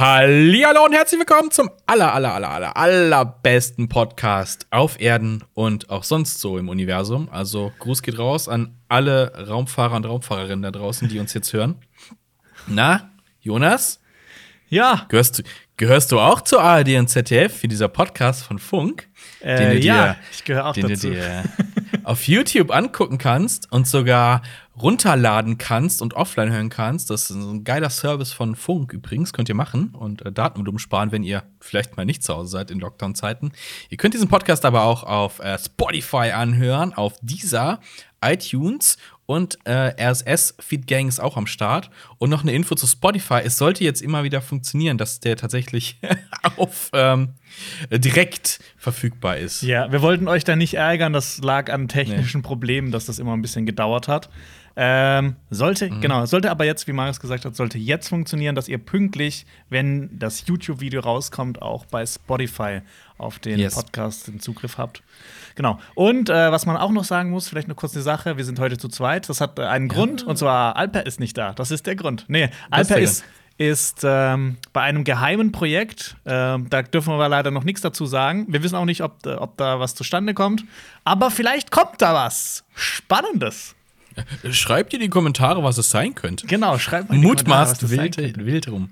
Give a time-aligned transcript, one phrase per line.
[0.00, 6.04] Hallo und herzlich willkommen zum aller, aller, aller, aller, allerbesten Podcast auf Erden und auch
[6.04, 7.28] sonst so im Universum.
[7.30, 11.74] Also Gruß geht raus an alle Raumfahrer und Raumfahrerinnen da draußen, die uns jetzt hören.
[12.66, 13.10] Na,
[13.42, 14.00] Jonas?
[14.70, 15.04] Ja.
[15.10, 15.42] Gehörst du,
[15.76, 19.06] gehörst du auch zu ARD und ZDF, wie dieser Podcast von Funk?
[19.40, 21.08] Äh, den du dir, ja, ich gehöre auch den dazu.
[21.08, 21.44] du dir
[22.04, 24.40] auf YouTube angucken kannst und sogar
[24.80, 27.10] runterladen kannst und offline hören kannst.
[27.10, 31.12] Das ist ein geiler Service von Funk übrigens, könnt ihr machen und äh, Datenvolumen sparen,
[31.12, 33.52] wenn ihr vielleicht mal nicht zu Hause seid in Lockdown-Zeiten.
[33.88, 37.80] Ihr könnt diesen Podcast aber auch auf äh, Spotify anhören, auf dieser
[38.22, 38.96] iTunes
[39.30, 41.88] und äh, RSS Feed Gang ist auch am Start.
[42.18, 43.42] Und noch eine Info zu Spotify.
[43.44, 46.00] Es sollte jetzt immer wieder funktionieren, dass der tatsächlich
[46.56, 47.34] auf ähm,
[47.92, 49.62] direkt verfügbar ist.
[49.62, 51.12] Ja, wir wollten euch da nicht ärgern.
[51.12, 54.30] Das lag an technischen Problemen, dass das immer ein bisschen gedauert hat.
[54.76, 56.00] Ähm, sollte, Mhm.
[56.00, 60.18] genau, sollte aber jetzt, wie Marius gesagt hat, sollte jetzt funktionieren, dass ihr pünktlich, wenn
[60.18, 62.80] das YouTube-Video rauskommt, auch bei Spotify
[63.18, 63.74] auf den Yes.
[63.74, 65.02] Podcast den Zugriff habt.
[65.56, 65.78] Genau.
[65.94, 68.78] Und äh, was man auch noch sagen muss, vielleicht eine kurze Sache, wir sind heute
[68.78, 69.28] zu zweit.
[69.28, 71.52] Das hat äh, einen Grund, und zwar Alper ist nicht da.
[71.52, 72.24] Das ist der Grund.
[72.28, 73.24] Nee, Alper ist,
[73.58, 76.16] ist ähm, bei einem geheimen Projekt.
[76.24, 78.46] Ähm, da dürfen wir leider noch nichts dazu sagen.
[78.48, 80.64] Wir wissen auch nicht, ob, da- ob da was zustande kommt.
[81.04, 83.74] Aber vielleicht kommt da was Spannendes.
[84.50, 86.46] Schreibt in die Kommentare, was es sein könnte.
[86.46, 88.90] Genau, schreibt mal in die Kommentare, was wild, wild rum.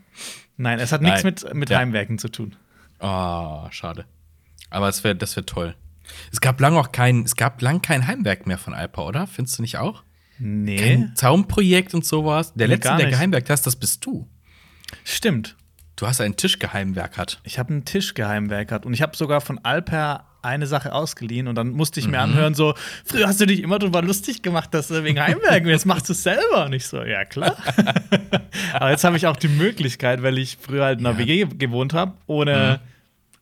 [0.56, 1.78] Nein, es hat nichts mit, mit Ja.
[1.78, 2.56] Heimwerken zu tun.
[2.98, 4.04] Ah, schade.
[4.70, 5.74] Aber es wäre das wär toll.
[6.32, 9.26] Es gab lang auch kein, es gab lang kein Heimwerk mehr von Alpa, oder?
[9.26, 10.02] Findest du nicht auch?
[10.38, 12.54] Nee, Kein Zaunprojekt und sowas.
[12.54, 14.28] Der Nee, letzte, der geheimwerkt hast, das bist du.
[15.04, 15.56] stimmt.
[15.98, 17.40] Du hast einen Tisch geheimwerkert.
[17.42, 21.56] Ich habe einen Tisch geheimwerkert und ich habe sogar von Alper eine Sache ausgeliehen und
[21.56, 22.12] dann musste ich Mhm.
[22.12, 22.74] mir anhören so,
[23.04, 26.12] früher hast du dich immer drüber lustig gemacht, dass du wegen Heimwerken, jetzt machst du
[26.12, 26.66] es selber.
[26.66, 27.56] Und ich so, ja klar.
[28.74, 31.26] Aber jetzt habe ich auch die Möglichkeit, weil ich früher halt in einer Ja.
[31.26, 32.88] WG gewohnt habe, ohne, Mhm.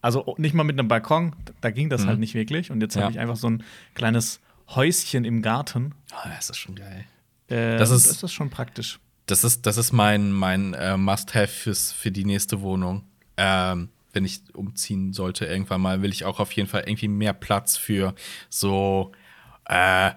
[0.00, 2.70] also nicht mal mit einem Balkon, da ging das halt nicht wirklich.
[2.70, 3.02] Und jetzt Ja.
[3.02, 3.62] habe ich einfach so ein
[3.94, 5.92] kleines Häuschen im Garten.
[6.12, 7.04] Ah, das ist schon geil.
[7.48, 8.98] Äh, Das ist- das ist schon praktisch.
[9.26, 13.04] Das ist, das ist mein, mein äh, Must-Have fürs- für die nächste Wohnung.
[13.36, 17.34] Ähm, wenn ich umziehen sollte, irgendwann mal, will ich auch auf jeden Fall irgendwie mehr
[17.34, 18.14] Platz für
[18.48, 19.12] so
[19.66, 20.12] äh,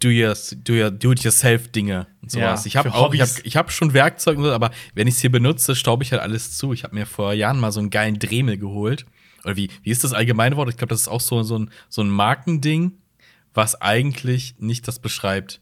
[0.00, 2.64] do, your, do, your, do it yourself Dinge und sowas.
[2.64, 3.40] Ja, ich habe auch, ich habe Hobbys.
[3.44, 6.72] ich hab schon Werkzeug, aber wenn ich es hier benutze, staube ich halt alles zu.
[6.72, 9.06] Ich habe mir vor Jahren mal so einen geilen Dremel geholt.
[9.44, 10.68] Oder wie, wie ist das allgemeine Wort?
[10.68, 12.92] Ich glaube, das ist auch so, so, ein, so ein Markending,
[13.54, 15.60] was eigentlich nicht das beschreibt.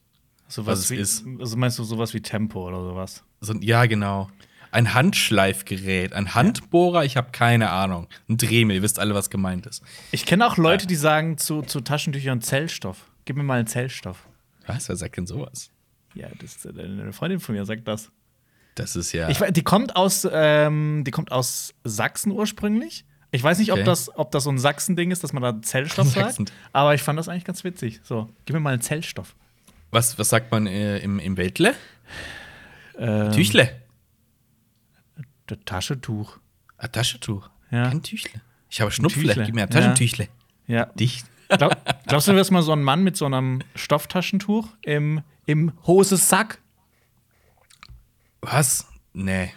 [0.51, 1.25] Sowas es wie, ist.
[1.39, 3.23] Also meinst du sowas wie Tempo oder sowas?
[3.41, 4.29] So, ja, genau.
[4.73, 8.07] Ein Handschleifgerät, ein Handbohrer, ich habe keine Ahnung.
[8.29, 9.83] Ein Dremel, ihr wisst alle, was gemeint ist.
[10.13, 13.11] Ich kenne auch Leute, die sagen zu, zu Taschentüchern Zellstoff.
[13.25, 14.29] Gib mir mal einen Zellstoff.
[14.67, 14.89] Was?
[14.89, 15.71] Wer sagt denn sowas?
[16.15, 18.11] Ja, das, äh, eine Freundin von mir sagt das.
[18.75, 19.29] Das ist ja.
[19.29, 23.05] Ich, die, kommt aus, ähm, die kommt aus Sachsen ursprünglich.
[23.33, 23.81] Ich weiß nicht, Okay.
[23.81, 26.53] ob, das, ob das so ein Sachsen-Ding ist, dass man da Zellstoff sagt.
[26.73, 28.01] Aber ich fand das eigentlich ganz witzig.
[28.03, 29.35] So, gib mir mal einen Zellstoff.
[29.91, 31.75] Was, was sagt man äh, im, im Weltle?
[32.99, 33.81] Ähm, Tüchle.
[35.47, 36.39] Das Taschentuch.
[36.79, 37.49] Ein Taschentuch.
[37.71, 37.89] Ja.
[37.89, 38.41] Kein Tüchle.
[38.69, 39.23] Ich habe Schnupfle.
[39.29, 39.45] Tüchle.
[39.47, 39.75] Gib mir ein Ja.
[39.75, 40.29] Taschentüchle.
[40.67, 40.87] Ja.
[40.87, 41.27] Dicht.
[41.49, 45.73] Glaub, glaubst du, du wirst mal so ein Mann mit so einem Stofftaschentuch im, im
[45.87, 46.59] Hosesack?
[48.41, 48.87] Was?
[49.13, 49.53] Nee.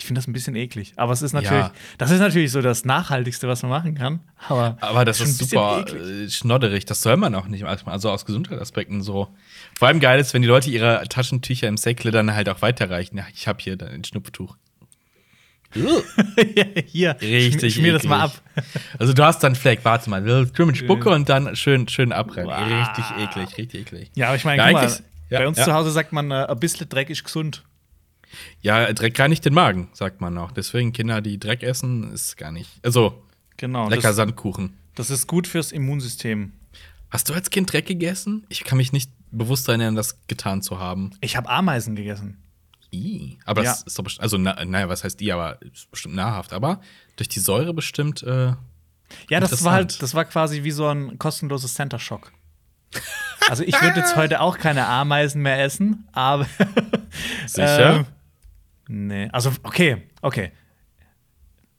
[0.00, 0.92] Ich finde das ein bisschen eklig.
[0.96, 1.72] Aber es ist natürlich, Ja.
[1.98, 4.20] das ist natürlich so das Nachhaltigste, was man machen kann.
[4.48, 6.26] Aber, Aber das ist super eklig.
[6.26, 6.84] äh, schnodderig.
[6.86, 7.64] Das soll man auch nicht.
[7.64, 9.28] Also aus Gesundheitsaspekten so.
[9.76, 13.16] Vor allem geil ist, wenn die Leute ihre Taschentücher im Säckle dann halt auch weiterreichen.
[13.18, 14.56] Ja, ich habe hier dann ein Schnupftuch.
[16.86, 17.74] Hier, Richtig.
[17.74, 18.40] schmier das mal ab.
[18.98, 22.12] Also du hast dann Fleck, warte mal, will schön mit Spucke und dann schön, schön
[22.12, 22.48] abrennen.
[22.50, 22.88] Wow.
[22.88, 24.10] Richtig eklig, richtig eklig.
[24.14, 25.64] Ja, aber ich meine, Ja, guck mal, eigentlich- ja, bei uns ja.
[25.64, 27.64] zu Hause sagt man, äh, ein bisschen Dreck ist gesund.
[28.60, 30.52] Ja, Dreck gar nicht den Magen, sagt man auch.
[30.52, 32.70] Deswegen Kinder, die Dreck essen, ist gar nicht.
[32.82, 33.22] Also,
[33.56, 33.88] Genau.
[33.88, 34.76] lecker das, Sandkuchen.
[34.94, 36.52] das ist gut fürs Immunsystem.
[37.10, 38.44] Hast du als Kind Dreck gegessen?
[38.48, 41.10] Ich kann mich nicht bewusst erinnern, das getan zu haben.
[41.20, 42.38] Ich habe Ameisen gegessen.
[42.92, 43.38] I.
[43.44, 43.70] Aber Ja.
[43.70, 46.52] das ist doch bestimmt, also na, naja, was heißt I, aber ist bestimmt nahrhaft.
[46.52, 46.80] Aber
[47.16, 48.22] durch die Säure bestimmt.
[48.22, 48.52] Äh,
[49.30, 52.32] Ja, das war halt, das war quasi wie so ein kostenloses Center Shock.
[53.48, 56.46] Also ich würde jetzt heute auch keine Ameisen mehr essen, aber
[57.46, 57.96] Sicher?
[57.96, 58.06] Ähm,
[58.88, 60.50] nee, also okay, okay.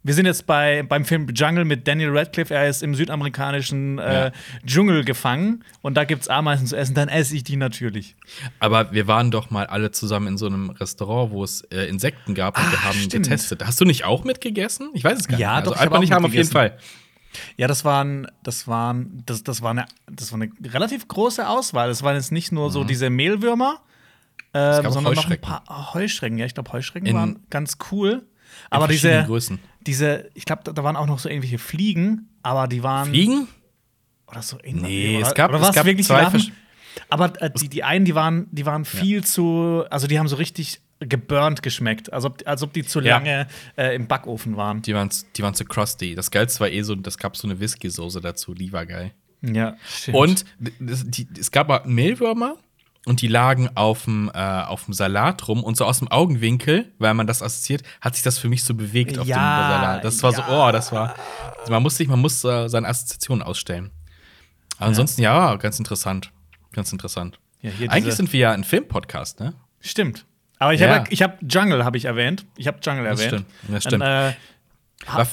[0.01, 2.53] Wir sind jetzt bei, beim Film Jungle mit Daniel Radcliffe.
[2.53, 4.31] Er ist im südamerikanischen äh, Ja.
[4.65, 6.95] Dschungel gefangen und da gibt's Ameisen zu essen.
[6.95, 8.15] Dann esse ich die natürlich.
[8.61, 12.33] aber wir waren doch mal alle zusammen in so einem Restaurant, wo es äh, Insekten
[12.33, 13.25] gab und Ah, wir haben stimmt.
[13.25, 13.65] getestet.
[13.65, 14.89] Hast du nicht auch mitgegessen?
[14.94, 15.67] Ich weiß es gar Ja, nicht.
[15.67, 16.50] doch, Also ich hab ich haben auf jeden.
[16.50, 16.77] Fall.
[17.57, 21.89] Ja, das waren, das waren, das, das war eine, das war eine relativ große Auswahl.
[21.89, 23.81] Es waren jetzt nicht nur so diese Mehlwürmer,
[24.54, 25.42] ähm, sondern noch ein Heuschrecken.
[25.48, 26.38] paar ah, Heuschrecken.
[26.38, 28.25] Ja, ich glaube, Heuschrecken In- waren ganz cool.
[28.72, 29.60] Aber diese, Größen.
[29.81, 33.10] diese, ich glaube, da, waren auch noch so irgendwelche Fliegen, aber die waren.
[33.10, 33.48] Fliegen?
[34.28, 34.90] Oder so irgendwas.
[34.90, 36.51] Nee, oder, es gab- oder es gab wirklich zwei die versch-
[37.10, 40.36] Aber äh, die, die einen, die waren, die waren viel zu, also die haben so
[40.36, 43.18] richtig geburnt geschmeckt, als ob, als ob die zu Ja.
[43.18, 43.48] lange
[43.78, 44.81] äh, im Backofen waren.
[44.81, 46.13] Die waren, die waren zu crusty.
[46.16, 49.12] Das Geilste war eh so, das gab so eine Whisky-Soße dazu, die war geil.
[49.42, 50.18] Ja, stimmt.
[50.18, 50.45] Und
[50.80, 52.57] das, die, es gab Mehlwürmer
[53.09, 56.91] und die lagen auf dem, äh, auf dem Salat rum und so aus dem Augenwinkel,
[57.00, 60.06] weil man das assoziiert, hat sich das für mich so bewegt auf Ja, dem Salat.
[60.06, 60.67] Das war so, ja.
[60.69, 61.15] oh, das war.
[61.69, 63.89] Man muss sich, man muss äh, seine Assoziationen ausstellen.
[64.77, 66.31] Aber ansonsten, ja, ganz interessant.
[66.71, 67.39] Ganz interessant.
[67.88, 69.53] Eigentlich sind wir ja ein Filmpodcast, ne?
[69.81, 70.25] Stimmt.
[70.59, 72.45] Aber ich habe ich hab Jungle habe ich erwähnt.
[72.57, 73.45] Ich habe Jungle Das erwähnt.
[73.63, 74.03] stimmt, das stimmt.
[74.03, 74.33] Dann,
[75.17, 75.25] äh,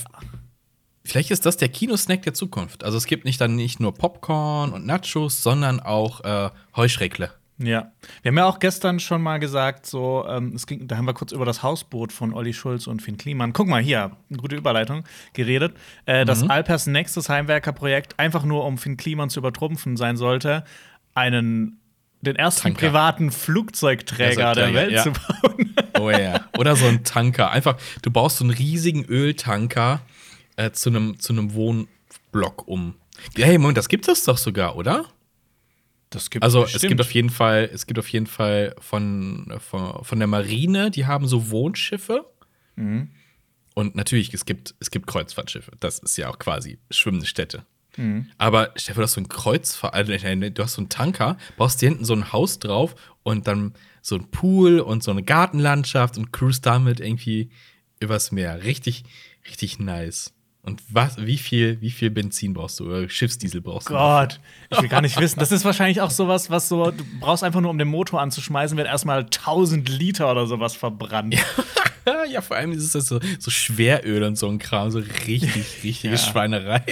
[1.05, 2.85] vielleicht ist das der Kinosnack der Zukunft.
[2.85, 7.33] Also es gibt nicht dann nicht nur Popcorn und Nachos, sondern auch äh, Heuschreckle.
[7.59, 7.91] Ja.
[8.23, 11.15] Wir haben ja auch gestern schon mal gesagt, so, ähm, es ging, da haben wir
[11.15, 13.53] kurz über das Hausboot von Olli Schulz und Finn Kliman.
[13.53, 15.75] Guck mal hier, eine gute Überleitung, geredet.
[16.05, 16.27] Äh, Mhm.
[16.27, 20.65] dass Alpers nächstes Heimwerkerprojekt einfach nur um Finn Kliman zu übertrumpfen sein sollte,
[21.15, 21.79] einen
[22.23, 22.87] den ersten Tanker.
[22.89, 25.03] privaten Flugzeugträger der Welt ja.
[25.03, 25.75] zu bauen.
[25.99, 26.45] Oh ja.
[26.59, 27.51] Oder so ein Tanker.
[27.51, 30.03] Einfach, du baust so einen riesigen Öltanker
[30.57, 32.97] äh, zu einem zu einem Wohnblock um.
[33.35, 35.07] Hey, Moment, das gibt es doch sogar, oder?
[36.17, 40.03] Das gibt Also es gibt auf jeden Fall, es gibt auf jeden Fall von, von,
[40.03, 42.25] von der Marine, die haben so Wohnschiffe.
[42.75, 43.11] Mhm.
[43.75, 45.73] Und natürlich, es gibt, es gibt Kreuzfahrtschiffe.
[45.79, 47.67] Das ist ja auch quasi schwimmende Städte.
[47.99, 48.31] Mhm.
[48.39, 51.83] Aber vor, du hast so ein Kreuzfahrt, also, nee, du hast so einen Tanker, baust
[51.83, 56.17] dir hinten so ein Haus drauf und dann so ein Pool und so eine Gartenlandschaft
[56.17, 57.51] und cruise damit irgendwie
[58.01, 58.65] übers Meer.
[58.65, 59.05] Richtig,
[59.51, 60.33] richtig nice.
[60.67, 63.95] Und was, wie viel, wie viel Benzin brauchst du oder Schiffsdiesel brauchst du?
[63.95, 65.39] Gott, ich will gar nicht wissen.
[65.39, 68.77] Das ist wahrscheinlich auch sowas, was so, du brauchst einfach nur, um den Motor anzuschmeißen,
[68.77, 71.37] wird erstmal 1000 Liter oder sowas verbrannt.
[71.37, 75.55] Ja, ja, vor allem ist es so, so Schweröl und so ein Kram, so richtig,
[75.85, 76.19] richtige Ja.
[76.19, 76.83] Schweinerei.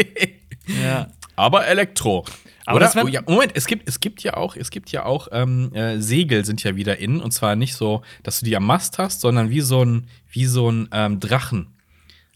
[0.81, 1.09] Ja.
[1.35, 2.25] Aber Elektro.
[2.67, 2.87] Aber Oder?
[2.87, 5.75] das oh, ja, Moment, es gibt, es gibt ja auch, es gibt ja auch ähm,
[5.75, 8.99] äh, Segel sind ja wieder in und zwar nicht so, dass du die am Mast
[8.99, 11.74] hast, sondern wie so ein, wie so ein ähm, Drachen.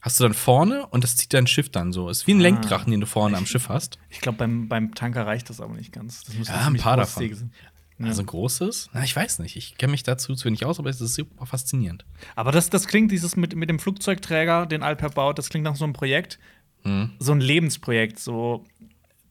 [0.00, 2.08] Hast du dann vorne und das zieht dein Schiff dann so.
[2.08, 2.42] Ist wie ein Ah.
[2.42, 3.98] Lenkdrachen, den du vorne am Schiff hast.
[4.10, 6.24] Ich glaube, beim, beim Tanker reicht das aber nicht ganz.
[6.44, 7.34] Ja, ein paar davon.
[7.34, 7.52] Sein.
[8.00, 8.90] Also ein großes?
[8.92, 9.56] Na, ich weiß nicht.
[9.56, 12.04] Ich kenne mich dazu zu wenig aus, aber es ist super faszinierend.
[12.36, 15.74] Aber das, das klingt, dieses mit, mit dem Flugzeugträger, den Alper baut, das klingt nach
[15.76, 16.38] so einem Projekt,
[16.84, 17.10] Mhm.
[17.18, 18.20] so ein Lebensprojekt.
[18.20, 18.64] So,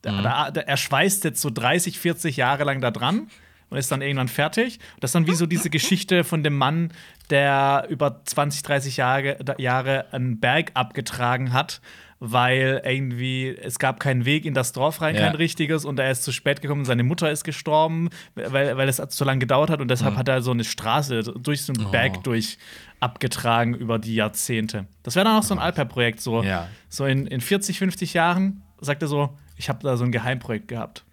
[0.02, 3.30] da, da, da, er schweißt jetzt so 30, 40 Jahre lang da dran
[3.70, 4.80] und ist dann irgendwann fertig.
[5.00, 6.92] Das ist dann wie so diese Geschichte von dem Mann,
[7.30, 11.82] der über 20, 30 Jahre, Jahre einen Berg abgetragen hat,
[12.20, 15.22] weil irgendwie es gab keinen Weg in das Dorf rein, Ja.
[15.28, 18.96] kein richtiges, und er ist zu spät gekommen, seine Mutter ist gestorben, weil, weil es
[19.10, 22.14] zu lange gedauert hat und deshalb hat er so eine Straße durch so einen Berg
[22.18, 22.22] Oh.
[22.24, 22.58] durch
[23.02, 24.88] abgetragen über die Jahrzehnte.
[25.04, 26.68] Das wäre dann auch so ein Alper-Projekt, so, Ja.
[26.90, 30.68] so in, in 40, 50 Jahren, sagt er so, ich habe da so ein Geheimprojekt
[30.68, 31.04] gehabt.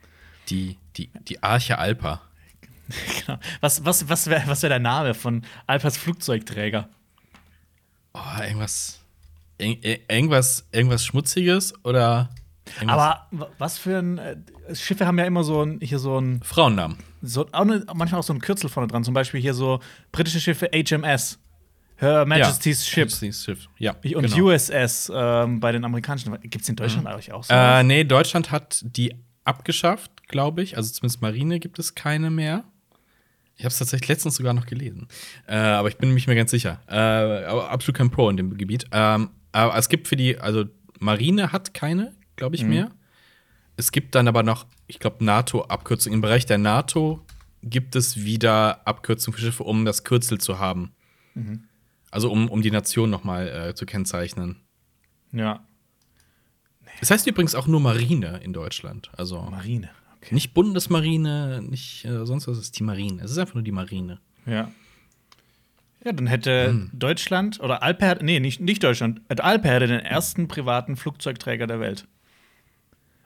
[0.48, 2.22] Die, die, die Arche Alpa.
[3.26, 3.38] Genau.
[3.60, 6.88] Was, was, was wäre was wär der Name von Alpers Flugzeugträger?
[8.12, 9.00] Oh, irgendwas.
[9.58, 12.30] irg- ir- irgendwas, irgendwas Schmutziges oder.
[12.76, 13.28] irgendwas- Aber
[13.58, 14.18] was für ein.
[14.18, 14.36] Äh,
[14.74, 16.42] Schiffe haben ja immer so ein, hier so ein.
[16.42, 16.96] Frauennamen.
[17.22, 19.04] So, auch ne, manchmal auch so ein Kürzel vorne dran.
[19.04, 19.80] Zum Beispiel hier so
[20.12, 21.38] britische Schiffe HMS.
[21.96, 23.04] Her Majesty's Ship.
[23.06, 23.58] Majesty's Ship.
[23.78, 23.92] Ja.
[24.14, 24.46] Und genau.
[24.48, 26.38] USS ähm, bei den amerikanischen.
[26.42, 27.54] Gibt es in Deutschland eigentlich auch so?
[27.54, 30.76] Äh, nee, Deutschland hat die abgeschafft, glaube ich.
[30.76, 32.64] Also zumindest Marine gibt es keine mehr.
[33.56, 35.06] Ich habe es tatsächlich letztens sogar noch gelesen.
[35.46, 36.80] Äh, aber ich bin mir nicht mehr ganz sicher.
[36.88, 38.86] Äh, aber absolut kein Pro in dem Gebiet.
[38.92, 40.64] Ähm, aber es gibt für die, also
[40.98, 42.90] Marine hat keine, glaube ich, mehr.
[43.76, 46.16] Es gibt dann aber noch, ich glaube, NATO-Abkürzungen.
[46.16, 47.24] Im Bereich der NATO
[47.62, 50.92] gibt es wieder Abkürzungen für Schiffe, um das Kürzel zu haben.
[52.10, 54.60] Also um, um die Nation noch mal äh, zu kennzeichnen.
[55.32, 55.64] ja.
[57.00, 59.10] Es heißt übrigens auch nur Marine in Deutschland.
[59.16, 59.90] Also Marine.
[60.24, 60.34] Okay.
[60.34, 63.22] nicht Bundesmarine, nicht äh, sonst was, es ist die Marine.
[63.22, 64.20] Es ist einfach nur die Marine.
[64.46, 64.70] Ja.
[66.04, 66.90] Ja, dann hätte Hm.
[66.92, 72.06] Deutschland oder hätte- nee, nicht, nicht Deutschland, Alper hätte den ersten privaten Flugzeugträger der Welt.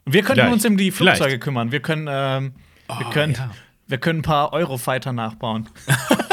[0.04, 0.52] Und wir könnten Vielleicht.
[0.54, 1.42] uns um die Flugzeuge Vielleicht.
[1.42, 1.72] kümmern.
[1.72, 2.52] Wir können, ähm,
[2.86, 3.50] wir, Oh, können, ja.
[3.88, 5.68] wir können ein paar Eurofighter nachbauen.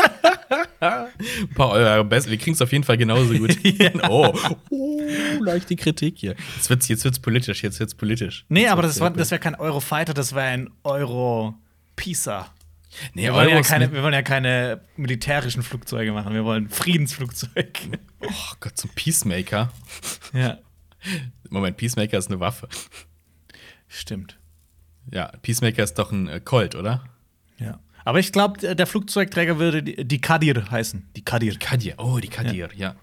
[0.89, 2.29] Ein paar Euro besser.
[2.29, 3.57] Wir kriegen es auf jeden Fall genauso gut.
[4.09, 4.33] oh.
[4.69, 5.01] oh,
[5.39, 6.35] leichte Kritik hier.
[6.55, 8.45] Jetzt wird's, jetzt wird's politisch, jetzt wird's politisch.
[8.49, 12.51] Nee, Jetzt aber das, war, das wäre kein Eurofighter, das wäre ein Euro-Pisa.
[13.13, 17.99] Nee, Wir, wollen ja keine- wir wollen ja keine militärischen Flugzeuge machen, wir wollen Friedensflugzeuge.
[18.21, 19.71] Oh Gott, zum Peacemaker.
[20.33, 20.57] ja,
[21.49, 22.69] Moment, Peacemaker ist eine Waffe.
[23.87, 24.37] stimmt.
[25.11, 27.03] Ja, Peacemaker ist doch ein äh, Colt, oder?
[27.59, 27.79] Ja.
[28.05, 31.09] Aber ich glaube, der Flugzeugträger würde die, Kadir heißen.
[31.15, 31.57] Die Kadir.
[31.57, 31.95] Kadir.
[31.97, 32.95] Oh, die Kadir, ja.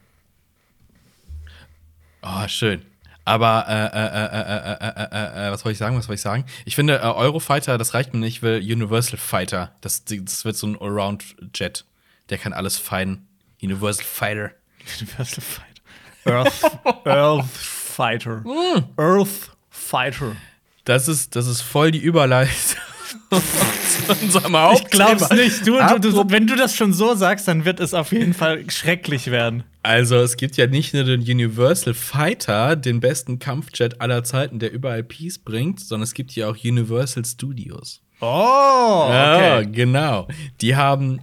[2.23, 2.82] Oh, schön.
[3.25, 5.97] Aber äh, äh, äh, was wollte ich sagen?
[5.97, 6.44] Was wollte ich sagen?
[6.64, 8.37] Ich finde, Eurofighter, das reicht mir nicht.
[8.37, 9.73] Ich will Universal Fighter.
[9.80, 11.85] Das, das wird so ein Allround-Jet.
[12.30, 13.26] Der kann alles fein.
[13.61, 14.52] Universal Fighter.
[15.00, 15.73] Universal Fighter.
[16.25, 18.37] Earth, Earth Fighter.
[18.44, 18.85] Mm.
[18.97, 20.37] Earth Fighter.
[20.85, 22.54] Das ist, das ist voll die Überleitung
[24.23, 25.11] unserem Hauptthema.
[25.11, 25.66] Ich glaub's nicht.
[25.66, 28.69] Du, du, du, wenn du das schon so sagst, dann wird es auf jeden Fall
[28.71, 29.64] schrecklich werden.
[29.83, 34.73] Also, es gibt ja nicht nur den Universal Fighter, den besten Kampfjet aller Zeiten, der
[34.73, 38.00] überall Peace bringt, sondern es gibt ja auch Universal Studios.
[38.21, 39.09] Oh, okay.
[39.09, 40.28] Ja, genau.
[40.61, 41.21] Die haben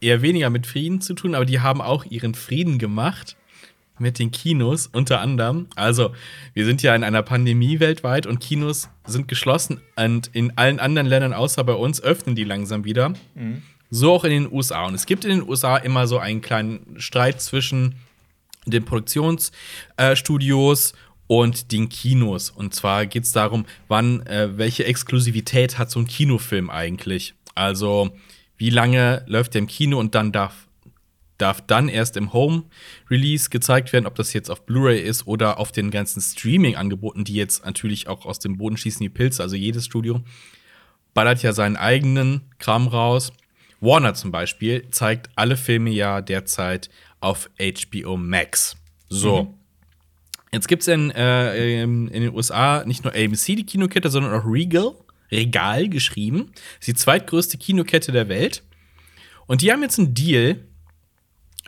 [0.00, 3.36] eher weniger mit Frieden zu tun, aber die haben auch ihren Frieden gemacht
[3.98, 5.66] mit den Kinos unter anderem.
[5.76, 6.12] Also,
[6.52, 11.06] wir sind ja in einer Pandemie weltweit und Kinos sind geschlossen und in allen anderen
[11.06, 13.10] Ländern außer bei uns öffnen die langsam wieder.
[13.34, 13.62] Mhm.
[13.90, 14.86] So auch in den USA.
[14.86, 17.96] Und es gibt in den USA immer so einen kleinen Streit zwischen
[18.66, 20.96] den Produktionsstudios äh,
[21.26, 22.50] und den Kinos.
[22.50, 27.34] Und zwar geht es darum, wann, äh, welche Exklusivität hat so ein Kinofilm eigentlich?
[27.54, 28.10] Also,
[28.56, 30.66] wie lange läuft der im Kino und dann darf
[31.38, 35.72] darf dann erst im Home-Release gezeigt werden, ob das jetzt auf Blu-ray ist oder auf
[35.72, 39.84] den ganzen Streaming-Angeboten, die jetzt natürlich auch aus dem Boden schießen, die Pilze, also jedes
[39.86, 40.20] Studio,
[41.12, 43.32] ballert ja seinen eigenen Kram raus.
[43.80, 48.76] Warner zum Beispiel zeigt alle Filme ja derzeit auf HBO Max.
[49.08, 49.44] So.
[49.44, 49.54] Mhm.
[50.52, 54.46] Jetzt gibt es in, äh, in, den USA nicht nur AMC, die Kinokette, sondern auch
[54.46, 54.94] Regal,
[55.32, 56.52] Regal geschrieben.
[56.54, 58.62] Das ist die zweitgrößte Kinokette der Welt.
[59.46, 60.60] Und die haben jetzt einen Deal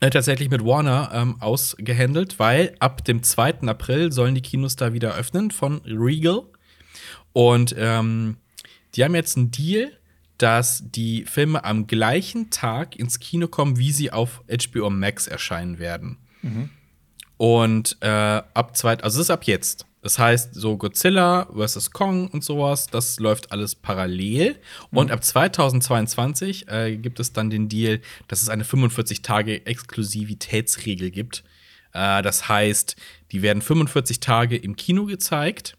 [0.00, 3.62] tatsächlich mit Warner ähm, ausgehandelt, weil ab dem 2.
[3.62, 6.42] April sollen die Kinos da wieder öffnen von Regal.
[7.32, 8.36] Und ähm,
[8.94, 9.92] die haben jetzt einen Deal,
[10.38, 15.78] dass die Filme am gleichen Tag ins Kino kommen, wie sie auf HBO Max erscheinen
[15.78, 16.18] werden.
[16.42, 16.70] Mhm.
[17.38, 19.86] Und äh, ab zweit, also das ist ab jetzt.
[20.06, 21.90] Das heißt, so Godzilla vs.
[21.90, 24.52] Kong und sowas, das läuft alles parallel.
[24.92, 24.98] Mhm.
[24.98, 31.42] Und ab 2022 äh, gibt es dann den Deal, dass es eine 45-Tage-Exklusivitätsregel gibt.
[31.92, 32.94] Äh, das heißt,
[33.32, 35.76] die werden 45 Tage im Kino gezeigt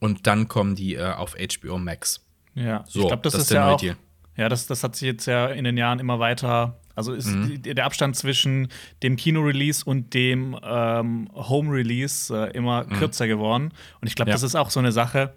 [0.00, 2.26] und dann kommen die äh, auf HBO Max.
[2.56, 3.96] Ja, so, ich glaube, das, das, ist ja auch, Deal.
[4.36, 7.62] Ja, das, das hat sich jetzt ja in den Jahren immer weiter also ist mhm.
[7.62, 8.68] der Abstand zwischen
[9.02, 12.90] dem Kino-Release und dem ähm, Home-Release äh, immer mhm.
[12.98, 13.72] kürzer geworden.
[14.00, 14.34] Und ich glaube, ja.
[14.34, 15.32] das ist auch so eine Sache,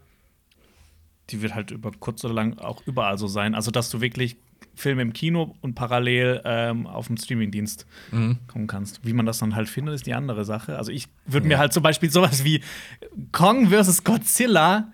[1.30, 3.56] die wird halt über kurz oder lang auch überall so sein.
[3.56, 4.36] Also, dass du wirklich
[4.76, 8.40] Filme im Kino und parallel ähm, auf dem Streamingdienst mhm.
[8.48, 9.06] kommen kannst.
[9.06, 10.78] Wie man das dann halt findet, ist die andere Sache.
[10.78, 12.62] Also ich würde mir halt zum Beispiel sowas wie
[13.32, 14.04] Kong vs.
[14.04, 14.92] Godzilla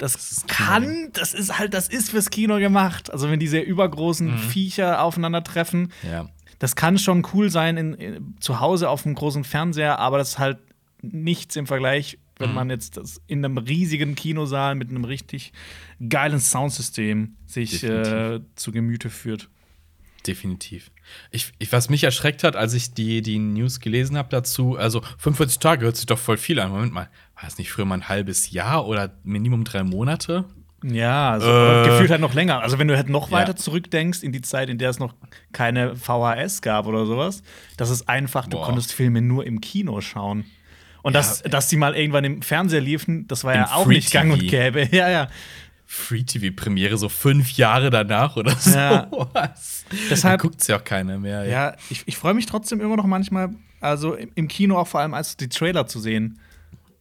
[0.00, 3.12] das, das kann, das ist halt, das ist fürs Kino gemacht.
[3.12, 4.38] Also wenn diese übergroßen mhm.
[4.38, 6.28] Viecher aufeinandertreffen, ja.
[6.58, 10.30] das kann schon cool sein in, in, zu Hause auf einem großen Fernseher, aber das
[10.30, 10.58] ist halt
[11.02, 12.54] nichts im Vergleich, wenn mhm.
[12.54, 15.52] man jetzt das in einem riesigen Kinosaal mit einem richtig
[16.08, 19.50] geilen Soundsystem sich äh, zu Gemüte führt.
[20.26, 20.90] Definitiv.
[21.30, 25.02] Ich, ich, was mich erschreckt hat, als ich die, die News gelesen habe dazu, also
[25.18, 26.70] 45 Tage hört sich doch voll viel an.
[26.70, 30.44] Moment mal, war das nicht früher mal ein halbes Jahr oder Minimum drei Monate?
[30.84, 32.62] Ja, also äh, gefühlt halt noch länger.
[32.62, 33.56] Also wenn du halt noch weiter ja.
[33.56, 35.14] zurückdenkst in die Zeit, in der es noch
[35.52, 37.42] keine VHS gab oder sowas,
[37.76, 38.60] das ist einfach, Boah.
[38.60, 40.44] du konntest Filme nur im Kino schauen.
[41.02, 43.96] Und ja, dass, dass die mal irgendwann im Fernseher liefen, das war ja auch Free
[43.96, 44.88] nicht gang und gäbe.
[44.92, 45.28] Ja, ja.
[45.86, 48.56] Free-TV-Premiere so fünf Jahre danach oder.
[48.66, 49.08] Ja.
[49.32, 49.79] Was?
[50.10, 51.44] Deshalb guckt es ja auch keiner mehr.
[51.44, 55.00] Ja, ja ich, ich freue mich trotzdem immer noch manchmal, also im Kino auch vor
[55.00, 56.38] allem als die Trailer zu sehen.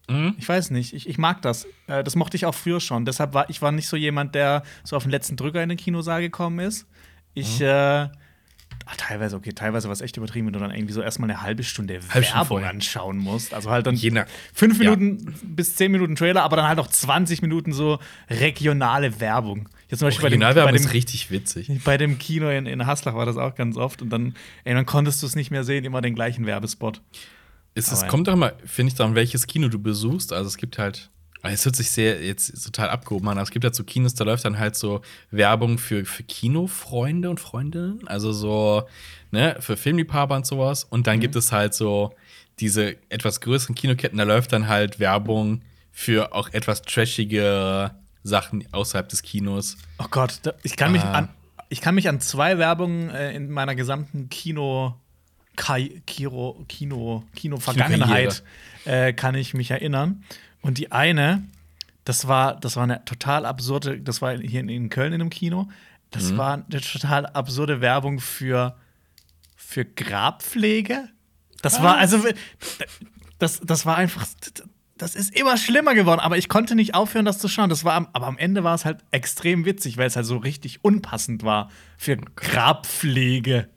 [0.10, 0.36] Mhm.
[0.38, 1.68] Ich weiß nicht, ich, ich mag das.
[1.88, 3.06] Äh, das mochte ich auch früher schon.
[3.06, 5.78] Deshalb war ich war nicht so jemand, der so auf den letzten Drücker in den
[5.78, 6.88] Kinosaal gekommen ist.
[7.34, 7.66] Ich mhm.
[7.66, 8.10] äh,
[8.92, 11.44] Ach, teilweise, okay, teilweise war es echt übertrieben, wenn du dann irgendwie so erstmal eine
[11.44, 13.54] halbe Stunde halbe Werbung anschauen musst.
[13.54, 14.26] Also halt dann Jener.
[14.52, 15.32] fünf Minuten ja.
[15.44, 19.70] bis zehn Minuten Trailer, aber dann halt noch 20 Minuten so regionale Werbung.
[19.90, 21.72] Jetzt zum Beispiel bei dem, bei dem, ist richtig witzig.
[21.84, 24.86] Bei dem Kino in, in Haslach war das auch ganz oft und dann, ey, dann
[24.86, 27.02] konntest du es nicht mehr sehen, immer den gleichen Werbespot.
[27.74, 30.34] Es, es kommt doch mal, finde ich, daran, welches Kino du besuchst.
[30.34, 31.10] Also es gibt halt
[31.42, 33.38] es hört sich sehr jetzt total abgehoben an.
[33.38, 37.40] Es gibt ja so Kinos, da läuft dann halt so Werbung für, für Kinofreunde und
[37.40, 38.06] Freundinnen.
[38.08, 38.84] Also so,
[39.32, 40.84] ne, für Filmliebhaber und sowas.
[40.84, 41.22] Und dann mhm.
[41.22, 42.14] gibt es halt so
[42.60, 45.62] diese etwas größeren Kinoketten, da läuft dann halt Werbung
[45.94, 47.92] für auch etwas trashige
[48.30, 49.78] Sachen außerhalb des Kinos.
[49.98, 51.12] Oh Gott, ich kann mich, ah.
[51.12, 51.30] an,
[51.70, 54.96] ich kann mich an zwei Werbungen äh, in meiner gesamten Kino,
[55.56, 58.44] Kai, Kino, Kino, Kino Vergangenheit
[58.86, 60.24] äh, kann ich mich erinnern.
[60.62, 61.44] Und die eine,
[62.06, 65.68] das war, das war eine total absurde, das war hier in, Köln in einem Kino.
[66.12, 66.38] Das mhm.
[66.38, 68.76] war eine total absurde Werbung für,
[69.56, 71.10] für Grabpflege.
[71.62, 71.84] Das ah.
[71.84, 72.24] war, also,
[73.38, 74.26] das, das war einfach.
[75.00, 77.70] Das ist immer schlimmer geworden, aber ich konnte nicht aufhören, das zu schauen.
[77.70, 80.38] Das war am, aber am Ende war es halt extrem witzig, weil es halt so
[80.38, 83.70] richtig unpassend war für Grabpflege.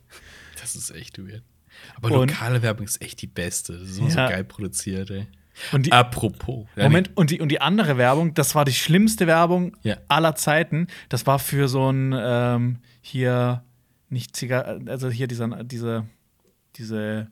[0.61, 1.45] Das ist echt weird.
[1.95, 3.79] Aber und, lokale Werbung ist echt die beste.
[3.79, 4.27] Das ist immer ja.
[4.27, 5.27] so geil produziert, ey.
[5.71, 6.67] Und die, Apropos.
[6.77, 9.99] Moment, und die, und die andere Werbung, das war die schlimmste Werbung ja.
[10.09, 10.89] aller Zeiten.
[11.09, 13.63] Das war für so ein ähm, hier
[14.09, 16.07] nicht Zigarre, also hier dieser, diese,
[16.77, 17.31] diese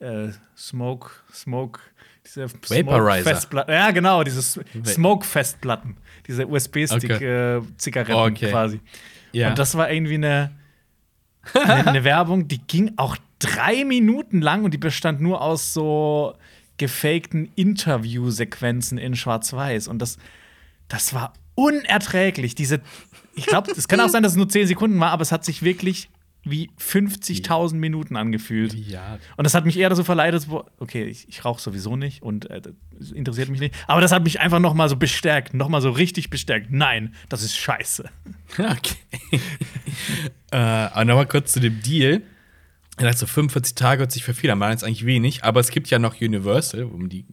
[0.00, 1.80] äh, Smoke, Smoke,
[2.24, 3.68] diese Vaporizer.
[3.68, 5.96] Ja, genau, diese Smoke-Festplatten.
[6.26, 8.28] Diese USB-Stick-Zigaretten okay.
[8.28, 8.50] äh, okay.
[8.50, 8.80] quasi.
[9.32, 9.50] Ja.
[9.50, 10.50] Und das war irgendwie eine,
[11.54, 16.34] eine, eine Werbung, die ging auch drei Minuten lang und die bestand nur aus so
[16.76, 19.88] gefakten Interviewsequenzen in Schwarz-Weiß.
[19.88, 20.18] Und das,
[20.88, 22.54] das war unerträglich.
[22.54, 22.80] Diese,
[23.34, 25.44] ich glaube, es kann auch sein, dass es nur zehn Sekunden war, aber es hat
[25.44, 26.08] sich wirklich
[26.50, 28.74] wie 50.000 Minuten angefühlt.
[28.74, 29.18] Ja.
[29.36, 30.46] Und das hat mich eher so verleitet,
[30.78, 32.60] okay, ich, ich rauche sowieso nicht und äh,
[32.98, 33.74] das interessiert mich nicht.
[33.86, 36.70] Aber das hat mich einfach noch mal so bestärkt, noch mal so richtig bestärkt.
[36.70, 38.08] Nein, das ist scheiße.
[38.58, 38.96] Okay.
[40.50, 42.22] äh, aber noch mal kurz zu dem Deal.
[42.96, 45.60] Er sagt so 45 Tage hört sich für viele an, war jetzt eigentlich wenig, aber
[45.60, 47.26] es gibt ja noch Universal, um die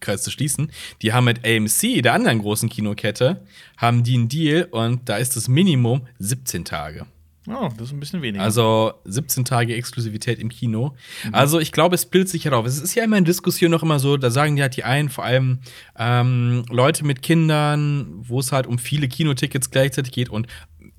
[0.00, 0.70] Kreis zu schließen.
[1.02, 3.42] Die haben mit AMC, der anderen großen Kinokette,
[3.76, 7.06] haben die einen Deal und da ist das Minimum 17 Tage.
[7.48, 8.42] Oh, das ist ein bisschen weniger.
[8.42, 10.94] Also 17 Tage Exklusivität im Kino.
[11.24, 11.34] Mhm.
[11.34, 12.66] Also ich glaube, es bildet sich halt auf.
[12.66, 15.08] Es ist ja immer in Diskussion noch immer so, da sagen die halt die einen,
[15.08, 15.60] vor allem
[15.98, 20.46] ähm, Leute mit Kindern, wo es halt um viele Kinotickets gleichzeitig geht und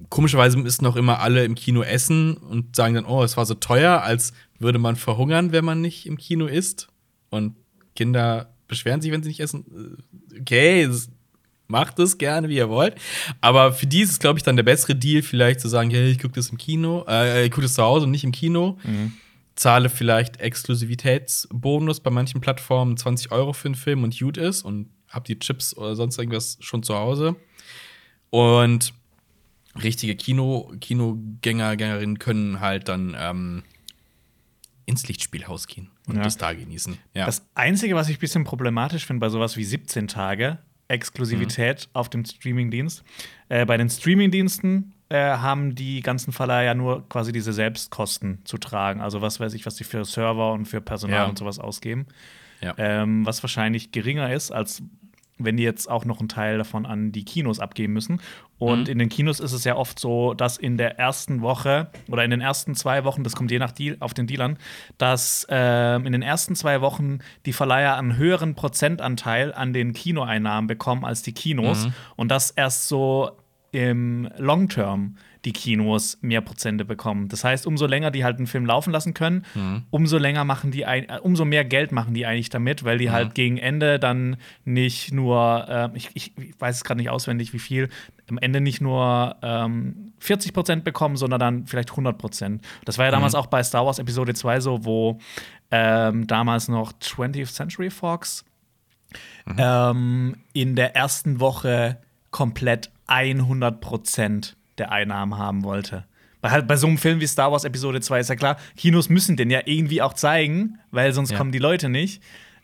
[0.09, 3.55] komischerweise müssen noch immer alle im Kino essen und sagen dann, oh, es war so
[3.55, 6.87] teuer, als würde man verhungern, wenn man nicht im Kino isst.
[7.29, 7.55] Und
[7.95, 9.65] Kinder beschweren sich, wenn sie nicht essen.
[10.39, 10.87] Okay,
[11.67, 12.95] macht es gerne, wie ihr wollt.
[13.41, 16.09] Aber für die ist es, glaube ich, dann der bessere Deal, vielleicht zu sagen, hey,
[16.09, 18.77] ich gucke das im Kino, äh, ich gucke das zu Hause und nicht im Kino.
[18.83, 19.13] Mhm.
[19.55, 24.89] Zahle vielleicht Exklusivitätsbonus bei manchen Plattformen 20 Euro für einen Film und gut ist und
[25.09, 27.35] hab die Chips oder sonst irgendwas schon zu Hause.
[28.29, 28.93] Und
[29.81, 33.63] richtige Kino, Kinogänger, Gängerinnen können halt dann ähm,
[34.85, 36.23] ins Lichtspielhaus gehen und ja.
[36.23, 36.97] das da genießen.
[37.13, 37.25] Ja.
[37.25, 41.89] Das Einzige, was ich ein bisschen problematisch finde bei sowas wie 17 Tage Exklusivität mhm.
[41.93, 43.03] auf dem Streamingdienst,
[43.49, 48.57] äh, bei den Streamingdiensten äh, haben die ganzen Verleiher ja nur quasi diese Selbstkosten zu
[48.57, 49.01] tragen.
[49.01, 51.25] Also was weiß ich, was sie für Server und für Personal ja.
[51.25, 52.07] und sowas ausgeben.
[52.61, 52.73] Ja.
[52.77, 54.81] Ähm, was wahrscheinlich geringer ist, als
[55.37, 58.19] wenn die jetzt auch noch einen Teil davon an die Kinos abgeben müssen.
[58.59, 58.91] Und mhm.
[58.91, 62.31] in den Kinos ist es ja oft so, dass in der ersten Woche oder in
[62.31, 64.57] den ersten zwei Wochen, das kommt je nach Deal, auf den Dealern,
[64.97, 70.67] dass äh, in den ersten zwei Wochen die Verleiher einen höheren Prozentanteil an den Kinoeinnahmen
[70.67, 71.85] bekommen als die Kinos.
[71.85, 71.93] Mhm.
[72.15, 73.31] Und das erst so
[73.71, 77.29] im Long Term die Kinos mehr Prozente bekommen.
[77.29, 79.83] Das heißt, umso länger die halt einen Film laufen lassen können, mhm.
[79.91, 83.07] umso länger machen die ein, äh, umso mehr Geld machen die eigentlich damit, weil die
[83.07, 83.11] mhm.
[83.13, 87.59] halt gegen Ende dann nicht nur, äh, ich, ich, weiß es gerade nicht auswendig, wie
[87.59, 87.87] viel,
[88.29, 92.67] am Ende nicht nur ähm, 40 Prozent bekommen, sondern dann vielleicht 100 Prozent.
[92.83, 93.39] Das war ja damals mhm.
[93.39, 95.19] auch bei Star Wars Episode 2 so, wo
[95.71, 98.43] ähm, damals noch 20th Century Fox
[99.45, 99.55] mhm.
[99.57, 101.99] ähm, in der ersten Woche
[102.31, 106.05] komplett 100 Prozent der Einnahmen haben wollte.
[106.41, 109.09] Bei, halt, bei so einem Film wie Star Wars Episode 2 ist ja klar, Kinos
[109.09, 111.37] müssen den ja irgendwie auch zeigen, weil sonst ja.
[111.37, 112.21] kommen die Leute nicht.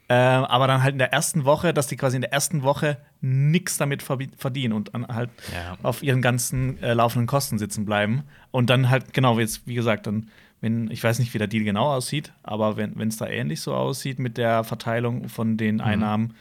[0.10, 2.98] Äh, aber dann halt in der ersten Woche, dass die quasi in der ersten Woche
[3.22, 5.78] nichts damit verdienen und dann halt ja.
[5.82, 8.24] auf ihren ganzen äh, laufenden Kosten sitzen bleiben.
[8.52, 11.64] Und dann halt, genau, jetzt, wie gesagt, dann, wenn, ich weiß nicht, wie der Deal
[11.64, 15.82] genau aussieht, aber wenn es da ähnlich so aussieht mit der Verteilung von den mhm.
[15.82, 16.34] Einnahmen, mhm.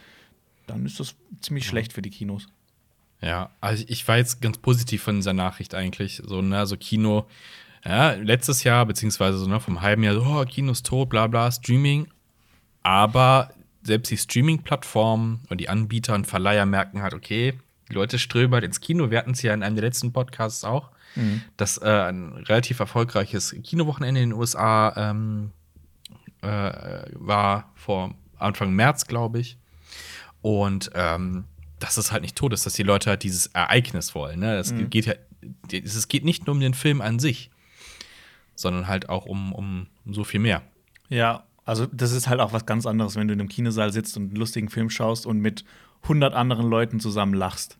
[0.67, 1.69] dann ist das ziemlich ja.
[1.69, 2.47] schlecht für die Kinos.
[3.23, 6.21] Ja, also ich war jetzt ganz positiv von dieser Nachricht eigentlich.
[6.25, 7.25] So, ne, so Kino,
[7.85, 11.27] ja, letztes Jahr, beziehungsweise so ne, vom halben Jahr, so, oh, Kino ist tot, bla
[11.27, 12.07] bla, Streaming.
[12.81, 17.57] Aber selbst die Streaming-Plattformen und die Anbieter und Verleiher merken halt, okay,
[17.89, 19.09] die Leute strömen halt ins Kino.
[19.09, 21.43] Wir hatten es ja in einem der letzten Podcasts auch, mhm.
[21.55, 25.51] dass äh, ein relativ erfolgreiches Kinowochenende in den USA ähm,
[26.41, 29.57] äh, war vor Anfang März, glaube ich.
[30.41, 31.45] Und ähm,
[31.83, 34.39] dass es halt nicht tot ist, dass die Leute halt dieses Ereignis wollen.
[34.39, 34.55] Ne?
[34.55, 34.89] Es mhm.
[34.89, 35.15] geht ja,
[35.69, 37.51] es geht nicht nur um den Film an sich,
[38.55, 40.61] sondern halt auch um, um, so viel mehr.
[41.09, 44.15] Ja, also das ist halt auch was ganz anderes, wenn du in einem Kinosaal sitzt
[44.15, 45.65] und einen lustigen Film schaust und mit
[46.03, 47.77] 100 anderen Leuten zusammen lachst.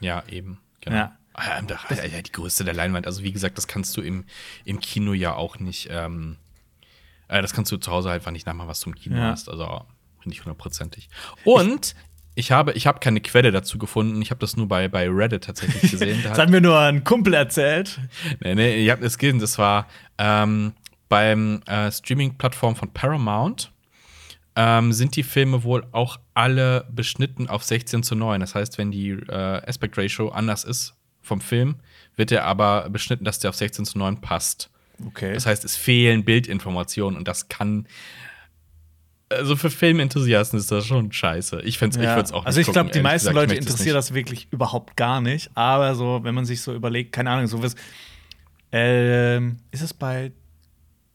[0.00, 0.60] Ja, eben.
[0.82, 0.96] Genau.
[0.96, 1.18] Ja.
[1.32, 3.06] Ah, ja, die Größe der Leinwand.
[3.06, 4.24] Also, wie gesagt, das kannst du im,
[4.64, 5.88] im Kino ja auch nicht.
[5.90, 6.36] Ähm,
[7.28, 9.30] äh, das kannst du zu Hause einfach nicht nachmachen, was du im Kino ja.
[9.30, 9.48] hast.
[9.48, 9.86] Also,
[10.24, 11.08] nicht hundertprozentig.
[11.44, 11.94] Und
[12.38, 14.22] ich habe, ich habe keine Quelle dazu gefunden.
[14.22, 16.20] Ich habe das nur bei, bei Reddit tatsächlich gesehen.
[16.22, 17.98] das hat mir nur ein Kumpel erzählt.
[18.40, 19.40] Nee, nee, ich habe es gesehen.
[19.40, 20.72] Das war ähm,
[21.08, 23.72] beim äh, Streaming-Plattform von Paramount.
[24.54, 28.40] ähm, sind die Filme wohl auch alle beschnitten auf 16 zu 9.
[28.40, 31.76] Das heißt, wenn die äh, Aspect Ratio anders ist vom Film,
[32.14, 34.70] wird er aber beschnitten, dass der auf 16 zu 9 passt.
[35.04, 35.34] Okay.
[35.34, 37.88] Das heißt, es fehlen Bildinformationen und das kann.
[39.30, 41.60] Also für Filmenthusiasten ist das schon scheiße.
[41.62, 42.16] Ich, find's, ich Ja.
[42.16, 43.36] würde es auch nicht Also ich glaube, die meisten gesagt.
[43.36, 43.94] Ich Leute interessiert nicht.
[43.96, 45.50] das wirklich überhaupt gar nicht.
[45.54, 47.74] Aber so, wenn man sich so überlegt, keine Ahnung, so was.
[48.72, 50.32] Ähm, ist es bei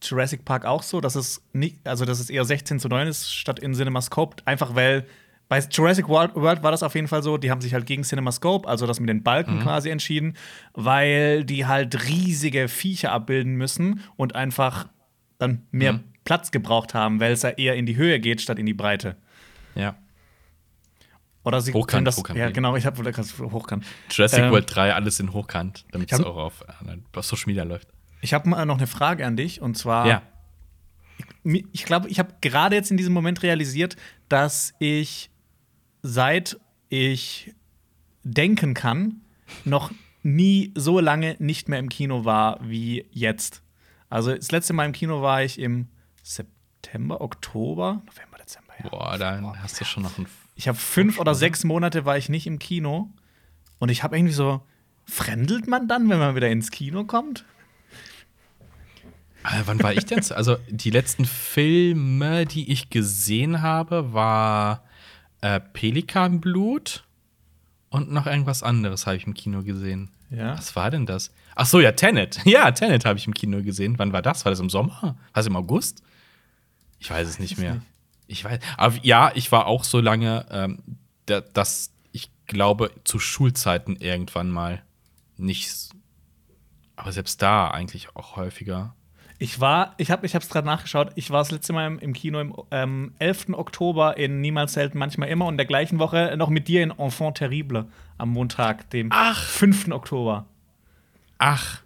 [0.04, 3.32] Jurassic Park auch so, dass es nicht, also dass es eher 16 zu 9 ist
[3.34, 4.38] statt in CinemaScope?
[4.46, 5.06] Einfach weil
[5.50, 8.04] bei Jurassic World, World war das auf jeden Fall so, die haben sich halt gegen
[8.04, 10.36] CinemaScope, also das mit den Balken quasi entschieden,
[10.74, 14.88] weil die halt riesige Viecher abbilden müssen und einfach
[15.38, 18.66] dann mehr Platz gebraucht haben, weil es ja eher in die Höhe geht statt in
[18.66, 19.18] die Breite.
[19.76, 19.96] Ja.
[21.44, 23.86] Oder sie Hochkant, können das, Hochkant ja genau, ich habe wohl hochkant.
[24.10, 27.64] Jurassic Ähm, World 3, alles in Hochkant, damit es auch auf, äh, auf Social Media
[27.64, 27.90] läuft.
[28.22, 30.22] Ich habe mal noch eine Frage an dich und zwar ja.
[31.44, 33.98] ich glaube, ich habe gerade jetzt in diesem Moment realisiert,
[34.30, 35.30] dass ich
[36.02, 36.58] seit
[36.88, 37.54] ich
[38.24, 39.22] denken kann,
[39.66, 43.62] noch nie so lange nicht mehr im Kino war wie jetzt.
[44.10, 45.88] Also das letzte Mal im Kino war ich im
[46.24, 48.74] September, Oktober, November, Dezember.
[48.84, 48.90] Ja.
[48.90, 50.26] Boah, dann hast du schon noch ein.
[50.56, 53.10] Ich habe fünf oder sechs Monate war ich nicht im Kino
[53.80, 54.62] und ich habe irgendwie so,
[55.06, 57.44] fremdelt man dann, wenn man wieder ins Kino kommt?
[59.44, 60.22] Äh, wann war ich denn?
[60.24, 64.84] zu- Also, die letzten Filme, die ich gesehen habe, war
[65.42, 67.04] äh, Pelikanblut
[67.90, 70.10] und noch irgendwas anderes habe ich im Kino gesehen.
[70.30, 70.58] Ja.
[70.58, 71.32] Was war denn das?
[71.56, 72.40] Ach so, ja, Tenet.
[72.46, 74.00] Ja, Tenet habe ich im Kino gesehen.
[74.00, 74.46] Wann war das?
[74.46, 75.00] War das im Sommer?
[75.02, 76.02] War das im August?
[77.04, 77.82] Ich weiß es nicht mehr.
[78.28, 78.60] Ich weiß.
[78.78, 80.80] Aber ja, ich war auch so lange, ähm,
[81.26, 84.82] da, dass ich glaube, zu Schulzeiten irgendwann mal
[85.36, 85.68] nicht.
[85.68, 85.90] s-
[86.96, 88.96] Aber selbst da eigentlich auch häufiger.
[89.38, 92.14] Ich war, ich habe ich es gerade nachgeschaut, ich war das letzte Mal im, im
[92.14, 93.48] Kino im ähm, 11.
[93.52, 97.36] Oktober in Niemals selten, manchmal immer und der gleichen Woche noch mit dir in Enfant
[97.38, 99.44] Terrible am Montag, dem Ach.
[99.44, 99.90] 5.
[99.92, 100.46] Oktober.
[101.40, 101.82] Ach.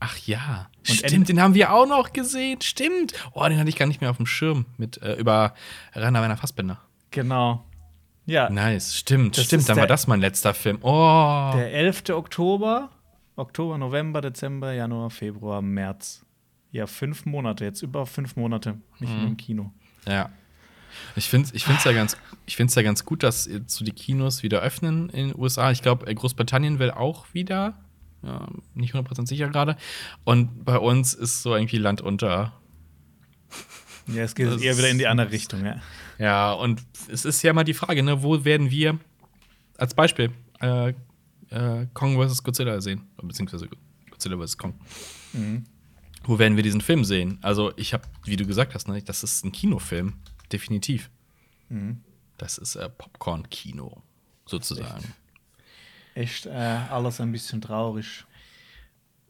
[0.00, 0.68] Ach ja.
[0.88, 2.60] Und Stimmt, den haben wir auch noch gesehen.
[2.60, 3.12] Stimmt.
[3.32, 5.54] Oh, den hatte ich gar nicht mehr auf dem Schirm mit äh, über
[5.94, 6.80] Rainer Werner Fassbinder.
[7.10, 7.64] Genau.
[8.26, 9.68] Ja, Nice, stimmt, Das stimmt.
[9.68, 10.78] Dann war das mein letzter Film.
[10.82, 11.52] Oh.
[11.54, 12.10] der 11.
[12.10, 12.90] Oktober,
[13.36, 16.24] Oktober, November, Dezember, Januar, Februar, März.
[16.72, 19.18] Ja, fünf Monate, jetzt über fünf Monate nicht Mhm.
[19.18, 19.72] mehr im Kino.
[20.08, 20.30] Ja.
[21.14, 23.92] Ich finde es ich find's ja, ganz- ich find's ja ganz gut, dass so die
[23.92, 25.70] Kinos wieder öffnen in den USA.
[25.70, 27.74] Ich glaube, Großbritannien will auch wieder.
[28.26, 29.76] Ja, nicht 100% sicher gerade.
[30.24, 32.52] Und bei uns ist so irgendwie Land unter.
[34.08, 35.80] Ja, es geht Das eher wieder in die andere Richtung, ja.
[36.18, 38.98] Ja, und es ist ja mal die Frage, ne, wo werden wir
[39.78, 40.92] als Beispiel äh,
[41.50, 42.42] äh, Kong vs.
[42.42, 43.02] Godzilla sehen?
[43.22, 43.68] Beziehungsweise
[44.10, 44.58] Godzilla vs.
[44.58, 44.74] Kong.
[46.24, 47.38] Wo werden wir diesen Film sehen?
[47.42, 50.14] Also, ich habe, wie du gesagt hast, ne, das ist ein Kinofilm,
[50.50, 51.10] definitiv.
[52.38, 54.02] Das ist äh, Popcorn-Kino,
[54.46, 55.04] sozusagen.
[55.04, 55.25] Echt
[56.46, 56.50] äh,
[56.90, 58.24] alles ein bisschen traurig.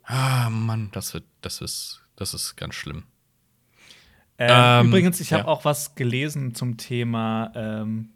[0.05, 3.05] Ah, Mann, das wird, das ist, das ist ganz schlimm.
[4.38, 5.49] Äh, Ähm, übrigens, ich habe ja.
[5.49, 8.11] auch was gelesen zum Thema ähm,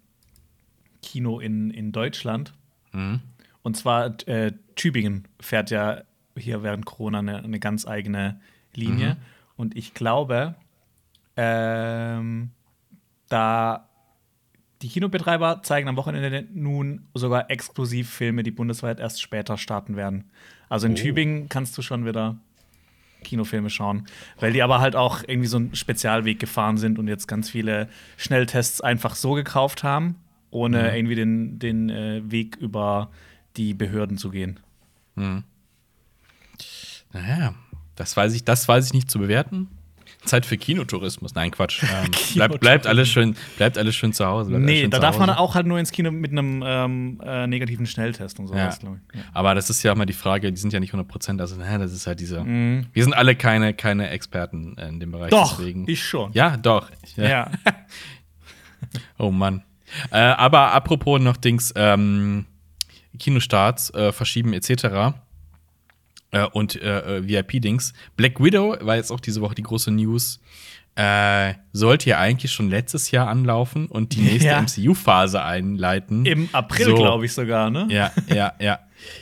[1.03, 2.53] Kino in, in Deutschland.
[2.93, 3.21] Mhm.
[3.63, 6.03] Und zwar äh, Tübingen fährt ja
[6.37, 8.41] hier während Corona eine, eine ganz eigene
[8.75, 9.15] Linie.
[9.15, 9.21] Mhm.
[9.57, 10.55] Und ich glaube,
[11.37, 12.51] ähm,
[13.29, 13.90] da
[14.83, 20.25] die Kinobetreiber zeigen am Wochenende nun sogar exklusiv Filme, die bundesweit erst später starten werden.
[20.69, 20.97] Also in Oh.
[20.97, 22.39] Tübingen kannst du schon wieder
[23.23, 24.07] Kinofilme schauen,
[24.39, 27.89] weil die aber halt auch irgendwie so einen Spezialweg gefahren sind und jetzt ganz viele
[28.17, 30.17] Schnelltests einfach so gekauft haben,
[30.51, 30.95] ohne Mhm.
[30.97, 33.11] irgendwie den, den äh, Weg über
[33.59, 34.59] die Behörden zu gehen.
[37.13, 37.55] Naja,
[37.97, 39.69] das weiß ich, das weiß ich nicht zu bewerten.
[40.25, 41.35] Zeit für Kinotourismus.
[41.35, 41.83] Nein, Quatsch.
[41.91, 44.53] Ähm, bleibt, bleibt, alles schön, bleibt alles schön zu Hause.
[44.53, 45.39] Nee, da darf man Hause.
[45.41, 48.81] auch halt nur ins Kino mit einem ähm, äh, negativen Schnelltest und sowas, Ja.
[48.81, 49.19] glaube ich.
[49.19, 49.25] Ja.
[49.33, 51.79] Aber das ist ja auch mal die Frage, die sind ja nicht 100 also naja,
[51.79, 52.43] das ist halt diese.
[52.45, 52.87] Mhm.
[52.93, 55.31] Wir sind alle keine, keine Experten in dem Bereich.
[55.31, 55.89] Doch, deswegen.
[55.89, 56.33] ich schon.
[56.33, 56.91] Ja, doch.
[57.17, 57.29] Ja.
[57.29, 57.51] Ja.
[59.19, 59.63] Oh Mann.
[60.11, 62.47] Äh, aber apropos noch Dings, ähm,
[63.19, 65.15] Kinostarts äh, verschieben etc.
[66.33, 67.93] Äh, und äh, äh, VIP-Dings.
[68.17, 70.41] Black Widow war jetzt auch diese Woche die große News.
[70.97, 74.61] Äh, sollte ja eigentlich schon letztes Jahr anlaufen und die nächste Ja.
[74.63, 76.27] MCU-Phase einleiten.
[76.27, 76.95] Im April, So.
[76.97, 77.87] glaube ich sogar, ne?
[77.91, 78.81] Ja, ja, ja.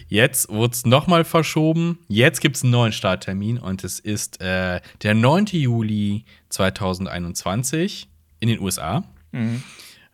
[0.08, 1.98] Jetzt wurde es nochmal verschoben.
[2.08, 5.46] Jetzt gibt es einen neuen Starttermin und es ist äh, der 9.
[5.52, 8.08] Juli 2021
[8.40, 9.04] in den USA.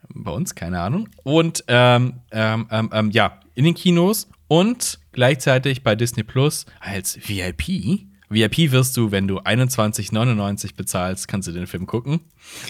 [0.09, 1.09] Bei uns, keine Ahnung.
[1.23, 7.19] Und ähm, ähm, ähm, ähm, ja, in den Kinos und gleichzeitig bei Disney Plus als
[7.29, 8.09] VIP.
[8.31, 12.21] VIP wirst du, wenn du 21,99 bezahlst, kannst du den Film gucken.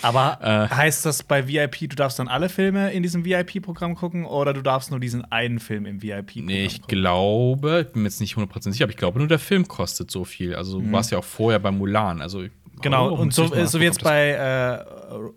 [0.02, 4.26] Aber äh, heißt das bei VIP, du darfst dann alle Filme in diesem VIP-Programm gucken
[4.26, 6.98] oder du darfst nur diesen einen Film im VIP-Programm Nee, ich gucken?
[6.98, 10.10] glaube, ich bin mir jetzt nicht 100% sicher, aber ich glaube nur der Film kostet
[10.10, 10.54] so viel.
[10.54, 10.92] Also du mhm.
[10.92, 12.20] warst ja auch vorher bei Mulan.
[12.20, 12.44] Also,
[12.82, 14.84] genau, oh, und so, so wie jetzt bei äh,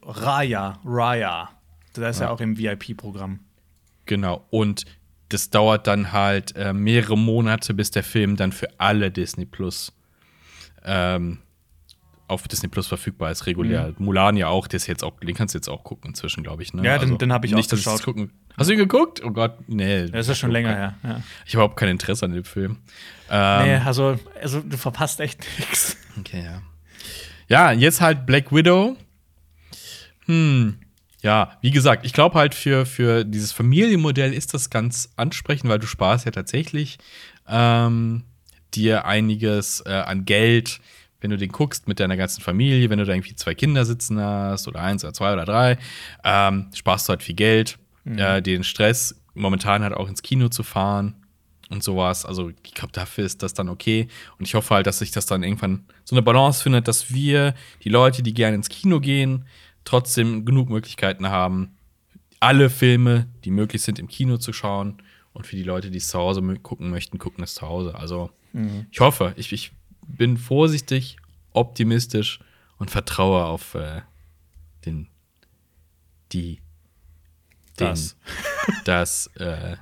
[0.04, 1.50] Raya, Raya.
[1.94, 3.40] Das ist ja, ja auch im VIP-Programm.
[4.06, 4.86] Genau, und
[5.30, 9.92] das dauert dann halt äh, mehrere Monate, bis der Film dann für alle Disney Plus
[10.86, 11.40] ähm,
[12.28, 13.94] auf Disney Plus verfügbar ist, regulär.
[13.98, 14.06] Mhm.
[14.06, 16.74] Mulan ja auch, das jetzt auch, den kannst du jetzt auch gucken inzwischen, glaube ich.
[16.74, 16.84] Ne?
[16.84, 18.04] Ja, also, den, den habe ich nicht, auch geschaut.
[18.04, 18.32] Gucken.
[18.58, 19.24] Hast du ihn geguckt?
[19.24, 20.08] Oh Gott, nee.
[20.08, 20.96] Das ist schon länger her.
[21.04, 21.22] Ja.
[21.46, 22.80] Ich habe überhaupt kein Interesse an dem Film.
[23.30, 25.98] Ähm, nee, also, also du verpasst echt nichts.
[26.20, 26.62] Okay, ja.
[27.50, 28.98] Ja, jetzt halt Black Widow.
[30.26, 30.80] Hm.
[31.28, 35.78] Ja, wie gesagt, ich glaube halt für, für dieses Familienmodell ist das ganz ansprechend, weil
[35.78, 37.00] du sparst ja tatsächlich
[37.50, 38.24] ähm,
[38.74, 40.80] dir einiges äh, an Geld,
[41.20, 44.22] wenn du den guckst mit deiner ganzen Familie, wenn du da irgendwie zwei Kinder sitzen
[44.22, 45.78] hast oder eins oder zwei oder drei,
[46.24, 48.20] ähm, sparst du halt viel Geld, mhm.
[48.20, 51.14] äh, den Stress momentan halt auch ins Kino zu fahren
[51.70, 52.24] und sowas.
[52.24, 54.08] Also ich glaube, dafür ist das dann okay.
[54.40, 57.54] Und ich hoffe halt, dass sich das dann irgendwann so eine Balance findet, dass wir,
[57.84, 59.44] die Leute, die gerne ins Kino gehen,
[59.88, 61.78] trotzdem genug Möglichkeiten haben,
[62.40, 65.02] alle Filme, die möglich sind, im Kino zu schauen.
[65.34, 67.96] Und für die Leute, die es zu Hause gucken möchten, gucken es zu Hause.
[67.96, 68.88] Also Mhm.
[68.92, 69.72] Ich hoffe, ich, ich
[70.02, 71.18] bin vorsichtig,
[71.54, 72.40] optimistisch
[72.78, 74.02] und vertraue auf äh,
[74.86, 75.10] den,
[76.32, 76.60] die,
[77.80, 78.18] den, das,
[78.86, 79.78] dass, äh,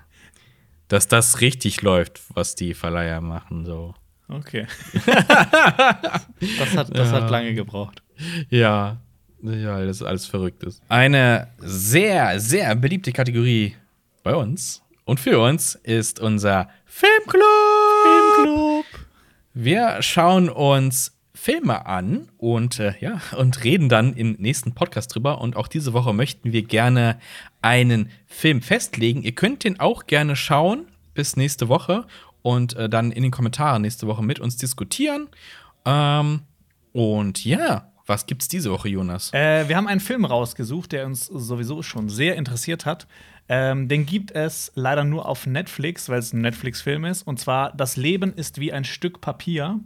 [0.90, 3.66] dass das richtig läuft, was die Verleiher machen.
[3.66, 3.96] So.
[4.28, 4.68] Okay.
[5.06, 7.22] das hat, das ja.
[7.22, 8.04] hat lange gebraucht.
[8.50, 9.02] Ja,
[9.42, 10.82] ja, das ist alles Verrücktes.
[10.90, 13.76] Eine sehr, sehr beliebte Kategorie
[14.24, 17.44] bei uns und für uns ist unser Filmclub.
[18.04, 18.86] Filmclub.
[19.54, 25.42] Wir schauen uns Filme an und äh, ja und reden dann im nächsten Podcast drüber.
[25.42, 27.20] Und auch diese Woche möchten wir gerne
[27.62, 29.22] einen Film festlegen.
[29.22, 32.08] Ihr könnt den auch gerne schauen bis nächste Woche
[32.42, 35.28] und äh, dann in den Kommentaren nächste Woche mit uns diskutieren.
[35.86, 36.42] Ähm,
[36.94, 39.34] und ja, was gibt's diese Woche, Jonas?
[39.34, 43.08] Äh, wir haben einen Film rausgesucht, der uns sowieso schon sehr interessiert hat.
[43.48, 47.24] Ähm, den gibt es leider nur auf Netflix, weil es ein Netflix-Film ist.
[47.24, 49.80] Und zwar Das Leben ist wie ein Stück Papier.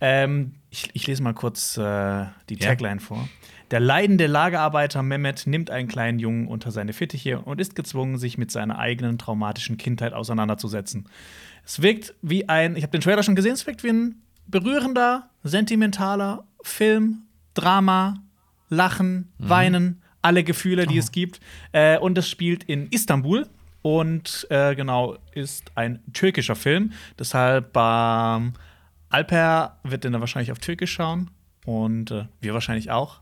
[0.00, 3.06] Ähm, ich, ich, lese mal kurz äh, die Tagline ja.
[3.06, 3.28] vor.
[3.70, 8.38] Der leidende Lagerarbeiter Mehmet nimmt einen kleinen Jungen unter seine Fittiche und ist gezwungen, sich
[8.38, 11.06] mit seiner eigenen traumatischen Kindheit auseinanderzusetzen.
[11.66, 15.28] Es wirkt wie ein, ich habe den Trailer schon gesehen, es wirkt wie ein berührender,
[15.42, 17.27] sentimentaler Film,
[17.58, 18.22] Drama,
[18.68, 19.48] Lachen, mhm.
[19.48, 21.00] Weinen alle Gefühle, die oh.
[21.00, 21.40] es gibt.
[21.72, 23.46] Äh, und es spielt in Istanbul
[23.82, 26.92] und äh, genau ist ein türkischer Film.
[27.18, 28.52] Deshalb ähm,
[29.10, 31.30] Alper wird den dann wahrscheinlich auf Türkisch schauen
[31.64, 33.20] und äh, wir wahrscheinlich auch.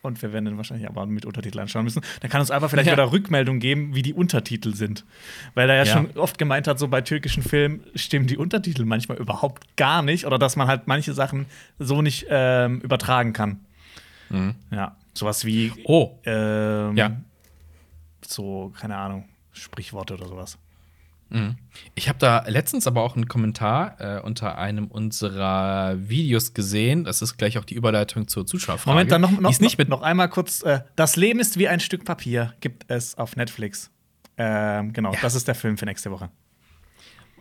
[0.00, 2.02] Und wir werden den wahrscheinlich aber mit Untertitel anschauen müssen.
[2.20, 2.92] Dann kann uns einfach vielleicht ja.
[2.92, 5.04] wieder Rückmeldung geben, wie die Untertitel sind.
[5.54, 8.84] Weil er ja, ja, schon oft gemeint hat, so bei türkischen Filmen stimmen die Untertitel
[8.84, 11.46] manchmal überhaupt gar nicht oder dass man halt manche Sachen
[11.80, 13.60] so nicht ähm, übertragen kann.
[14.30, 14.54] Mhm.
[14.70, 14.96] Ja.
[15.14, 15.72] Sowas wie.
[15.84, 16.16] Oh.
[16.24, 17.16] Ähm, ja.
[18.24, 20.58] So, keine Ahnung, Sprichworte oder sowas.
[21.30, 21.56] Mhm.
[21.94, 27.04] Ich habe da letztens aber auch einen Kommentar äh, unter einem unserer Videos gesehen.
[27.04, 28.94] Das ist gleich auch die Überleitung zur Zuschauerfrage.
[28.94, 30.62] Moment, dann noch, noch, nicht mit noch einmal kurz.
[30.62, 33.90] Äh, das Leben ist wie ein Stück Papier gibt es auf Netflix.
[34.38, 35.18] Ähm, genau, ja.
[35.20, 36.30] das ist der Film für nächste Woche.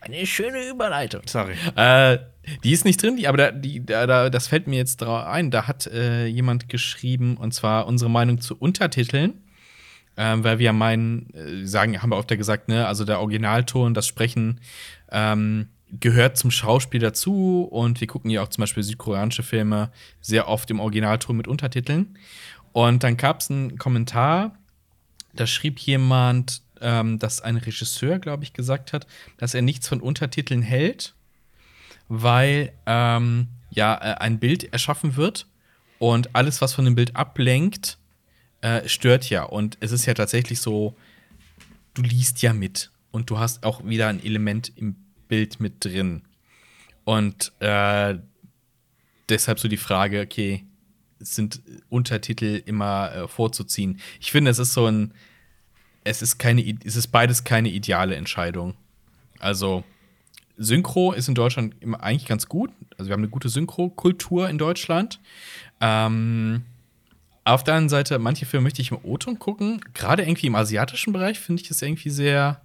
[0.02, 1.22] Eine schöne Überleitung.
[1.26, 1.56] Sorry.
[1.76, 2.20] Äh,
[2.64, 5.52] die ist nicht drin, die, aber da, die, da, das fällt mir jetzt ein.
[5.52, 9.44] Da hat äh, jemand geschrieben, und zwar unsere Meinung zu Untertiteln.
[10.18, 13.94] Ähm, weil wir meinen, äh, sagen, haben wir oft ja gesagt, ne, also der Originalton,
[13.94, 14.60] das Sprechen
[15.12, 20.48] ähm, gehört zum Schauspiel dazu und wir gucken ja auch zum Beispiel südkoreanische Filme sehr
[20.48, 22.18] oft im Originalton mit Untertiteln.
[22.74, 24.58] Und dann gab es einen Kommentar,
[25.34, 30.02] da schrieb jemand, ähm, dass ein Regisseur, glaube ich, gesagt hat, dass er nichts von
[30.02, 31.14] Untertiteln hält,
[32.08, 35.48] weil ähm, ja äh, ein Bild erschaffen wird
[36.00, 37.98] und alles, was von dem Bild ablenkt,
[38.62, 39.44] äh, stört ja.
[39.44, 40.96] Und es ist ja tatsächlich so,
[41.94, 44.96] du liest ja mit und du hast auch wieder ein Element im
[45.28, 46.24] Bild mit drin.
[47.04, 48.16] Und äh,
[49.30, 50.66] deshalb so die Frage, okay,
[51.20, 54.00] sind Untertitel immer äh, vorzuziehen?
[54.20, 55.14] Ich finde, es ist so ein
[56.08, 58.76] es ist keine, es ist beides keine ideale Entscheidung.
[59.40, 59.84] Also
[60.58, 62.72] Synchro ist in Deutschland eigentlich ganz gut.
[62.98, 65.20] Also wir haben eine gute Synchro-Kultur in Deutschland.
[65.82, 66.64] Ähm,
[67.48, 69.82] auf der anderen Seite, manche Filme möchte ich im O-Ton gucken.
[69.94, 72.62] Gerade irgendwie im asiatischen Bereich finde ich das irgendwie sehr,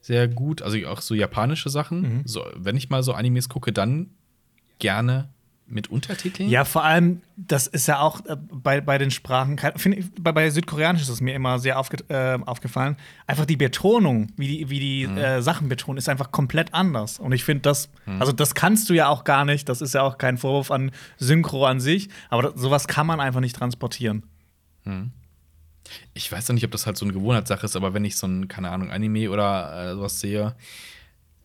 [0.00, 0.62] sehr gut.
[0.62, 2.00] Also auch so japanische Sachen.
[2.02, 2.22] Mhm.
[2.24, 4.10] So, wenn ich mal so Animes gucke, dann
[4.78, 5.31] gerne
[5.72, 6.48] mit Untertiteln.
[6.48, 10.50] Ja, vor allem, das ist ja auch äh, bei, bei den Sprachen, ich, bei, bei
[10.50, 12.96] Südkoreanisch ist es mir immer sehr aufge, äh, aufgefallen.
[13.26, 15.16] Einfach die Betonung, wie die, wie die mhm.
[15.16, 17.18] äh, Sachen betonen, ist einfach komplett anders.
[17.18, 18.20] Und ich finde das, mhm.
[18.20, 20.92] also das kannst du ja auch gar nicht, das ist ja auch kein Vorwurf an
[21.16, 24.24] Synchro an sich, aber das, sowas kann man einfach nicht transportieren.
[24.84, 25.10] Mhm.
[26.14, 28.26] Ich weiß noch nicht, ob das halt so eine Gewohnheitssache ist, aber wenn ich so
[28.26, 30.54] ein, keine Ahnung, Anime oder äh, sowas sehe,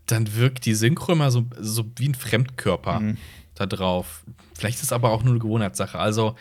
[0.06, 3.00] dann wirkt die Synchro immer so, so wie ein Fremdkörper.
[3.00, 3.18] Mhm
[3.60, 4.24] da drauf.
[4.56, 6.00] Vielleicht ist es aber auch nur eine Gewohnheitssache.
[6.00, 6.36] Also,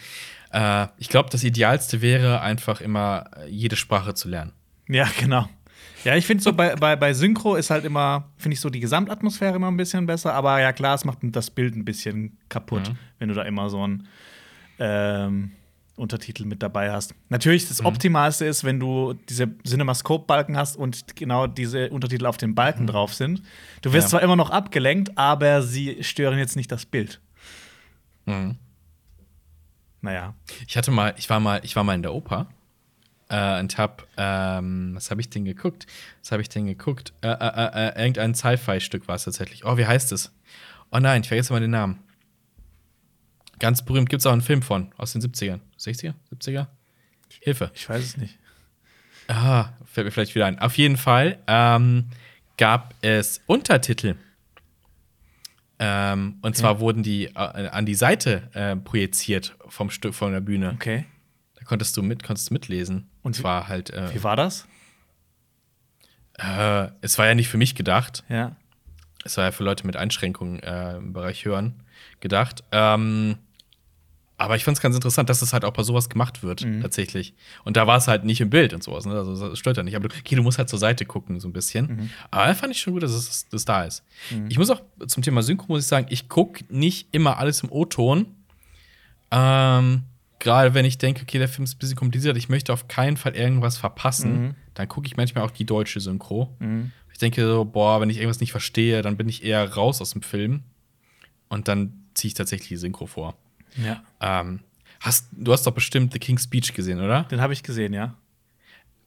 [0.52, 4.52] äh, ich glaube, das Idealste wäre einfach immer äh, jede Sprache zu lernen.
[4.88, 5.48] Ja, genau.
[6.04, 8.80] Ja, ich finde so bei, bei, bei Synchro ist halt immer, finde ich so die
[8.80, 12.88] Gesamtatmosphäre immer ein bisschen besser, aber ja klar, es macht das Bild ein bisschen kaputt,
[12.88, 12.98] mhm.
[13.18, 14.06] wenn du da immer so ein
[14.78, 15.52] ähm,
[15.96, 17.14] Untertitel mit dabei hast.
[17.30, 17.86] Natürlich, das mhm.
[17.86, 22.88] Optimalste ist, wenn du diese Cinemascope-Balken hast und genau diese Untertitel auf dem Balken mhm.
[22.88, 23.42] drauf sind.
[23.82, 24.10] Du wirst ja.
[24.10, 27.20] zwar immer noch abgelenkt, aber sie stören jetzt nicht das Bild.
[28.26, 28.56] Mhm.
[30.02, 30.34] Naja.
[30.68, 32.46] Ich hatte mal, ich war mal, ich war mal in der Oper
[33.28, 35.86] äh, und hab, ähm, was habe ich denn geguckt?
[36.22, 37.12] Was habe ich denn geguckt?
[37.22, 39.64] Äh, äh, äh, äh irgendein Sci-Fi-Stück war es tatsächlich.
[39.64, 40.32] Oh, wie heißt es?
[40.92, 42.05] Oh nein, ich vergesse mal den Namen.
[43.58, 45.60] Ganz berühmt gibt es auch einen Film von, aus den 70ern.
[45.78, 46.14] 60er?
[46.34, 46.66] 70er?
[47.40, 47.70] Hilfe.
[47.74, 48.38] Ich weiß es nicht.
[49.28, 50.58] Ah, fällt mir vielleicht wieder ein.
[50.58, 52.06] Auf jeden Fall ähm,
[52.56, 54.16] gab es Untertitel.
[55.78, 56.58] Ähm, und okay.
[56.58, 60.72] zwar wurden die äh, an die Seite äh, projiziert vom Stück von der Bühne.
[60.74, 61.04] Okay.
[61.56, 63.08] Da konntest du mit, konntest mitlesen.
[63.22, 63.90] Und zwar halt.
[63.90, 64.66] Äh, wie war das?
[66.38, 68.24] Äh, es war ja nicht für mich gedacht.
[68.28, 68.56] Ja.
[69.24, 71.82] Es war ja für Leute mit Einschränkungen äh, im Bereich Hören
[72.20, 72.62] gedacht.
[72.72, 73.38] Ähm,
[74.38, 76.64] aber ich fand es ganz interessant, dass es das halt auch bei sowas gemacht wird,
[76.64, 76.82] mhm.
[76.82, 77.34] tatsächlich.
[77.64, 79.14] Und da war es halt nicht im Bild und sowas, ne?
[79.14, 79.96] Also das stört ja nicht.
[79.96, 81.86] Aber okay, du musst halt zur Seite gucken, so ein bisschen.
[81.86, 82.10] Mhm.
[82.30, 84.04] Aber fand ich schon gut, dass es das da ist.
[84.30, 84.46] Mhm.
[84.50, 87.72] Ich muss auch zum Thema Synchro, muss ich sagen, ich gucke nicht immer alles im
[87.72, 88.26] O-Ton.
[89.30, 90.02] Ähm,
[90.38, 93.16] Gerade wenn ich denke, okay, der Film ist ein bisschen kompliziert, ich möchte auf keinen
[93.16, 94.54] Fall irgendwas verpassen, mhm.
[94.74, 96.54] dann gucke ich manchmal auch die deutsche Synchro.
[96.58, 96.92] Mhm.
[97.10, 100.10] Ich denke so, boah, wenn ich irgendwas nicht verstehe, dann bin ich eher raus aus
[100.10, 100.62] dem Film.
[101.48, 103.34] Und dann ziehe ich tatsächlich die Synchro vor.
[103.76, 104.02] Ja.
[104.20, 104.60] Ähm,
[105.00, 107.24] hast, du hast doch bestimmt The King's Speech gesehen, oder?
[107.24, 108.14] Den habe ich gesehen, ja.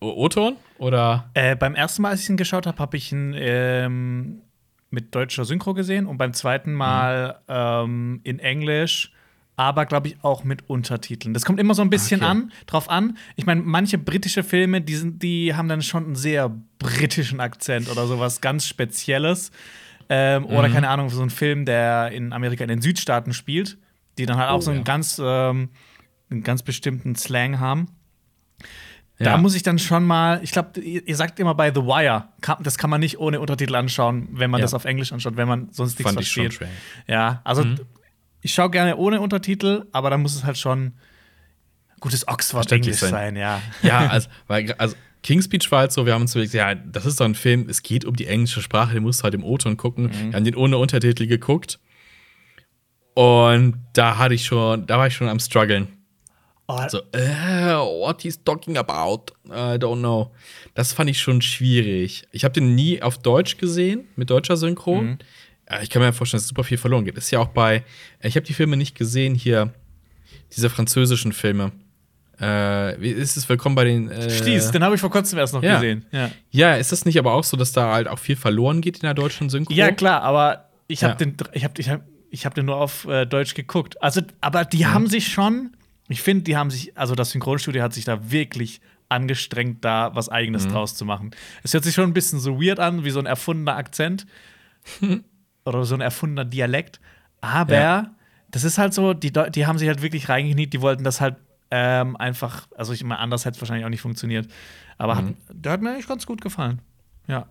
[0.01, 0.55] O-Ton?
[0.77, 1.29] Oder?
[1.33, 4.41] Äh, beim ersten Mal, als ich ihn geschaut habe, habe ich ihn ähm,
[4.91, 7.53] mit deutscher Synchro gesehen und beim zweiten Mal mhm.
[7.53, 9.11] ähm, in Englisch,
[9.57, 11.33] aber glaube ich auch mit Untertiteln.
[11.33, 12.29] Das kommt immer so ein bisschen okay.
[12.29, 13.17] an, drauf an.
[13.35, 17.89] Ich meine, manche britische Filme, die, sind, die haben dann schon einen sehr britischen Akzent
[17.89, 19.51] oder sowas ganz Spezielles.
[20.07, 20.49] Ähm, mhm.
[20.49, 23.77] Oder keine Ahnung, so ein Film, der in Amerika in den Südstaaten spielt
[24.19, 24.83] die dann halt oh, auch so einen, ja.
[24.83, 25.69] ganz, ähm,
[26.29, 27.87] einen ganz bestimmten Slang haben.
[29.17, 29.37] Da ja.
[29.37, 32.29] muss ich dann schon mal, ich glaube, ihr, sagt immer bei The Wire,
[32.61, 34.63] das kann man nicht ohne Untertitel anschauen, wenn man ja.
[34.63, 36.53] das auf Englisch anschaut, wenn man sonst nichts Fand versteht.
[36.53, 36.67] Ich schon
[37.05, 37.79] ja, also mhm.
[38.41, 40.93] ich schaue gerne ohne Untertitel, aber dann muss es halt schon
[41.99, 43.35] gutes Oxford-Englisch sein.
[43.35, 43.61] ja.
[43.81, 47.05] Ja, also, weil, also King's Speech war halt so, wir haben uns überlegt, ja, das
[47.05, 49.43] ist doch ein Film, es geht um die englische Sprache, den musst du halt im
[49.43, 50.05] O-Ton gucken.
[50.05, 50.29] Mhm.
[50.29, 51.79] Wir haben den ohne Untertitel geguckt.
[53.19, 55.89] Und da hatte ich schon, da war ich schon am struggeln.
[56.69, 56.79] Oh.
[56.87, 59.33] So, äh, what he's talking about?
[59.47, 60.31] I don't know.
[60.73, 62.23] Das fand ich schon schwierig.
[62.31, 65.01] Ich habe den nie auf Deutsch gesehen, mit deutscher Synchro.
[65.01, 65.17] Mhm.
[65.81, 67.17] Ich kann mir vorstellen, dass super viel verloren geht.
[67.17, 67.83] Ist ja auch bei,
[68.21, 69.73] ich habe die Filme nicht gesehen hier,
[70.55, 71.73] diese französischen Filme.
[72.39, 74.09] Äh, wie ist es willkommen bei den.
[74.09, 75.75] Äh, Stieß, den habe ich vor kurzem erst noch ja.
[75.75, 76.05] gesehen.
[76.13, 76.31] Ja.
[76.51, 79.01] ja, ist das nicht aber auch so, dass da halt auch viel verloren geht in
[79.01, 79.73] der deutschen Synchro?
[79.73, 81.31] Ja, klar, aber ich habe ja.
[81.31, 84.01] den, ich habe, ich habe ich habe den nur auf äh, Deutsch geguckt.
[84.01, 84.93] Also, aber die mhm.
[84.93, 85.75] haben sich schon,
[86.07, 90.29] ich finde, die haben sich, also das Synchronstudio hat sich da wirklich angestrengt, da was
[90.29, 90.71] Eigenes mhm.
[90.71, 91.31] draus zu machen.
[91.63, 94.27] Es hört sich schon ein bisschen so weird an, wie so ein erfundener Akzent
[95.65, 96.99] oder so ein erfundener Dialekt.
[97.41, 98.15] Aber ja.
[98.51, 101.37] das ist halt so, die, die haben sich halt wirklich reingekniet, die wollten das halt
[101.71, 104.47] ähm, einfach, also ich meine, anders hätte es wahrscheinlich auch nicht funktioniert.
[104.97, 105.27] Aber mhm.
[105.27, 106.81] hat, der hat mir eigentlich ganz gut gefallen.
[107.27, 107.47] Ja.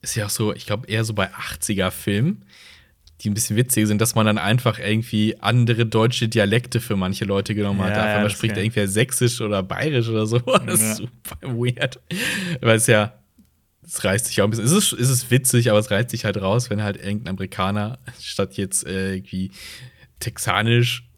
[0.00, 2.44] Ist ja auch so, ich glaube, eher so bei 80er-Filmen
[3.20, 7.24] die ein bisschen witzig sind, dass man dann einfach irgendwie andere deutsche Dialekte für manche
[7.24, 7.96] Leute genommen hat.
[7.96, 8.64] Ja, man spricht geil.
[8.64, 10.38] irgendwer Sächsisch oder Bayerisch oder so.
[10.66, 12.00] Das ist super weird.
[12.60, 13.14] Weil es ja,
[13.84, 14.64] es reißt sich auch ein bisschen.
[14.64, 17.98] Es ist, es ist witzig, aber es reißt sich halt raus, wenn halt irgendein Amerikaner
[18.20, 19.52] statt jetzt äh, irgendwie
[20.18, 21.08] texanisch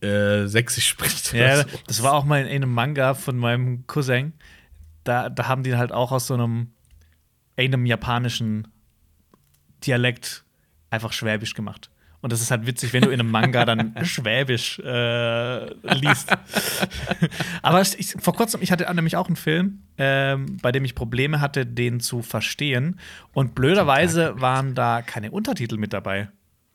[0.00, 1.32] äh, sächsisch spricht.
[1.32, 1.64] Ja, so.
[1.86, 4.32] das war auch mal in einem Manga von meinem Cousin.
[5.04, 6.72] Da, da haben die halt auch aus so einem,
[7.56, 8.68] einem japanischen
[9.84, 10.44] Dialekt
[10.92, 11.90] einfach Schwäbisch gemacht.
[12.20, 16.30] Und das ist halt witzig, wenn du in einem Manga dann Schwäbisch äh, liest.
[17.62, 21.40] Aber ich, vor kurzem, ich hatte nämlich auch einen Film, ähm, bei dem ich Probleme
[21.40, 23.00] hatte, den zu verstehen.
[23.32, 26.28] Und blöderweise waren da keine Untertitel mit dabei.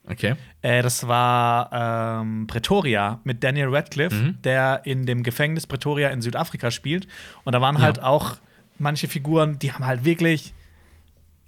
[0.10, 0.36] Okay.
[0.62, 4.42] Äh, das war ähm, Pretoria mit Daniel Radcliffe, Mhm.
[4.42, 7.08] der in dem Gefängnis Pretoria in Südafrika spielt.
[7.46, 8.38] Und da waren halt auch
[8.80, 10.54] manche Figuren, die haben halt wirklich.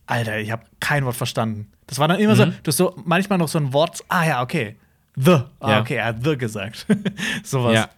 [0.10, 1.72] Alter, ich habe kein Wort verstanden.
[1.88, 2.56] Das war dann immer so, Mhm.
[2.64, 4.76] du hast so manchmal noch so ein Wort, ah ja, okay.
[5.16, 5.42] The.
[5.60, 5.80] Ah, Ja.
[5.82, 6.86] okay, er hat The gesagt.
[7.44, 7.74] Sowas.
[7.76, 7.90] Ja.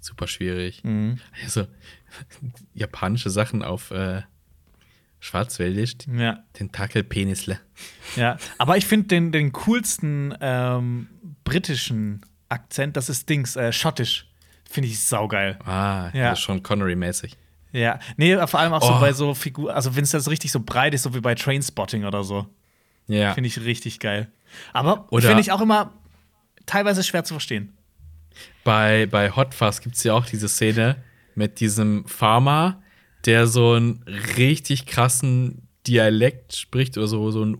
[0.00, 0.82] Super schwierig.
[0.84, 1.18] Mhm.
[1.44, 1.66] Also,
[2.74, 4.22] japanische Sachen auf äh,
[5.20, 5.94] Schwarzwäldisch.
[6.12, 6.44] Ja.
[6.52, 7.58] Tentakelpenisle.
[8.16, 11.08] Ja, aber ich finde den, den coolsten ähm,
[11.44, 14.26] britischen Akzent, das ist Dings, äh, schottisch.
[14.70, 15.58] Finde ich saugeil.
[15.64, 16.30] Ah, Ja.
[16.30, 17.36] das ist schon Connery-mäßig.
[17.72, 19.00] Ja, nee, vor allem auch so Oh.
[19.00, 22.04] bei so Figuren, also wenn es das richtig so breit ist, so wie bei Trainspotting
[22.04, 22.46] oder so.
[23.08, 23.34] Ja.
[23.34, 24.28] Finde ich richtig geil.
[24.72, 25.92] Aber finde ich auch immer
[26.66, 27.72] teilweise schwer zu verstehen.
[28.64, 30.96] Bei, bei Hot Fuzz gibt es ja auch diese Szene
[31.34, 32.82] mit diesem Farmer,
[33.26, 34.02] der so einen
[34.36, 37.54] richtig krassen Dialekt spricht oder so, so ein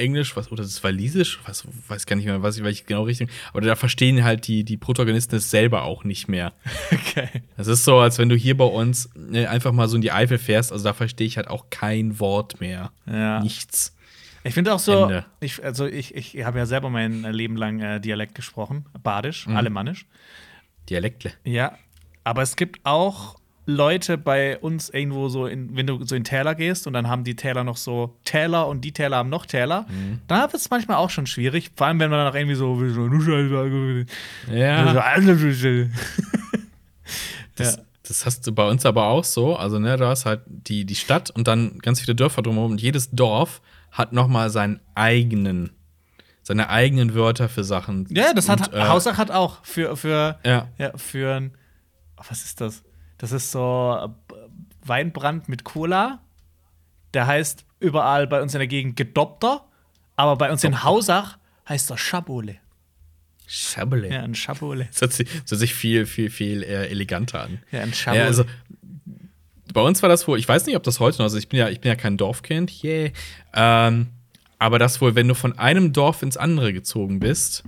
[0.00, 3.02] Urenglisch, was, oder das ist Walisisch, was, weiß gar nicht mehr, was ich, welche genau
[3.04, 6.52] Richtung, aber da verstehen halt die, die Protagonisten es selber auch nicht mehr.
[6.92, 7.28] Okay.
[7.56, 10.12] Das ist so, als wenn du hier bei uns ne, einfach mal so in die
[10.12, 12.92] Eifel fährst, also da verstehe ich halt auch kein Wort mehr.
[13.06, 13.40] Ja.
[13.40, 13.96] Nichts.
[14.44, 15.26] Ich finde auch so, Ende.
[15.40, 19.56] ich, also ich, ich habe ja selber mein Leben lang äh, Dialekt gesprochen, Badisch, Mhm.
[19.56, 20.06] Alemannisch.
[20.88, 21.32] Dialektle.
[21.44, 21.76] Ja,
[22.24, 26.54] aber es gibt auch Leute bei uns irgendwo so, in, wenn du so in Täler
[26.54, 29.86] gehst und dann haben die Täler noch so Täler und die Täler haben noch Täler,
[29.88, 30.20] Mhm.
[30.26, 31.70] da wird es manchmal auch schon schwierig.
[31.76, 32.74] Vor allem, wenn man dann auch irgendwie so.
[32.88, 33.06] so
[34.52, 34.82] Ja.
[37.56, 39.54] Das, das hast du bei uns aber auch so.
[39.56, 42.72] Also, ne, du hast halt die, die Stadt und dann ganz viele Dörfer drumherum.
[42.72, 43.60] Und jedes Dorf
[43.92, 45.70] hat noch mal seinen eigenen,
[46.42, 48.06] seine eigenen Wörter für Sachen.
[48.10, 50.68] Ja, das hat Und, äh, Hausach hat auch für für Ja.
[50.78, 51.52] ja, für ein
[52.18, 52.82] oh, was ist das?
[53.20, 54.34] Das ist so äh,
[54.82, 56.20] Weinbrand mit Cola.
[57.12, 59.66] Der heißt überall bei uns in der Gegend Gedoppter,
[60.16, 61.36] aber bei uns in Hausach
[61.68, 62.56] heißt er Schabole.
[63.46, 64.10] Schabele.
[64.10, 64.86] Ja, ein Schabole.
[64.90, 67.58] Das hört sich, das hört sich viel, viel, viel äh, eleganter an.
[67.70, 68.22] Ja, ein Schabole.
[68.22, 68.44] Ja, also
[69.74, 71.58] bei uns war das wohl, ich weiß nicht, ob das heute noch, also ich bin
[71.58, 73.10] ja, ich bin ja kein Dorfkind, yeah.
[73.52, 74.08] Ähm,
[74.58, 77.64] aber das wohl, wenn du von einem Dorf ins andere gezogen bist,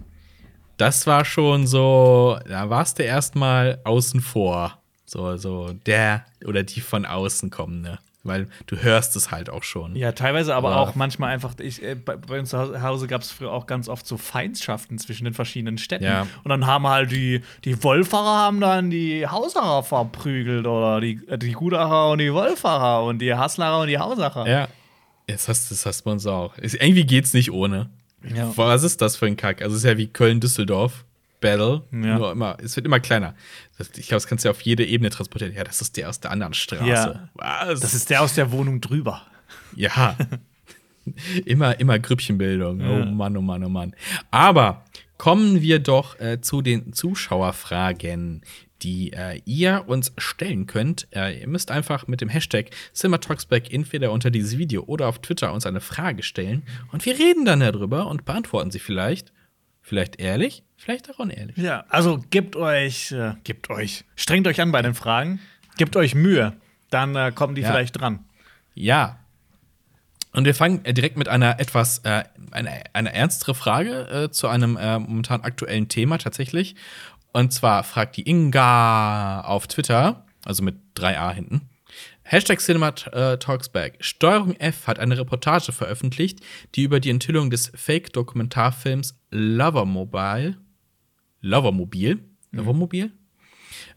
[0.79, 4.82] das war schon so, da warst du erstmal außen vor.
[5.13, 7.99] So, so der oder die von außen kommen, ne?
[8.25, 9.95] Weil du hörst es halt auch schon.
[9.97, 10.77] Ja, teilweise aber Ja.
[10.77, 13.89] auch manchmal einfach, ich, äh, bei, bei uns zu Hause gab es früher auch ganz
[13.89, 16.05] oft so Feindschaften zwischen den verschiedenen Städten.
[16.05, 16.29] Ja.
[16.45, 21.37] Und dann haben halt die, die Wolfacher haben dann die Hausacher verprügelt oder die, äh,
[21.37, 24.49] die Gudacher und die Wolfacher und die Haslacher und die Hausacher.
[24.49, 24.69] Ja.
[25.29, 26.55] Jetzt hast, das hast du uns auch.
[26.59, 27.91] Irgendwie geht's nicht ohne.
[28.35, 28.53] Ja.
[28.57, 29.63] Was ist das für ein Kack?
[29.63, 31.05] Also, es ist ja wie Köln-Düsseldorf.
[31.43, 31.83] Battle.
[31.93, 32.19] Ja.
[32.19, 33.35] Nur immer, es wird immer kleiner.
[33.79, 35.53] Ich glaube, das kannst du ja auf jede Ebene transportieren.
[35.55, 36.87] Ja, das ist der aus der anderen Straße.
[36.87, 37.29] Ja.
[37.35, 37.81] Was?
[37.81, 39.27] Das ist der aus der Wohnung drüber.
[39.77, 40.17] Ja.
[41.45, 42.81] immer, immer Grüppchenbildung.
[42.81, 43.03] Ja.
[43.03, 43.95] Oh Mann, oh Mann, oh Mann.
[44.31, 44.85] Aber
[45.19, 48.43] kommen wir doch äh, zu den Zuschauerfragen,
[48.83, 51.07] die äh, ihr uns stellen könnt.
[51.15, 55.53] Äh, ihr müsst einfach mit dem Hashtag CinemaTalksback entweder unter dieses Video oder auf Twitter
[55.53, 59.33] uns eine Frage stellen und wir reden dann darüber und beantworten sie vielleicht.
[59.85, 61.57] Vielleicht ehrlich, vielleicht auch unehrlich.
[61.57, 65.41] Ja, also gebt euch, äh, gebt euch, strengt euch an bei den Fragen,
[65.79, 66.55] gebt euch Mühe,
[66.91, 67.71] dann äh, kommen die Ja.
[67.71, 68.25] vielleicht dran.
[68.75, 69.19] Ja.
[70.33, 74.49] Und wir fangen äh, direkt mit einer etwas, äh, einer, einer ernstere Frage äh, zu
[74.49, 76.75] einem äh, momentan aktuellen Thema tatsächlich.
[77.33, 81.69] Und zwar fragt die Inga auf Twitter, also mit 3a hinten.
[82.25, 83.97] Hashtag Cinema Talksback.
[84.01, 86.41] Steuerung F hat eine Reportage veröffentlicht,
[86.75, 90.57] die über die Enthüllung des Fake-Dokumentarfilms Lovermobile,
[91.43, 92.21] Lovermobil,
[92.53, 93.13] Lovermobil,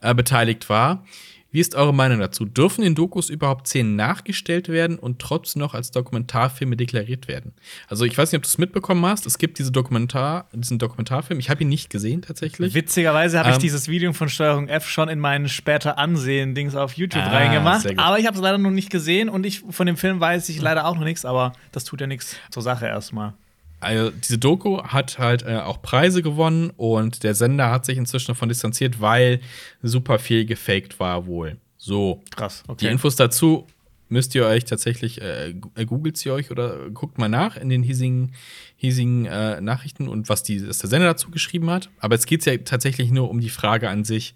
[0.01, 1.05] äh, beteiligt war.
[1.51, 2.43] Wie ist eure Meinung dazu?
[2.43, 7.53] Dürfen in Dokus überhaupt Szenen nachgestellt werden und trotzdem noch als Dokumentarfilme deklariert werden?
[7.87, 9.25] Also ich weiß nicht, ob du es mitbekommen hast.
[9.25, 11.39] Es gibt diese Dokumentar, diesen Dokumentarfilm.
[11.39, 12.73] Ich habe ihn nicht gesehen tatsächlich.
[12.73, 16.91] Witzigerweise habe ich Ähm, dieses Video von Steuerung F schon in meinen später Ansehen-Dings auf
[16.97, 17.87] YouTube Ah, reingemacht.
[17.97, 20.59] Aber ich habe es leider noch nicht gesehen und ich von dem Film weiß ich
[20.61, 23.33] leider auch noch nichts, aber das tut ja nichts zur Sache erstmal.
[23.79, 28.27] Also diese Doku hat halt äh, auch Preise gewonnen und der Sender hat sich inzwischen
[28.27, 29.41] davon distanziert, weil
[29.83, 31.57] super viel gefaked war wohl.
[31.77, 32.23] So.
[32.35, 32.91] Krass, Die okay.
[32.91, 33.67] Infos dazu
[34.07, 37.83] müsst ihr euch tatsächlich, äh, äh, googelt sie euch oder guckt mal nach in den
[37.83, 38.33] hiesigen,
[38.75, 41.89] hiesigen äh, Nachrichten und was, die, was der Sender dazu geschrieben hat.
[41.99, 44.35] Aber jetzt geht es ja tatsächlich nur um die Frage an sich,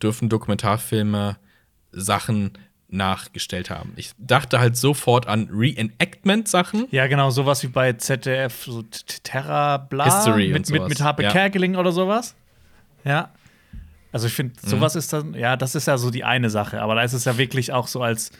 [0.00, 1.36] dürfen Dokumentarfilme
[1.92, 2.52] Sachen
[2.92, 3.92] nachgestellt haben.
[3.96, 6.86] Ich dachte halt sofort an Reenactment-Sachen.
[6.90, 8.82] Ja, genau, sowas wie bei ZDF, so
[9.22, 10.88] Terra Bla History mit, und mit, sowas.
[10.88, 11.30] mit Harpe Ja.
[11.32, 12.34] Kerkeling oder sowas.
[13.04, 13.30] Ja.
[14.12, 14.52] Also ich Mhm.
[14.52, 17.14] finde, sowas ist dann, ja, das ist ja so die eine Sache, aber da ist
[17.14, 18.30] es ja wirklich auch so als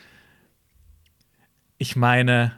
[1.79, 2.53] ich meine,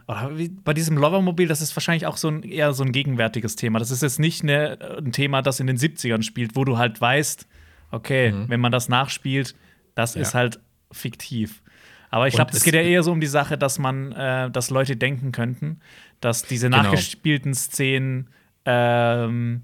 [0.63, 3.79] bei diesem Lovermobil, das ist wahrscheinlich auch so ein, eher so ein gegenwärtiges Thema.
[3.79, 7.01] Das ist jetzt nicht eine, ein Thema, das in den 70ern spielt, wo du halt
[7.01, 7.47] weißt,
[7.89, 8.49] okay, mhm.
[8.49, 9.55] wenn man das nachspielt,
[9.95, 10.21] das ja.
[10.21, 10.59] ist halt
[10.91, 11.61] fiktiv.
[12.09, 14.69] Aber ich glaube, es geht ja eher so um die Sache, dass man, äh, dass
[14.69, 15.81] Leute denken könnten,
[16.21, 16.83] dass diese genau.
[16.83, 18.29] nachgespielten Szenen
[18.65, 19.63] ähm,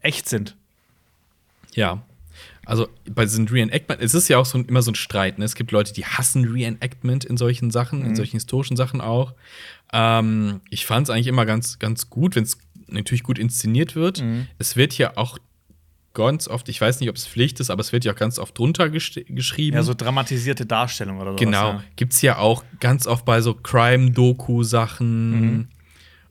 [0.00, 0.56] echt sind.
[1.74, 2.02] Ja,
[2.64, 5.38] also bei diesen Reenactment, es ist ja auch so, immer so ein Streit.
[5.38, 5.44] Ne?
[5.44, 8.06] Es gibt Leute, die hassen Reenactment in solchen Sachen, mhm.
[8.06, 9.34] in solchen historischen Sachen auch.
[9.92, 14.22] Ähm, ich fand es eigentlich immer ganz, ganz gut, wenn es natürlich gut inszeniert wird.
[14.22, 14.48] Mhm.
[14.58, 15.38] Es wird ja auch
[16.16, 18.38] ganz oft, ich weiß nicht, ob es Pflicht ist, aber es wird ja auch ganz
[18.38, 19.76] oft drunter gesch geschrieben.
[19.76, 21.36] Ja, so dramatisierte Darstellung oder so.
[21.36, 21.74] Genau.
[21.74, 21.84] Ja.
[21.94, 25.30] Gibt es ja auch ganz oft bei so Crime-Doku-Sachen.
[25.30, 25.68] Mhm.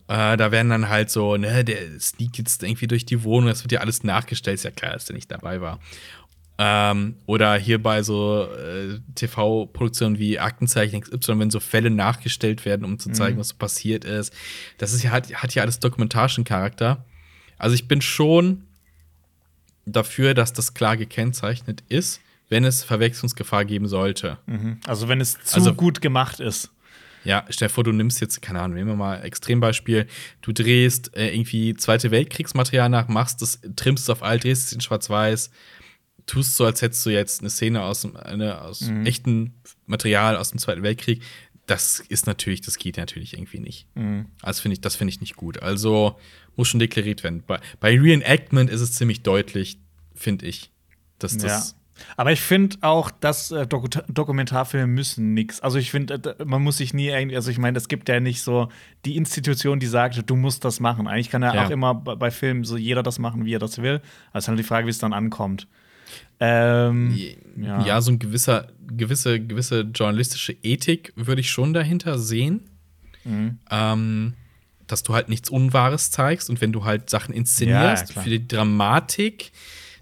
[0.08, 3.64] Äh, da werden dann halt so, ne, der sneakt jetzt irgendwie durch die Wohnung, das
[3.64, 5.80] wird ja alles nachgestellt, ist ja klar, dass der nicht dabei war.
[6.58, 12.86] Ähm, oder hier bei so äh, TV-Produktionen wie Aktenzeichen XY, wenn so Fälle nachgestellt werden,
[12.86, 13.42] um zu zeigen, mhm.
[13.42, 14.34] was so passiert ist.
[14.78, 17.06] Das ist ja, hat, hat ja alles dokumentarischen Charakter.
[17.58, 18.64] Also ich bin schon
[19.86, 24.38] dafür, dass das klar gekennzeichnet ist, wenn es Verwechslungsgefahr geben sollte.
[24.46, 24.80] Mhm.
[24.86, 26.72] Also wenn es zu also, gut gemacht ist.
[27.24, 30.06] Ja, stell dir vor, du nimmst jetzt, keine Ahnung, nehmen wir mal Extrembeispiel,
[30.42, 34.74] du drehst äh, irgendwie Zweite Weltkriegsmaterial nach, machst es, trimmst es auf alt, drehst es
[34.74, 35.50] in Schwarz-Weiß,
[36.28, 39.08] tust so, als hättest du jetzt eine Szene aus, eine, aus mhm.
[39.08, 39.54] echtem
[39.88, 41.22] Material aus dem Zweiten Weltkrieg.
[41.66, 43.88] Das ist natürlich, das geht natürlich irgendwie nicht.
[43.96, 44.28] Mhm.
[44.42, 45.62] Also finde ich, das finde ich nicht gut.
[45.62, 46.20] Also
[46.56, 47.44] muss schon deklariert werden.
[47.46, 49.80] Bei, bei Reenactment ist es ziemlich deutlich,
[50.14, 50.72] finde ich,
[51.20, 51.72] dass das.
[51.72, 51.78] Ja.
[52.18, 55.62] Aber ich finde auch, dass äh, Dok Dokumentarfilme müssen nichts.
[55.62, 58.20] Also ich finde, äh, man muss sich nie irgendwie, also ich meine, es gibt ja
[58.20, 58.70] nicht so
[59.06, 61.08] die Institution, die sagt, du musst das machen.
[61.08, 61.66] Eigentlich kann ja, ja.
[61.66, 64.02] auch immer bei, Filmen so jeder das machen, wie er das will.
[64.34, 65.68] Also halt die Frage, wie es dann ankommt.
[66.40, 67.18] Ähm,
[67.58, 67.86] ja.
[67.86, 68.02] ja.
[68.02, 72.62] so ein gewisser, gewisse, gewisse journalistische Ethik würde ich schon dahinter sehen.
[73.24, 73.60] Mhm.
[73.72, 74.34] Ähm,
[74.88, 78.48] dass du halt nichts Unwahres zeigst und wenn du halt Sachen inszenierst ja, für die
[78.48, 79.52] Dramatik,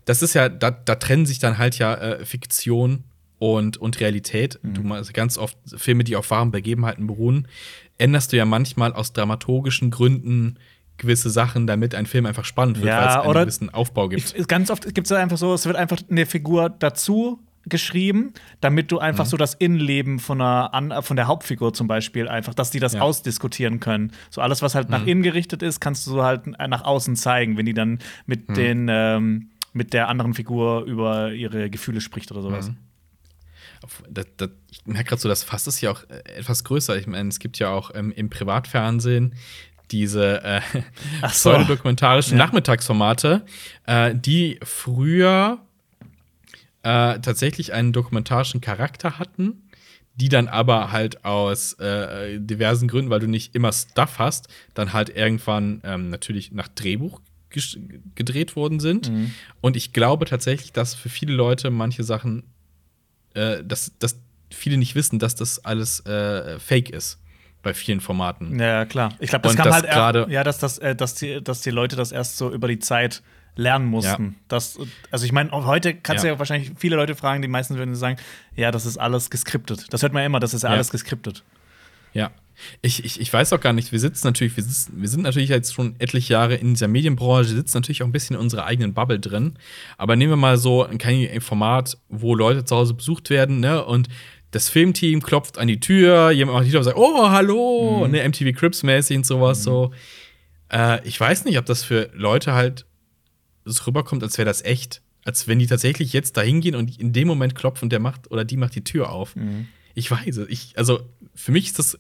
[0.05, 3.03] das ist ja, da, da trennen sich dann halt ja äh, Fiktion
[3.39, 4.59] und, und Realität.
[4.61, 4.73] Mhm.
[4.73, 7.47] Du also ganz oft Filme, die auf wahren Begebenheiten beruhen,
[7.97, 10.57] änderst du ja manchmal aus dramaturgischen Gründen
[11.03, 14.33] gewisse Sachen, damit ein Film einfach spannend wird, ja, weil es einen gewissen Aufbau gibt.
[14.35, 18.91] Ich, ganz oft gibt es einfach so, es wird einfach eine Figur dazu geschrieben, damit
[18.91, 19.29] du einfach mhm.
[19.29, 23.01] so das Innenleben von, einer, von der Hauptfigur zum Beispiel einfach, dass die das ja.
[23.01, 24.11] ausdiskutieren können.
[24.29, 24.91] So alles, was halt mhm.
[24.91, 28.49] nach innen gerichtet ist, kannst du so halt nach außen zeigen, wenn die dann mit
[28.49, 28.53] mhm.
[28.53, 32.69] den ähm, mit der anderen Figur über ihre Gefühle spricht oder sowas.
[32.69, 32.77] Mhm.
[34.09, 36.95] Das, das, ich merke gerade so, das Fass ist ja auch äh, etwas größer.
[36.97, 39.35] Ich meine, es gibt ja auch ähm, im Privatfernsehen
[39.93, 40.61] diese äh,
[41.21, 41.27] so.
[41.27, 42.45] pseudodokumentarischen ja.
[42.45, 43.45] Nachmittagsformate,
[43.85, 45.59] äh, die früher
[46.81, 49.69] äh, tatsächlich einen dokumentarischen Charakter hatten,
[50.15, 54.93] die dann aber halt aus äh, diversen Gründen, weil du nicht immer Stuff hast, dann
[54.93, 57.21] halt irgendwann ähm, natürlich nach Drehbuch
[58.15, 59.11] gedreht worden sind.
[59.11, 59.31] Mhm.
[59.61, 62.43] Und ich glaube tatsächlich, dass für viele Leute manche Sachen,
[63.35, 64.19] äh, dass, dass
[64.49, 67.19] viele nicht wissen, dass das alles äh, fake ist
[67.63, 68.59] bei vielen Formaten.
[68.59, 69.13] Ja, klar.
[69.19, 71.61] Ich glaube, das und kam das halt gerade ja, dass, das, äh, dass, die, dass
[71.61, 73.23] die Leute das erst so über die Zeit
[73.55, 74.25] lernen mussten.
[74.25, 74.33] Ja.
[74.49, 74.77] Das,
[75.11, 76.29] also ich meine, heute kannst ja.
[76.29, 78.17] du ja wahrscheinlich viele Leute fragen, die meisten würden sagen,
[78.55, 79.91] ja, das ist alles geskriptet.
[79.91, 81.43] Das hört man ja immer, das ist ja alles geskriptet.
[82.13, 82.31] Ja.
[82.81, 85.49] Ich, ich, ich weiß auch gar nicht, wir sitzen natürlich, wir, sitzen, wir sind natürlich
[85.49, 88.93] jetzt schon etliche Jahre in dieser Medienbranche, sitzen natürlich auch ein bisschen in unserer eigenen
[88.93, 89.57] Bubble drin.
[89.97, 90.99] Aber nehmen wir mal so ein
[91.41, 93.83] Format, wo Leute zu Hause besucht werden, ne?
[93.83, 94.07] Und
[94.53, 98.11] das Filmteam klopft an die Tür, jemand macht die Tür und sagt, oh, hallo, mhm.
[98.11, 99.63] ne, MTV Crips mäßig und sowas mhm.
[99.63, 99.93] so.
[100.71, 102.85] Äh, ich weiß nicht, ob das für Leute halt
[103.65, 105.01] so rüberkommt, als wäre das echt.
[105.25, 108.29] Als wenn die tatsächlich jetzt da hingehen und in dem Moment klopfen und der macht
[108.29, 109.35] oder die macht die Tür auf.
[109.35, 109.67] Mhm.
[109.95, 110.49] Ich weiß es.
[110.49, 111.01] Ich, also
[111.33, 111.97] für mich ist das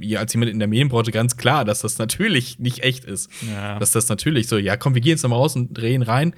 [0.00, 3.30] ja, als jemand in der Medienbranche ganz klar, dass das natürlich nicht echt ist.
[3.50, 3.78] Ja.
[3.78, 6.34] Dass das natürlich so, ja, komm, wir gehen jetzt mal raus und drehen rein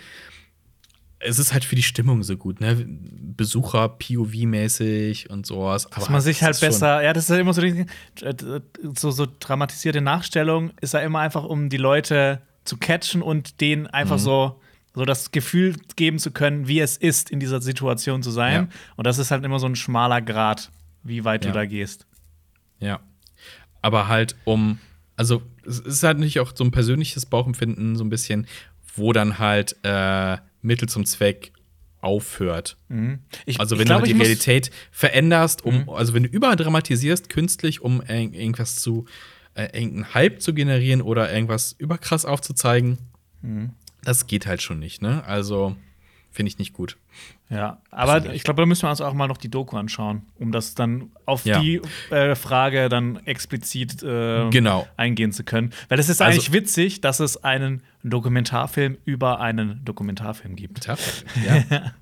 [1.24, 2.84] es ist halt für die Stimmung so gut, ne?
[2.86, 5.88] Besucher POV-mäßig und sowas.
[5.94, 7.86] Dass man sich halt besser, ja, das ist ja immer so, die,
[8.94, 13.86] so, so dramatisierte Nachstellung ist ja immer einfach, um die Leute zu catchen und denen
[13.86, 14.22] einfach mhm.
[14.22, 14.60] so,
[14.94, 18.68] so das Gefühl geben zu können, wie es ist, in dieser Situation zu sein.
[18.70, 18.78] Ja.
[18.96, 20.70] Und das ist halt immer so ein schmaler Grad,
[21.02, 21.50] wie weit ja.
[21.50, 22.06] du da gehst.
[22.78, 23.00] Ja.
[23.82, 24.78] Aber halt um,
[25.16, 28.46] also es ist halt nicht auch so ein persönliches Bauchempfinden, so ein bisschen,
[28.94, 31.52] wo dann halt äh, Mittel zum Zweck
[32.00, 32.76] aufhört.
[32.88, 33.20] Mhm.
[33.46, 35.90] Ich, also wenn ich glaub, du die Realität veränderst, um, mhm.
[35.90, 39.06] also wenn du überdramatisierst künstlich, um irgendwas zu,
[39.54, 42.98] äh, irgendeinen Hype zu generieren oder irgendwas überkrass aufzuzeigen,
[43.42, 43.70] mhm.
[44.02, 45.24] das geht halt schon nicht, ne?
[45.24, 45.76] Also
[46.34, 46.96] finde ich nicht gut.
[47.48, 50.50] Ja, aber ich glaube, da müssen wir uns auch mal noch die Doku anschauen, um
[50.52, 51.60] das dann auf Ja.
[51.60, 51.80] die
[52.10, 54.86] äh, Frage dann explizit äh, Genau.
[54.96, 55.70] eingehen zu können.
[55.88, 60.86] Weil es ist Also- eigentlich witzig, dass es einen Dokumentarfilm über einen Dokumentarfilm gibt.
[60.86, 60.96] Ja,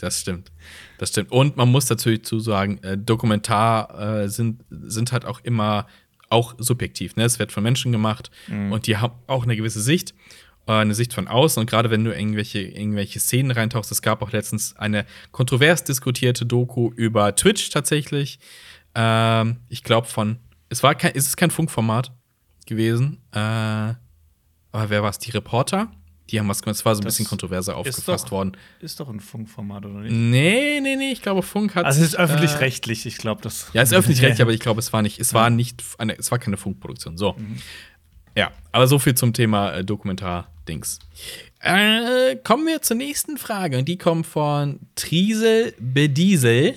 [0.00, 0.50] das stimmt.
[0.98, 1.30] Das stimmt.
[1.30, 5.86] Und man muss natürlich zu sagen, äh, Dokumentar äh, sind, sind halt auch immer
[6.30, 7.16] auch subjektiv.
[7.16, 7.24] Ne?
[7.24, 10.14] Es wird von Menschen gemacht und die haben auch eine gewisse Sicht,
[10.72, 11.60] eine Sicht von außen.
[11.60, 16.46] Und gerade wenn du irgendwelche, irgendwelche Szenen reintauchst, es gab auch letztens eine kontrovers diskutierte
[16.46, 18.38] Doku über Twitch tatsächlich.
[18.94, 20.38] Ähm, ich glaube von,
[20.70, 22.12] es war kein, es ist kein Funkformat
[22.66, 23.18] gewesen.
[23.32, 23.96] Äh, aber
[24.88, 25.18] wer war es?
[25.18, 25.90] Die Reporter?
[26.30, 26.76] Die haben was gemacht.
[26.76, 28.56] Es war so ein Das bisschen kontroverser ist aufgefasst doch- worden.
[28.80, 30.12] Ist doch ein Funkformat, oder nicht?
[30.12, 31.84] Nee, nee, nee, ich glaube, Funk hat.
[31.84, 33.68] Also es ist äh, öffentlich-rechtlich, ich glaube, das.
[33.74, 36.30] Ja, es ist öffentlich-rechtlich, aber ich glaube, es war nicht, es war nicht, eine, es
[36.30, 37.18] war keine Funkproduktion.
[37.18, 37.36] So.
[38.36, 39.84] Ja, aber so viel zum Thema äh,
[40.64, 40.98] Dokumentar-Dings.
[41.60, 43.78] Äh, kommen wir zur nächsten Frage.
[43.78, 46.74] Und die kommt von Triesel Bediesel.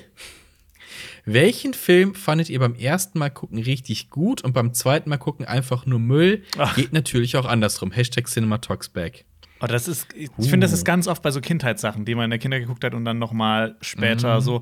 [1.26, 5.46] Welchen Film fandet ihr beim ersten Mal gucken richtig gut und beim zweiten Mal gucken
[5.46, 6.44] einfach nur Müll?
[6.58, 6.76] Ach.
[6.76, 7.92] Geht natürlich auch andersrum.
[7.92, 9.26] Hashtag CinemaTalksBack.
[9.60, 12.30] Oh, das ist, ich finde, das ist ganz oft bei so Kindheitssachen, die man in
[12.30, 14.62] der Kinder geguckt hat und dann noch mal später so.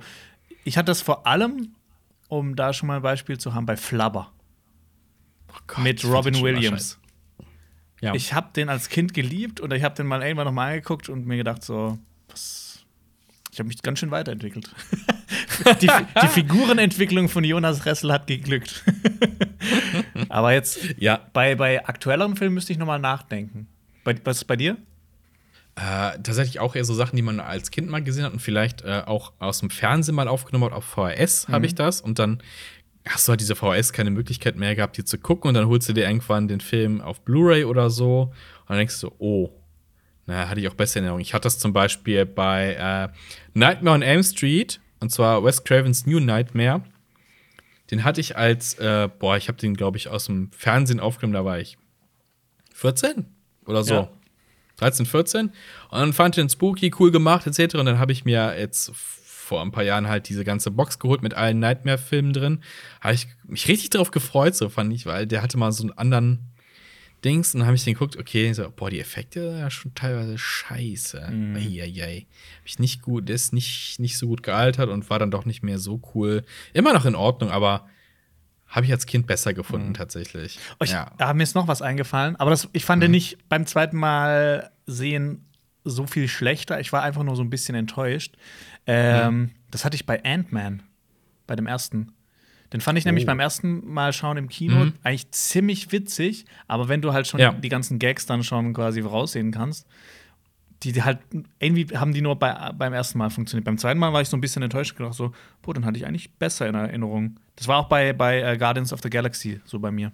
[0.63, 1.75] Ich hatte das vor allem,
[2.29, 4.31] um da schon mal ein Beispiel zu haben, bei Flubber
[5.49, 6.97] Oh Gott, mit Robin Williams.
[8.05, 8.13] Ja.
[8.13, 11.09] Ich habe den als Kind geliebt und ich habe den mal irgendwann noch mal angeguckt
[11.09, 11.97] und mir gedacht so,
[12.27, 12.85] was,
[13.51, 14.69] ich habe mich ganz schön weiterentwickelt.
[15.81, 15.89] die,
[16.21, 18.83] die Figurenentwicklung von Jonas Ressel hat geglückt.
[20.29, 23.67] Aber jetzt ja, bei, bei aktuelleren Filmen müsste ich noch mal nachdenken.
[24.03, 24.77] Bei, was ist bei dir?
[25.75, 28.83] Äh, tatsächlich auch eher so Sachen, die man als Kind mal gesehen hat und vielleicht
[28.83, 30.73] äh, auch aus dem Fernsehen mal aufgenommen hat.
[30.73, 32.41] Auf VHS habe ich das und dann
[33.07, 35.87] hast du halt diese VHS keine Möglichkeit mehr gehabt, die zu gucken und dann holst
[35.87, 39.51] du dir irgendwann den Film auf Blu-ray oder so und dann denkst du, oh,
[40.25, 41.21] na, hatte ich auch bessere Erinnerungen.
[41.21, 43.15] Ich hatte das zum Beispiel bei äh,
[43.53, 46.81] Nightmare on Elm Street und zwar Wes Cravens New Nightmare.
[47.91, 51.35] Den hatte ich als, äh, boah, ich habe den, glaube ich, aus dem Fernsehen aufgenommen,
[51.35, 51.77] da war ich
[52.73, 53.25] 14
[53.67, 53.93] oder so.
[53.93, 54.09] Ja.
[54.77, 55.47] 13, 14.
[55.47, 55.53] Und
[55.91, 57.75] dann fand ich den Spooky cool gemacht, etc.
[57.75, 58.91] Und dann habe ich mir jetzt
[59.45, 62.63] vor ein paar Jahren halt diese ganze Box geholt mit allen Nightmare-Filmen drin.
[62.99, 65.97] Habe ich mich richtig drauf gefreut, so fand ich, weil der hatte mal so einen
[65.97, 66.51] anderen
[67.23, 67.53] Dings.
[67.53, 71.29] Und dann habe ich den geguckt, okay, so, boah, die Effekte ja schon teilweise scheiße.
[71.31, 71.55] Mhm.
[71.55, 72.25] Eieiei.
[72.59, 75.45] Hab ich nicht gut, der ist nicht, nicht so gut gealtert und war dann doch
[75.45, 76.43] nicht mehr so cool.
[76.73, 77.87] Immer noch in Ordnung, aber
[78.67, 80.59] habe ich als Kind besser gefunden, tatsächlich.
[80.79, 81.11] Oh, ich, ja.
[81.19, 81.33] ja.
[81.33, 85.45] mir ist noch was eingefallen, aber das, ich fand den nicht beim zweiten Mal sehen
[85.85, 86.79] so viel schlechter.
[86.79, 88.35] Ich war einfach nur so ein bisschen enttäuscht.
[88.87, 90.83] Ähm, Das hatte ich bei Ant-Man,
[91.47, 92.13] bei dem ersten.
[92.73, 93.27] Den fand ich nämlich Oh.
[93.27, 97.51] beim ersten Mal schauen im Kino eigentlich ziemlich witzig, aber wenn du halt schon Ja.
[97.51, 99.85] die ganzen Gags dann schon quasi voraussehen kannst,
[100.83, 101.19] die, die halt
[101.59, 103.65] irgendwie haben die nur bei, beim ersten Mal funktioniert.
[103.65, 105.97] Beim zweiten Mal war ich so ein bisschen enttäuscht und gedacht so, boah, dann hatte
[105.97, 107.37] ich eigentlich besser in Erinnerung.
[107.55, 110.11] Das war auch bei, bei äh, Guardians of the Galaxy so bei mir.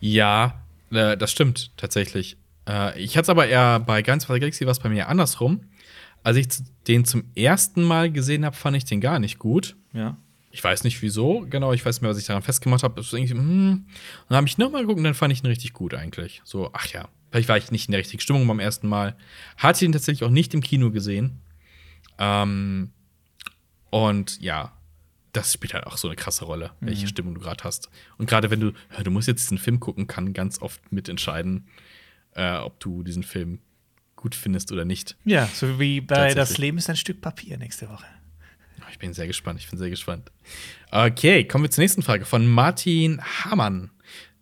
[0.00, 2.36] Ja, äh, das stimmt tatsächlich.
[2.68, 5.08] Äh, ich hatte es aber eher bei Guardians of the Galaxy war es bei mir
[5.08, 5.60] andersrum.
[6.26, 6.48] Als ich
[6.88, 9.76] den zum ersten Mal gesehen habe, fand ich den gar nicht gut.
[9.92, 10.16] Ja.
[10.50, 13.00] Ich weiß nicht wieso, genau, ich weiß nicht mehr, was ich daran festgemacht habe.
[13.00, 13.22] Hm.
[13.22, 13.86] Und
[14.28, 16.42] dann habe ich nochmal geguckt und dann fand ich ihn richtig gut eigentlich.
[16.42, 19.16] So, ach ja, vielleicht war ich nicht in der richtigen Stimmung beim ersten Mal.
[19.56, 21.42] Hatte ihn tatsächlich auch nicht im Kino gesehen.
[22.18, 22.90] Ähm,
[23.90, 24.72] und ja,
[25.30, 27.88] das spielt halt auch so eine krasse Rolle, welche Stimmung du gerade hast.
[28.18, 31.68] Und gerade wenn du, du musst jetzt diesen Film gucken, kann ganz oft mitentscheiden,
[32.34, 33.60] äh, ob du diesen Film
[34.26, 35.16] gut findest oder nicht.
[35.24, 36.34] Ja, so wie bei.
[36.34, 38.06] Das Leben ist ein Stück Papier nächste Woche.
[38.90, 40.32] Ich bin sehr gespannt, ich bin sehr gespannt.
[40.90, 43.90] Okay, kommen wir zur nächsten Frage von Martin Hamann.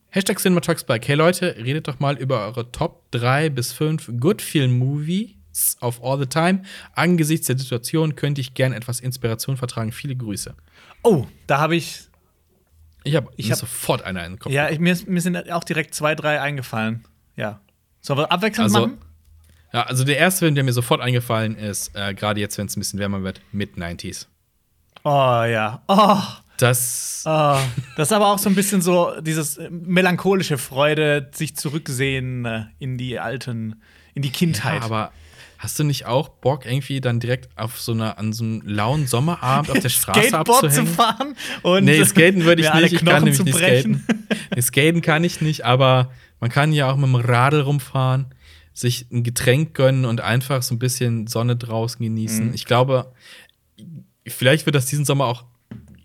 [0.08, 1.06] Hashtag CinemaTalksBike.
[1.06, 6.02] Hey Leute, redet doch mal über eure Top 3 bis 5 Good Film Movies of
[6.02, 6.62] all the time.
[6.94, 9.92] Angesichts der Situation könnte ich gern etwas Inspiration vertragen.
[9.92, 10.54] Viele Grüße.
[11.02, 12.08] Oh, da habe ich.
[13.02, 14.52] Ich habe Ich hab- sofort einer in den Kopf.
[14.52, 17.04] Ja, ich, mir, mir sind auch direkt zwei, drei eingefallen.
[17.36, 17.60] Ja.
[18.00, 18.98] Sollen wir abwechselnd Also- machen?
[19.74, 22.76] Ja, also der erste Film, der mir sofort eingefallen ist, äh, gerade jetzt, wenn es
[22.76, 24.26] ein bisschen wärmer wird, Mid-90s.
[25.02, 25.82] Oh ja.
[25.88, 26.18] Oh,
[26.58, 27.24] Das.
[27.26, 27.58] oh.
[27.96, 32.66] Das ist aber auch so ein bisschen so dieses äh, melancholische Freude, sich zurücksehen äh,
[32.78, 33.82] in die alten,
[34.14, 34.78] in die Kindheit.
[34.78, 35.12] Ja, aber
[35.58, 39.08] hast du nicht auch Bock, irgendwie dann direkt auf so einer, an so einem lauen
[39.08, 42.92] Sommerabend auf der Straße Skateboard zu fahren und Nee, skaten würde ich nicht.
[42.92, 44.06] Ich kann nämlich nicht skaten.
[44.54, 48.26] Nee, skaten kann ich nicht, aber man kann ja auch mit dem Radl rumfahren,
[48.74, 52.48] sich ein Getränk gönnen und einfach so ein bisschen Sonne draußen genießen.
[52.48, 52.54] Mhm.
[52.54, 53.12] Ich glaube,
[54.26, 55.44] vielleicht wird das diesen Sommer auch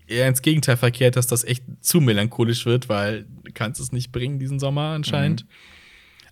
[0.06, 4.12] eher ins Gegenteil verkehrt, dass das echt zu melancholisch wird, weil du kannst es nicht
[4.12, 5.44] bringen diesen Sommer anscheinend.
[5.44, 5.48] Mhm.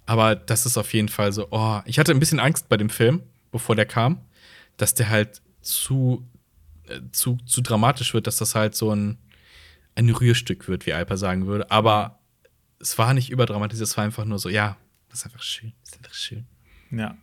[0.07, 2.89] Aber das ist auf jeden Fall so, oh, ich hatte ein bisschen Angst bei dem
[2.89, 4.20] Film, bevor der kam,
[4.76, 6.26] dass der halt zu,
[6.86, 9.18] äh, zu, zu dramatisch wird, dass das halt so ein,
[9.97, 11.70] ein Rührstück wird, wie Alper sagen würde.
[11.70, 12.20] Aber
[12.80, 14.76] es war nicht überdramatisiert, es war einfach nur so, ja,
[15.09, 15.72] das ist einfach schön.
[15.99, 16.46] Einfach schön.
[16.90, 17.16] Ja.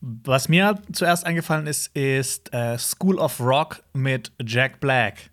[0.00, 5.30] Was mir zuerst eingefallen ist, ist äh, School of Rock mit Jack Black.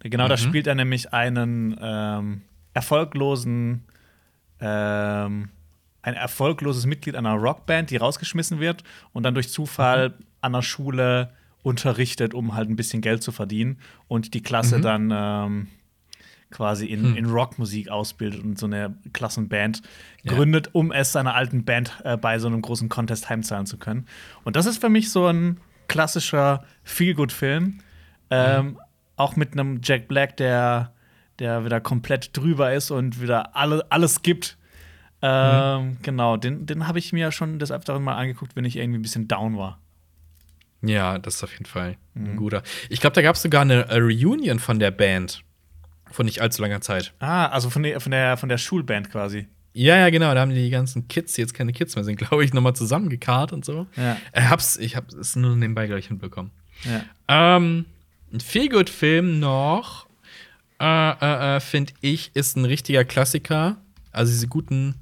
[0.00, 0.38] Genau, da Mhm.
[0.40, 2.42] spielt er nämlich einen ähm,
[2.74, 3.84] erfolglosen,
[4.60, 5.48] ähm,
[6.02, 10.14] ein erfolgloses Mitglied einer Rockband, die rausgeschmissen wird und dann durch Zufall Mhm.
[10.42, 11.30] an der Schule
[11.62, 14.82] unterrichtet, um halt ein bisschen Geld zu verdienen und die Klasse Mhm.
[14.82, 15.68] dann ähm,
[16.54, 17.16] quasi in, Hm.
[17.16, 19.82] in Rockmusik ausbildet und so eine Klassenband
[20.22, 20.32] Ja.
[20.32, 24.06] gründet, um es seiner alten Band äh, bei so einem großen Contest heimzahlen zu können.
[24.44, 27.80] Und das ist für mich so ein klassischer Feel-Good-Film.
[28.30, 28.78] Ähm,
[29.16, 30.92] Auch mit einem Jack Black, der,
[31.38, 34.56] der wieder komplett drüber ist und wieder alle, alles gibt.
[35.22, 38.98] Ähm, Genau, den, den habe ich mir schon des Öfteren mal angeguckt, wenn ich irgendwie
[38.98, 39.78] ein bisschen down war.
[40.82, 42.24] Ja, das ist auf jeden Fall Mhm.
[42.32, 42.62] ein guter.
[42.88, 45.42] Ich glaube, da gab es sogar eine äh, Reunion von der Band.
[46.14, 47.12] Von nicht allzu langer Zeit.
[47.18, 49.48] Ah, also von der, von der, von der Schulband quasi.
[49.72, 50.32] Ja, ja, genau.
[50.32, 53.52] Da haben die ganzen Kids, die jetzt keine Kids mehr sind, glaube ich, nochmal zusammengekarrt
[53.52, 53.88] und so.
[53.96, 54.16] Ja.
[54.30, 56.52] Äh, hab's, ich hab's es nur nebenbei gleich hinbekommen.
[56.84, 57.56] Ja.
[57.56, 57.86] Ähm,
[58.32, 60.06] ein Feelgood-Film noch,
[60.80, 63.78] äh, äh, äh, finde ich, ist ein richtiger Klassiker.
[64.12, 64.94] Also diese guten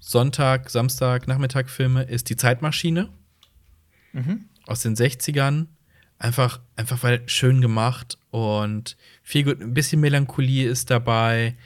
[0.00, 3.10] Sonntag, Samstag, Nachmittag-Filme ist die Zeitmaschine
[4.66, 5.66] aus den 60ern.
[6.22, 11.56] Einfach, einfach weil schön gemacht und viel gut, ein bisschen Melancholie ist dabei.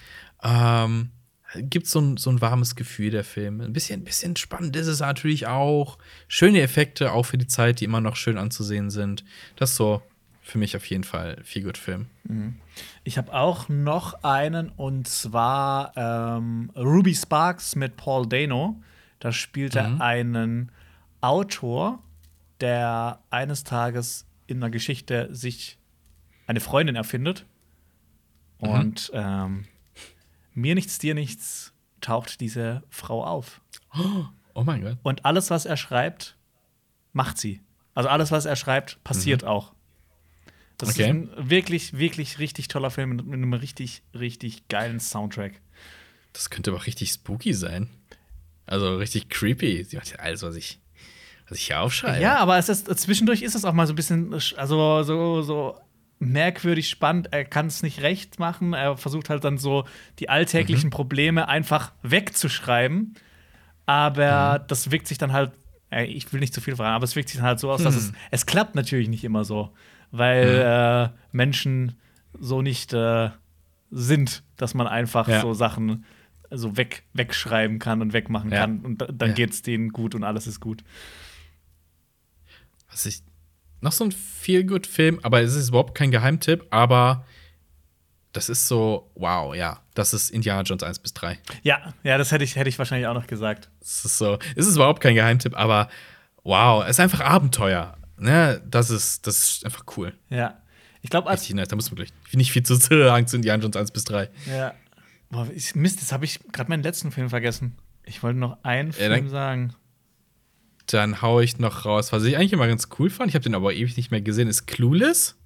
[0.43, 1.11] Ähm,
[1.57, 3.61] gibt so ein, so ein warmes Gefühl, der Film.
[3.61, 5.99] Ein bisschen, ein bisschen spannend ist es natürlich auch.
[6.27, 9.27] Schöne Effekte, auch für die Zeit, die immer noch schön anzusehen sind.
[9.57, 10.01] Das ist so
[10.41, 12.07] für mich auf jeden Fall viel gut Film.
[13.05, 18.81] Ich habe auch noch einen und zwar ähm, Ruby Sparks mit Paul Dano.
[19.19, 20.73] Da spielt er einen
[21.21, 22.03] Autor,
[22.61, 25.79] der eines Tages in einer Geschichte sich
[26.47, 27.47] eine Freundin erfindet.
[28.59, 29.65] Und ähm,
[30.55, 33.61] mir nichts, dir nichts taucht diese Frau auf.
[34.55, 34.99] Oh mein Gott.
[35.03, 36.37] Und alles, was er schreibt,
[37.13, 37.61] macht sie.
[37.95, 39.75] Also alles, was er schreibt, passiert auch.
[40.79, 41.03] Das Okay.
[41.03, 45.61] ist ein wirklich, wirklich richtig toller Film mit, einem richtig, richtig geilen Soundtrack.
[46.33, 47.89] Das könnte aber auch richtig spooky sein.
[48.67, 49.85] Also richtig creepy.
[49.85, 50.81] Sie macht ja alles, was ich,
[51.49, 52.23] was ich hier aufschreibe.
[52.23, 55.79] Ja, aber es ist, zwischendurch ist es auch mal so ein bisschen, also so, so
[56.19, 57.29] merkwürdig spannend.
[57.33, 58.73] Er kann es nicht recht machen.
[58.73, 59.85] Er versucht halt dann so
[60.19, 63.15] die alltäglichen Probleme einfach wegzuschreiben.
[63.85, 65.53] Aber das wirkt sich dann halt,
[66.07, 67.95] ich will nicht zu viel verraten, aber es wirkt sich dann halt so aus, dass
[67.95, 69.73] es, es klappt natürlich nicht immer so.
[70.11, 71.97] Weil äh, Menschen
[72.39, 73.31] so nicht äh,
[73.91, 75.41] sind, dass man einfach Ja.
[75.41, 76.05] so Sachen
[76.51, 78.61] so weg, wegschreiben kann und wegmachen Ja.
[78.61, 78.81] kann.
[78.81, 79.35] Und da- dann Ja.
[79.35, 80.83] geht's denen gut und alles ist gut.
[82.97, 83.23] Was ich.
[83.83, 87.27] Noch so ein Feel-Good-Film, aber es ist überhaupt kein Geheimtipp, aber
[88.33, 89.83] das ist so, wow, ja.
[89.93, 91.39] Das ist Indiana Jones 1 bis 3.
[91.63, 93.69] Ja, ja, das hätte ich, hätte ich wahrscheinlich auch noch gesagt.
[93.83, 95.91] Es ist so, es ist überhaupt kein Geheimtipp, aber
[96.43, 97.99] wow, es ist einfach Abenteuer.
[98.17, 98.63] Ne?
[98.67, 100.15] Das ist, das ist einfach cool.
[100.31, 100.63] Ja.
[101.03, 101.49] Ich glaube, als.
[101.51, 101.69] Nice.
[101.69, 104.31] Da muss man gleich nicht viel zu sagen zu Indiana Jones 1 bis 3.
[104.47, 104.73] Ja.
[105.29, 107.77] Boah, Mist, jetzt habe ich gerade meinen letzten Film vergessen.
[108.05, 109.75] Ich wollte noch einen Ja, Film sagen.
[110.87, 113.29] Dann hau ich noch raus, was ich eigentlich immer ganz cool fand.
[113.29, 115.37] Ich habe den aber ewig nicht mehr gesehen, ist Clueless.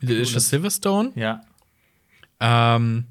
[0.00, 0.40] Mit Alicia.
[0.40, 1.12] Silverstone.
[1.14, 1.40] Ja.
[2.40, 3.06] Ähm,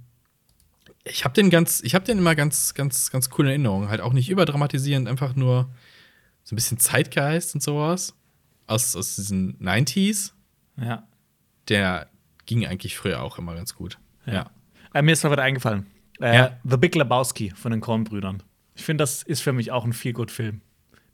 [1.04, 3.90] ich habe den ganz, ich habe den immer ganz, ganz, ganz cool in Erinnerung.
[3.90, 5.70] Halt auch nicht überdramatisierend, einfach nur
[6.44, 8.14] so ein bisschen Zeitgeist und sowas.
[8.68, 10.32] Aus, aus diesen 90s.
[10.80, 11.08] Ja.
[11.70, 12.08] Der
[12.46, 13.98] ging eigentlich früher auch immer ganz gut.
[14.26, 14.50] Ja.
[14.94, 15.88] Äh, mir ist noch wieder eingefallen.
[16.20, 16.60] Äh, Ja.
[16.64, 18.44] The Big Lebowski von den Kornbrüdern.
[18.76, 20.62] Ich finde, das ist für mich auch ein Feel-Good-Film.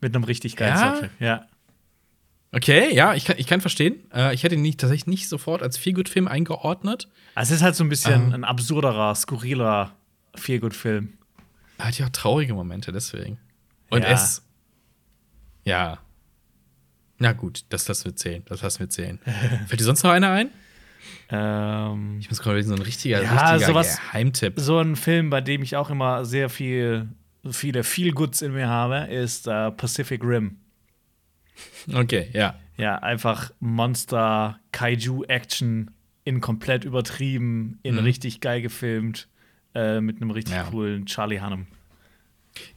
[0.04, 0.90] Mit einem richtig geilen Ja?
[0.92, 1.12] Soundtrack.
[1.20, 1.48] Ja.
[2.52, 3.96] Okay, ja, ich kann, ich kann verstehen.
[4.14, 7.08] Äh, ich hätte ihn nicht, tatsächlich nicht sofort als Feelgood-Film eingeordnet.
[7.34, 8.36] Also es ist halt so ein bisschen Ah.
[8.36, 9.96] ein absurderer, skurriler
[10.36, 11.14] Feel-Good-Film.
[11.80, 13.40] Er hat ja auch traurige Momente, deswegen.
[13.90, 14.10] Und Ja.
[14.12, 14.44] es.
[15.66, 15.98] Ja.
[17.18, 18.44] Na gut, das lassen wir zählen.
[18.48, 19.18] Das lassen wir zählen.
[19.68, 20.50] Fällt dir sonst noch einer ein?
[21.30, 24.54] Ähm, Ich muss gerade so ein richtiger, Ja, richtiger sowas- Geheimtipp.
[24.58, 27.08] so ein Film, bei dem ich auch immer sehr viel,
[27.52, 30.58] viele Feel-Goods in mir habe, ist äh, Pacific Rim.
[31.94, 32.56] Okay, ja.
[32.78, 35.92] Ja, einfach Monster, Kaiju-Action
[36.24, 38.02] in komplett übertrieben, in Mhm.
[38.02, 39.28] richtig geil gefilmt,
[39.76, 40.64] äh, mit einem richtig Ja.
[40.64, 41.68] coolen Charlie Hunnam.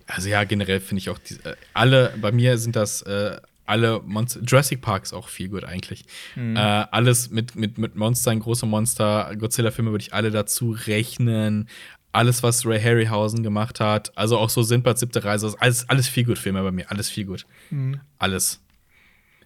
[0.07, 3.39] Also ja, generell finde ich auch die, äh, alle, bei mir sind das äh,
[3.69, 6.05] alle Monster, Jurassic Park ist auch viel gut eigentlich.
[6.37, 6.57] Mhm.
[6.57, 11.69] Äh, alles mit, mit, mit Monstern, große Monster, Godzilla-Filme würde ich alle dazu rechnen.
[12.17, 16.25] Alles, was Ray Harryhausen gemacht hat, also auch so Sindbad siebte Reise, alles, alles viel
[16.25, 17.47] gut Filme bei mir, alles viel gut.
[17.71, 18.01] Mhm.
[18.19, 18.63] Alles.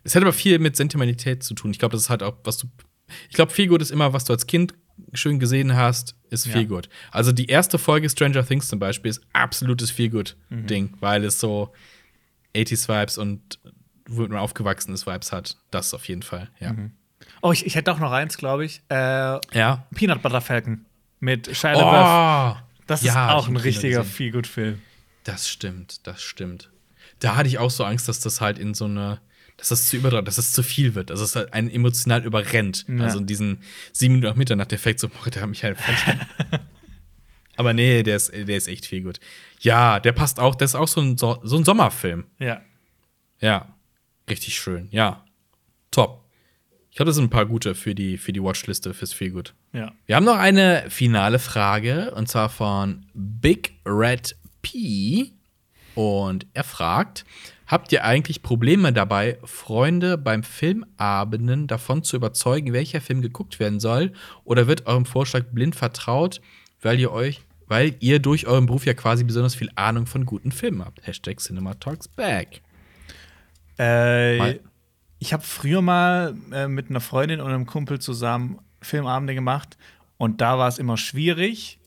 [0.04, 1.72] Es hat aber viel mit Sentimentalität zu tun.
[1.72, 2.68] Ich glaube, das ist halt auch, was du.
[3.28, 4.74] Ich glaube, viel gut ist immer, was du als Kind
[5.12, 6.68] schön gesehen hast, ist viel ja.
[6.68, 6.88] gut.
[7.10, 10.96] Also die erste Folge Stranger Things zum Beispiel ist absolutes viel gut Ding, mhm.
[11.00, 11.72] weil es so
[12.54, 13.58] 80s Vibes und
[14.06, 15.56] womit man aufgewachsen ist Vibes hat.
[15.70, 16.72] Das auf jeden Fall, ja.
[16.72, 16.92] Mhm.
[17.42, 18.82] Oh, ich, ich hätte auch noch eins, glaube ich.
[18.90, 19.86] Äh, ja.
[19.94, 20.86] Peanut Butter Falcon
[21.20, 22.56] mit Shia LaBeouf.
[22.56, 24.80] Oh, das ja, ist auch ein richtiger viel gut Film.
[25.24, 26.70] Das stimmt, das stimmt.
[27.20, 29.20] Da hatte ich auch so Angst, dass das halt in so eine
[29.60, 32.86] dass das zu überdraht, dass das zu viel wird, dass es halt einen emotional überrennt.
[32.88, 33.04] Ja.
[33.04, 33.62] Also in diesen
[33.92, 35.76] sieben Minuten nach Mitternacht, der Effekt so, boah, der hat mich halt
[37.56, 39.20] Aber nee, der ist, der ist echt viel gut.
[39.60, 42.24] Ja, der passt auch, der ist auch so ein, so, so ein Sommerfilm.
[42.38, 42.62] Ja.
[43.38, 43.76] Ja.
[44.30, 44.88] Richtig schön.
[44.92, 45.26] Ja.
[45.90, 46.19] Top.
[47.00, 49.54] Glaube, das sind ein paar gute für die, für die Watchliste fürs Feelgood.
[49.72, 49.90] Ja.
[50.04, 55.30] Wir haben noch eine finale Frage und zwar von Big Red P.
[55.94, 57.24] Und er fragt:
[57.66, 63.80] Habt ihr eigentlich Probleme dabei, Freunde beim Filmabenden davon zu überzeugen, welcher Film geguckt werden
[63.80, 64.12] soll?
[64.44, 66.42] Oder wird eurem Vorschlag blind vertraut,
[66.82, 70.52] weil ihr euch, weil ihr durch euren Beruf ja quasi besonders viel Ahnung von guten
[70.52, 71.06] Filmen habt?
[71.06, 72.60] Hashtag Cinema Talks Back.
[73.78, 74.58] Äh,
[75.20, 79.76] ich habe früher mal äh, mit einer Freundin und einem Kumpel zusammen Filmabende gemacht
[80.18, 81.78] und da war es immer schwierig,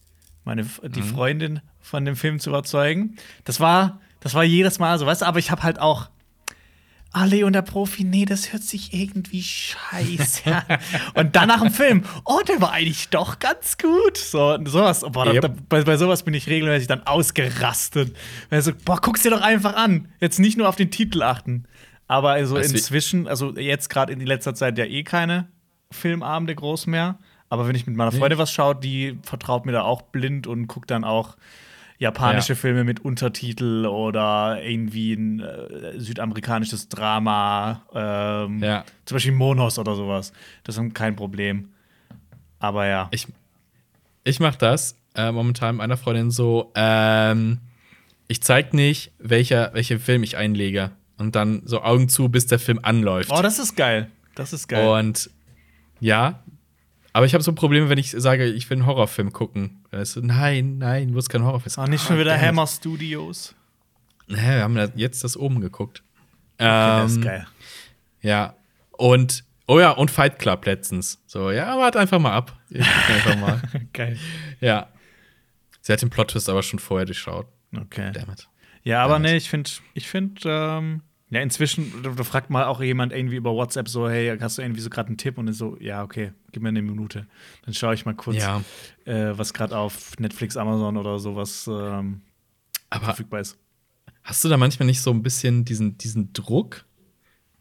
[0.46, 1.06] meine, die mhm.
[1.06, 3.18] Freundin von dem Film zu überzeugen.
[3.44, 6.10] Das war das war jedes Mal so, weißt du, aber ich habe halt auch
[7.16, 10.80] Ah, Leon der Profi, nee, das hört sich irgendwie scheiße an.
[11.14, 14.18] und dann nach dem Film, oh, der war eigentlich doch ganz gut.
[14.18, 15.44] So, sowas, boah, yep.
[15.44, 18.16] da, bei, bei, sowas bin ich regelmäßig dann ausgerastet.
[18.50, 20.08] Also, boah, guck's dir doch einfach an.
[20.22, 21.66] Jetzt nicht nur auf den Titel achten.
[22.08, 25.48] Aber also weißt inzwischen, also jetzt gerade in letzter Zeit ja eh keine
[25.92, 27.18] Filmabende groß mehr.
[27.50, 30.68] Aber wenn ich mit meiner Freundin was schaue, die vertraut mir da auch blind und
[30.68, 31.38] guckt dann auch
[32.00, 32.58] japanische ja.
[32.58, 37.84] Filme mit Untertitel oder irgendwie ein äh, südamerikanisches Drama.
[37.94, 38.84] Ähm, ja.
[39.06, 40.34] Zum Beispiel Monos oder sowas.
[40.64, 41.70] Das ist kein Problem.
[42.60, 43.08] Aber ja.
[43.12, 43.28] Ich,
[44.24, 46.72] ich mache das äh, momentan mit einer Freundin so.
[46.76, 47.60] Ähm,
[48.28, 50.92] ich zeig nicht, welcher, welchen Film ich einlege.
[51.18, 53.32] Und dann so Augen zu, bis der Film anläuft.
[53.32, 54.10] Oh, das ist geil.
[54.36, 54.88] Das ist geil.
[54.88, 55.30] Und
[56.00, 56.44] ja,
[57.14, 59.86] aber ich habe so Probleme, wenn ich sage, ich will einen Horrorfilm gucken.
[59.92, 61.74] Du, nein, nein, du wirst kein Horrorfilm.
[61.78, 63.54] Ach, nicht schon wieder Hammer Studios.
[64.28, 66.02] Naja, wir haben jetzt das oben geguckt.
[66.58, 67.48] Okay, ähm, das ist ähm, geil.
[68.22, 68.56] Ja.
[68.92, 71.22] Und, oh ja, und Fight Club letztens.
[71.28, 72.58] So, ja, warte einfach mal ab.
[72.72, 73.62] Einfach mal.
[73.94, 74.18] geil.
[74.60, 74.88] Ja.
[75.82, 77.48] Sie hat den Plot-Twist aber schon vorher durchschaut.
[77.76, 78.12] Okay.
[78.14, 78.48] Damit.
[78.84, 83.12] Ja, aber nee, ich finde, ich finde, ähm, ja, inzwischen, da fragt mal auch jemand
[83.12, 85.38] irgendwie über WhatsApp so, hey, hast du irgendwie so gerade einen Tipp?
[85.38, 87.26] Und dann so, ja, okay, gib mir eine Minute.
[87.66, 88.62] Dann schaue ich mal kurz, ja.
[89.06, 92.22] äh, was gerade auf Netflix, Amazon oder sowas ähm,
[92.92, 93.58] Aber verfügbar ist.
[94.24, 96.86] Hast du da manchmal nicht so ein bisschen diesen, diesen Druck?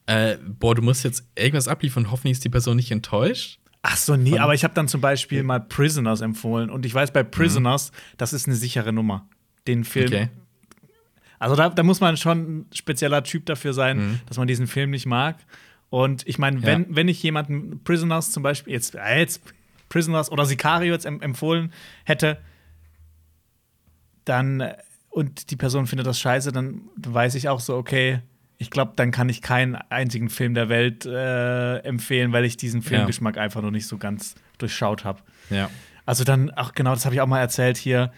[0.07, 3.59] Äh, boah, du musst jetzt irgendwas abliefern, hoffentlich ist die Person nicht enttäuscht.
[3.81, 7.11] Ach so, nee, aber ich habe dann zum Beispiel mal Prisoners empfohlen und ich weiß
[7.13, 7.97] bei Prisoners, mhm.
[8.19, 9.29] das ist eine sichere Nummer.
[9.67, 10.29] Den Film okay.
[11.43, 14.21] Also da, da muss man schon ein spezieller Typ dafür sein, mhm.
[14.27, 15.37] dass man diesen Film nicht mag.
[15.91, 16.87] Und ich meine, wenn, ja.
[16.91, 19.43] wenn ich jemanden Prisoners zum Beispiel, jetzt, äh, jetzt
[19.89, 21.73] Prisoners oder Sicario jetzt empfohlen
[22.05, 22.39] hätte,
[24.25, 24.77] dann äh,
[25.11, 28.21] und die Person findet das scheiße, dann weiß ich auch so, okay,
[28.59, 32.83] ich glaube, dann kann ich keinen einzigen Film der Welt äh, empfehlen, weil ich diesen
[32.83, 33.43] Filmgeschmack ja.
[33.43, 35.21] einfach noch nicht so ganz durchschaut habe.
[35.51, 35.69] Ja.
[36.07, 38.13] Also dann, ach genau, das habe ich auch mal erzählt hier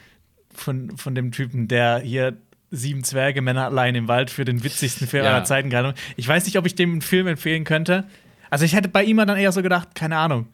[0.53, 2.37] von, von dem Typen, der hier
[2.77, 5.33] Sieben Zwerge, Männer allein im Wald für den witzigsten Film ja.
[5.33, 5.99] aller Zeiten gehalten.
[6.17, 8.05] Ich weiß nicht, ob ich dem einen Film empfehlen könnte.
[8.51, 10.47] Also ich hätte bei ihm dann eher so gedacht, keine Ahnung.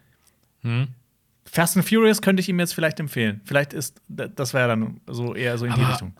[0.62, 0.88] Hm.
[1.44, 3.40] Fast and Furious könnte ich ihm jetzt vielleicht empfehlen.
[3.44, 6.14] Vielleicht ist, das wäre dann so eher so in aber, die Richtung.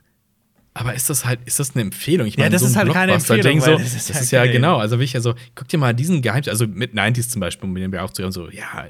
[0.75, 2.27] Aber ist das halt, ist das eine Empfehlung?
[2.27, 3.61] Ich meine, ja, das so ist halt keine Empfehlung.
[3.61, 4.79] So, das ist, das halt ist ja genau.
[4.79, 7.83] Also wie ich also, guck dir mal diesen Geheimtipp, also mit 90s zum Beispiel, mit
[7.83, 8.87] dem wir auch so, ja,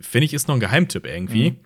[0.00, 1.52] finde ich, ist noch ein Geheimtipp irgendwie.
[1.52, 1.56] Mhm.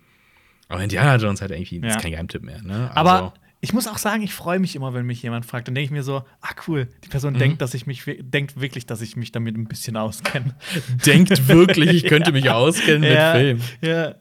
[0.67, 1.87] Aber Indiana Jones halt irgendwie ja.
[1.87, 2.61] ist kein Geheimtipp mehr.
[2.61, 2.89] Ne?
[2.93, 3.33] Also, aber
[3.65, 5.67] ich muss auch sagen, ich freue mich immer, wenn mich jemand fragt.
[5.67, 7.39] Dann denke ich mir so, ah cool, die Person mhm.
[7.39, 10.55] denkt, dass ich mich denkt wirklich, dass ich mich damit ein bisschen auskenne.
[11.03, 13.61] Denkt wirklich, ich könnte mich auskennen ja, mit Film.
[13.81, 14.15] Ja.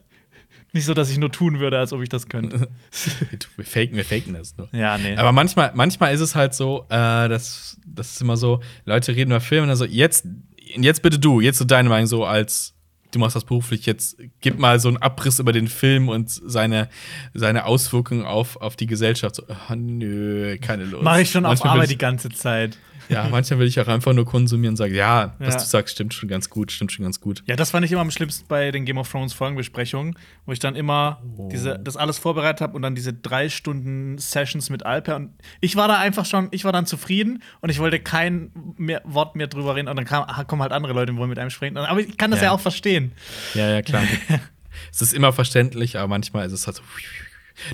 [0.72, 2.70] Nicht so, dass ich nur tun würde, als ob ich das könnte.
[3.56, 4.70] wir, faken, wir faken das nur.
[4.72, 5.14] Ja, nee.
[5.14, 9.30] Aber manchmal, manchmal ist es halt so, äh, das, das ist immer so, Leute reden
[9.30, 10.26] über Filme und dann so, jetzt,
[10.58, 12.73] jetzt bitte du, jetzt so deine Meinung so als
[13.14, 16.88] du machst das beruflich, jetzt gib mal so einen Abriss über den Film und seine,
[17.32, 19.36] seine Auswirkungen auf, auf die Gesellschaft.
[19.36, 21.04] So, oh, nö, keine Lust.
[21.04, 22.76] Mache ich schon Manchmal auf Arbeit die ganze Zeit.
[23.08, 25.60] Ja, manchmal will ich auch einfach nur konsumieren und sagen, ja, was Ja.
[25.60, 27.42] du sagst, stimmt schon ganz gut, stimmt schon ganz gut.
[27.46, 30.58] Ja, das fand ich immer am schlimmsten bei den Game of Thrones Folgenbesprechungen, wo ich
[30.58, 31.48] dann immer Oh.
[31.52, 35.30] diese, das alles vorbereitet habe und dann diese drei Stunden Sessions mit Alper und
[35.60, 39.36] ich war da einfach schon, ich war dann zufrieden und ich wollte kein mehr, Wort
[39.36, 41.76] mehr drüber reden und dann kam, kommen halt andere Leute und wollen mit einem sprechen.
[41.76, 42.52] Aber ich kann das ja, Ja.
[42.52, 43.12] auch verstehen.
[43.54, 44.02] Ja, ja, klar.
[44.92, 46.82] es ist immer verständlich, aber manchmal ist es halt so.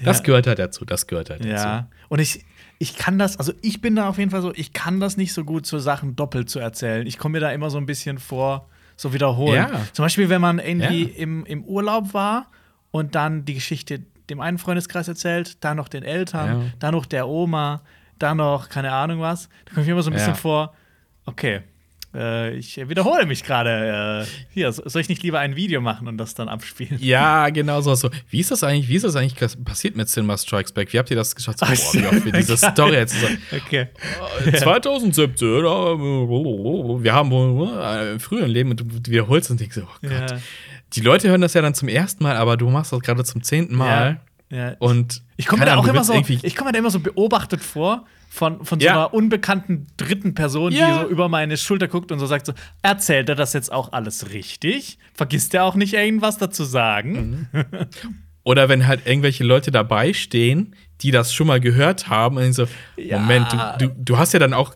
[0.04, 0.24] Das Ja.
[0.24, 1.50] gehört halt dazu, das gehört halt dazu.
[1.50, 1.88] Ja.
[2.08, 2.44] Und ich,
[2.82, 5.34] ich kann das, also ich bin da auf jeden Fall so, ich kann das nicht
[5.34, 7.06] so gut, so Sachen doppelt zu erzählen.
[7.06, 9.54] Ich komme mir da immer so ein bisschen vor, so wiederholen.
[9.70, 9.70] Ja.
[9.92, 11.16] Zum Beispiel, wenn man irgendwie Ja.
[11.16, 12.46] im, im Urlaub war
[12.90, 14.00] und dann die Geschichte
[14.30, 16.66] dem einen Freundeskreis erzählt, dann noch den Eltern, Ja.
[16.78, 17.82] dann noch der Oma,
[18.18, 19.50] dann noch keine Ahnung was.
[19.66, 20.74] Da komme ich mir immer so ein bisschen vor,
[21.26, 21.60] okay,
[22.14, 24.26] äh, ich wiederhole mich gerade.
[24.26, 26.98] Äh, hier, so- soll ich nicht lieber ein Video machen und das dann abspielen?
[27.00, 27.94] Ja, genau so.
[27.94, 28.10] so.
[28.28, 30.92] Wie ist das eigentlich, wie ist das eigentlich passiert mit Cinema Strikes Back?
[30.92, 31.58] Wie habt ihr das geschafft?
[31.60, 32.56] So, boah, wie oft wir diese.
[32.56, 33.86] Story jetzt so, Okay.
[34.46, 39.82] äh, 2017, äh, wir haben äh, im früheren Leben und du wiederholst und denkst so,
[39.82, 40.10] oh Gott.
[40.30, 40.38] Ja.
[40.94, 43.42] Die Leute hören das ja dann zum ersten Mal, aber du machst das gerade zum
[43.42, 44.20] zehnten Mal.
[44.50, 44.74] Ja.
[44.80, 47.62] Und Ich komme mir da auch immer so, ich komme mir da immer so beobachtet
[47.62, 48.92] vor von, von so Ja.
[48.92, 50.86] einer unbekannten dritten Person, Ja.
[50.86, 53.92] die so über meine Schulter guckt und so sagt so, erzählt er das jetzt auch
[53.92, 54.98] alles richtig?
[55.14, 57.48] Vergisst er auch nicht irgendwas dazu sagen?
[57.52, 57.66] Mhm.
[58.44, 62.66] Oder wenn halt irgendwelche Leute dabei stehen, die das schon mal gehört haben, und so,
[62.96, 63.18] Ja.
[63.18, 64.74] Moment, du, du, du hast ja dann auch,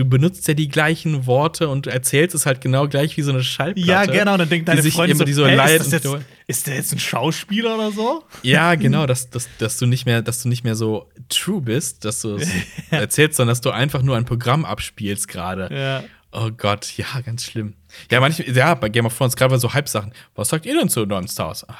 [0.00, 3.42] du benutzt ja die gleichen Worte und erzählst es halt genau gleich wie so eine
[3.42, 3.86] Schallplatte.
[3.86, 6.08] Ja, genau, und dann denkt deine Freundin immer so, die so "Hä, leid ist, jetzt,
[6.46, 8.24] ist der jetzt ein Schauspieler oder so?
[8.42, 12.06] Ja, genau, dass, dass, dass du nicht mehr, dass du nicht mehr so true bist,
[12.06, 12.48] dass du es
[12.90, 15.68] erzählst, sondern dass du einfach nur ein Programm abspielst gerade.
[15.70, 16.02] Ja.
[16.32, 17.74] Oh Gott, ja, ganz schlimm.
[18.10, 20.12] Ja, manchmal, ja, bei Game of Thrones, gerade bei so Halbsachen.
[20.34, 21.68] Was sagt ihr denn zu neuen Star Wars?
[21.68, 21.74] Ah,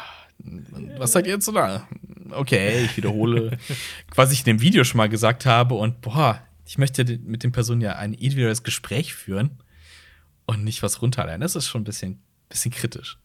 [0.98, 1.88] Was sagt ihr zu da?
[2.32, 3.56] Okay, ich wiederhole,
[4.14, 5.74] was ich in dem Video schon mal gesagt habe.
[5.74, 9.50] Und boah, ich möchte mit den Personen ja ein individuelles Gespräch führen
[10.46, 11.40] und nicht was runterladen.
[11.40, 13.18] Das ist schon ein bisschen, bisschen kritisch.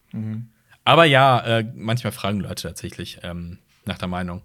[0.82, 4.42] Aber ja, äh, manchmal fragen Leute tatsächlich ähm, nach der Meinung.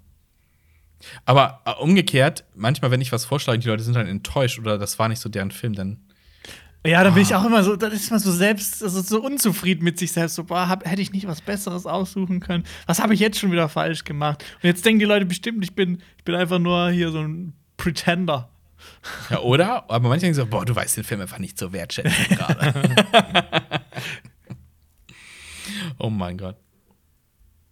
[1.25, 4.99] Aber äh, umgekehrt, manchmal, wenn ich was vorschlage, die Leute sind dann enttäuscht oder das
[4.99, 5.97] war nicht so deren Film, dann
[6.85, 7.41] Ja, dann bin ich Ah.
[7.41, 10.35] auch immer so, dann ist man so selbst, also so unzufrieden mit sich selbst.
[10.35, 12.65] So, boah, hab, hätte ich nicht was Besseres aussuchen können?
[12.85, 14.43] Was habe ich jetzt schon wieder falsch gemacht?
[14.61, 17.53] Und jetzt denken die Leute bestimmt, ich bin, ich bin einfach nur hier so ein
[17.77, 18.47] Pretender.
[19.29, 19.89] Ja, oder?
[19.89, 22.73] Aber manche denken so, boah, du weißt den Film einfach nicht so wertschätzen gerade.
[25.99, 26.57] oh mein Gott.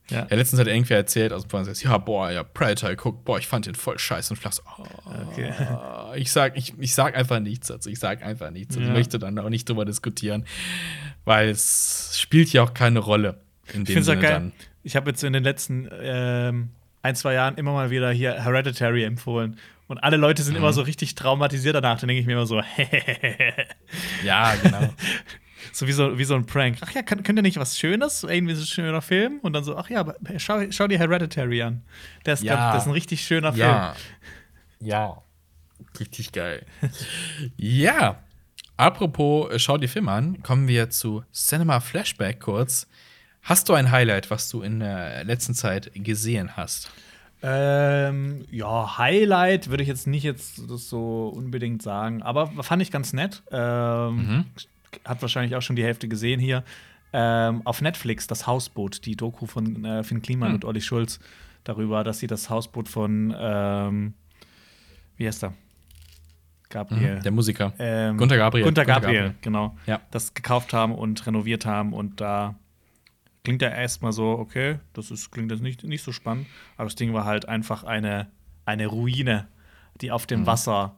[0.09, 0.25] Ja.
[0.27, 3.45] Ja, letztens hat irgendwer erzählt aus dem Fernsehen, ja, boah, ja, Predator geguckt, boah, ich
[3.47, 4.83] fand den voll scheiße und flach so, oh,
[5.29, 5.53] Okay.
[6.15, 8.75] ich sag, ich, ich sag einfach nichts dazu, ich sag einfach nichts.
[8.75, 8.87] Und Ja.
[8.89, 10.45] ich möchte dann auch nicht drüber diskutieren,
[11.25, 13.41] weil es spielt ja auch keine Rolle
[13.71, 14.31] in Ich dem finde es Sinne geil.
[14.31, 14.51] dann.
[14.81, 16.69] Ich habe jetzt in den letzten ähm,
[17.03, 19.59] ein, zwei Jahren immer mal wieder hier Hereditary empfohlen.
[19.89, 20.59] Und alle Leute sind Mhm.
[20.59, 21.99] immer so richtig traumatisiert danach.
[21.99, 22.61] Dann denke ich mir immer so,
[24.23, 24.89] Ja, genau.
[25.73, 26.77] so wie so, wie so ein Prank.
[26.81, 28.23] Ach ja, könnt ihr nicht was Schönes?
[28.23, 29.39] Irgendwie so ein schöner Film?
[29.41, 31.83] Und dann so, ach ja, aber schau, schau dir Hereditary an.
[32.25, 32.71] Der ist, Ja.
[32.73, 33.67] das ist ein richtig schöner Film.
[33.67, 33.95] Ja.
[34.79, 35.21] Ja.
[35.99, 36.65] Richtig geil.
[37.57, 38.19] ja.
[38.77, 42.87] Apropos, äh, schau dir Film an, kommen wir zu Cinema Flashback kurz.
[43.41, 46.91] Hast du ein Highlight, was du in der letzten Zeit gesehen hast?
[47.41, 52.91] Ähm, ja, Highlight würde ich jetzt nicht jetzt das so unbedingt sagen, aber fand ich
[52.91, 53.43] ganz nett.
[53.51, 54.45] Ähm, Mhm.
[55.05, 56.63] Hat wahrscheinlich auch schon die Hälfte gesehen hier.
[57.13, 60.55] Ähm, auf Netflix das Hausboot, die Doku von äh, Finn Kliman Hm.
[60.55, 61.19] und Olli Schulz
[61.63, 64.13] darüber, dass sie das Hausboot von ähm,
[65.17, 65.53] wie heißt er?
[66.69, 67.19] Gabriel.
[67.23, 67.73] Der Musiker.
[67.79, 68.63] Ähm, Gunter Gabriel.
[68.63, 69.35] Gunter Gunter Gabriel, Gabriel.
[69.41, 69.75] genau.
[69.87, 70.01] Ja.
[70.11, 72.55] Das gekauft haben und renoviert haben und da
[73.49, 76.45] klingt ja erstmal so, okay, das ist, klingt jetzt nicht, nicht so spannend,
[76.77, 78.27] aber das Ding war halt einfach eine,
[78.63, 79.47] eine Ruine,
[80.01, 80.27] die auf Mhm.
[80.27, 80.95] dem Wasser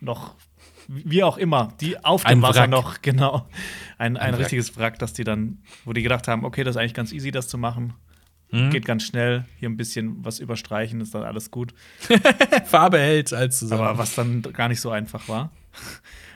[0.00, 0.34] noch,
[0.88, 2.70] wie auch immer, die auf Ein dem Wasser Wrack.
[2.70, 3.46] noch, genau,
[3.98, 4.40] ein, ein, Ein Wrack.
[4.40, 7.30] richtiges Wrack, dass die dann, wo die gedacht haben, okay, das ist eigentlich ganz easy,
[7.32, 7.92] das zu machen.
[8.50, 8.70] Mhm.
[8.70, 11.74] Geht ganz schnell, hier ein bisschen was überstreichen, ist dann alles gut.
[12.64, 13.82] Farbe hält als zusammen.
[13.82, 15.50] Aber was dann gar nicht so einfach war.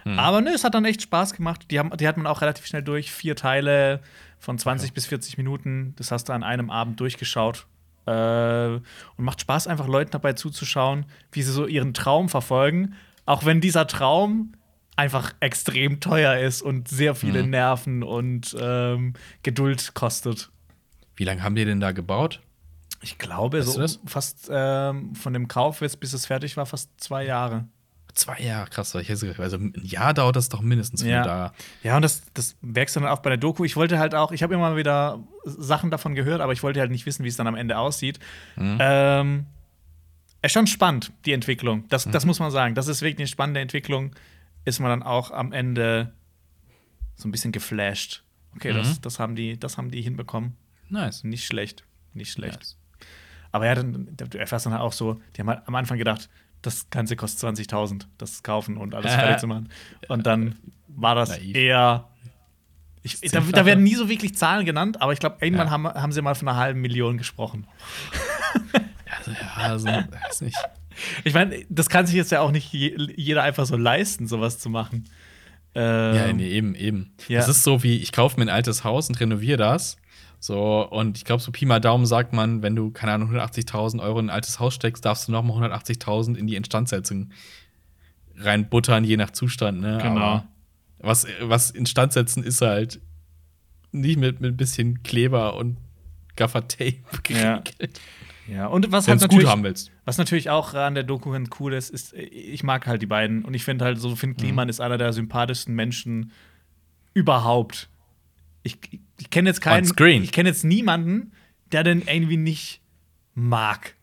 [0.04, 0.18] Hm.
[0.18, 1.66] Aber ne, es hat dann echt Spaß gemacht.
[1.70, 3.10] Die, haben, die hat man auch relativ schnell durch.
[3.10, 4.00] Vier Teile
[4.44, 5.94] von 20 bis 40 Minuten.
[5.96, 7.66] Das hast du an einem Abend durchgeschaut.
[8.06, 12.94] Äh, und macht Spaß, einfach Leuten dabei zuzuschauen, wie sie so ihren Traum verfolgen.
[13.24, 14.52] Auch wenn dieser Traum
[14.96, 17.50] einfach extrem teuer ist und sehr viele Hm.
[17.50, 20.50] Nerven und ähm, Geduld kostet.
[21.16, 22.40] Wie lange haben die denn da gebaut?
[23.00, 26.90] Ich glaube, Weißt so fast ähm, von dem Kauf jetzt, bis es fertig war, fast
[26.98, 27.66] zwei Jahre.
[28.14, 28.94] Zwei Jahre, krass.
[28.94, 31.24] Ich hätte also ein Jahr dauert das doch mindestens, Ja.
[31.24, 31.54] da.
[31.82, 33.64] Ja, und das, das merkst du dann auch bei der Doku.
[33.64, 36.92] Ich wollte halt auch, ich habe immer wieder Sachen davon gehört, aber ich wollte halt
[36.92, 38.20] nicht wissen, wie es dann am Ende aussieht.
[38.56, 39.46] Ähm,
[40.42, 41.88] es ist schon spannend, die Entwicklung.
[41.88, 42.74] Das, das muss man sagen.
[42.76, 44.14] Das ist wirklich eine spannende Entwicklung.
[44.64, 46.12] Ist man dann auch am Ende
[47.16, 48.22] so ein bisschen geflasht.
[48.54, 50.56] Okay, das, das, haben die, das haben die hinbekommen.
[50.88, 51.24] Nice.
[51.24, 51.84] Nicht schlecht.
[52.12, 52.58] Nicht schlecht.
[52.60, 52.76] Nice.
[53.50, 56.28] Aber ja, dann, du erfährst dann halt auch so, die haben halt am Anfang gedacht,
[56.66, 59.68] das Ganze kostet 20.000, das kaufen und alles fertig zu machen.
[60.08, 60.56] Und dann
[60.88, 61.56] war das Naiv.
[61.56, 62.08] eher.
[63.02, 65.72] Ich, da, da werden nie so wirklich Zahlen genannt, aber ich glaube, irgendwann Ja.
[65.72, 67.66] haben, haben sie mal von einer halben Million gesprochen.
[69.18, 70.56] Also, ja, also, weiß nicht.
[71.24, 74.58] Ich meine, das kann sich jetzt ja auch nicht je, jeder einfach so leisten, sowas
[74.58, 75.04] zu machen.
[75.74, 77.12] Ähm, Ja, nee, eben, eben.
[77.28, 77.40] Ja.
[77.40, 79.96] Das ist so wie, ich kaufe mir ein altes Haus und renoviere das.
[80.44, 84.02] So, und ich glaube, so Pi mal Daumen sagt man, wenn du, keine Ahnung, 180.000
[84.02, 87.30] Euro in ein altes Haus steckst, darfst du noch mal 180.000 in die Instandsetzung
[88.36, 89.98] reinbuttern, je nach Zustand, ne?
[90.02, 90.20] Genau.
[90.20, 90.44] Aber
[90.98, 93.00] was, was Instandsetzen ist halt
[93.90, 95.78] nicht mit, mit ein bisschen Kleber und
[96.36, 96.96] Gaffer-Tape
[97.30, 97.60] Ja.
[97.60, 98.00] geregelt.
[98.46, 99.92] Ja, und was Wenn halt es gut natürlich, haben willst.
[100.04, 103.46] was natürlich auch an der Doku ganz cool ist, ist, ich mag halt die beiden
[103.46, 106.32] und ich finde halt so, Finn Kliman ist einer der sympathischsten Menschen
[107.14, 107.88] überhaupt.
[108.62, 108.78] Ich,
[109.24, 110.22] ich kenne jetzt keinen, On screen.
[110.22, 111.32] ich kenne jetzt niemanden,
[111.72, 112.80] der den irgendwie nicht
[113.34, 113.94] mag.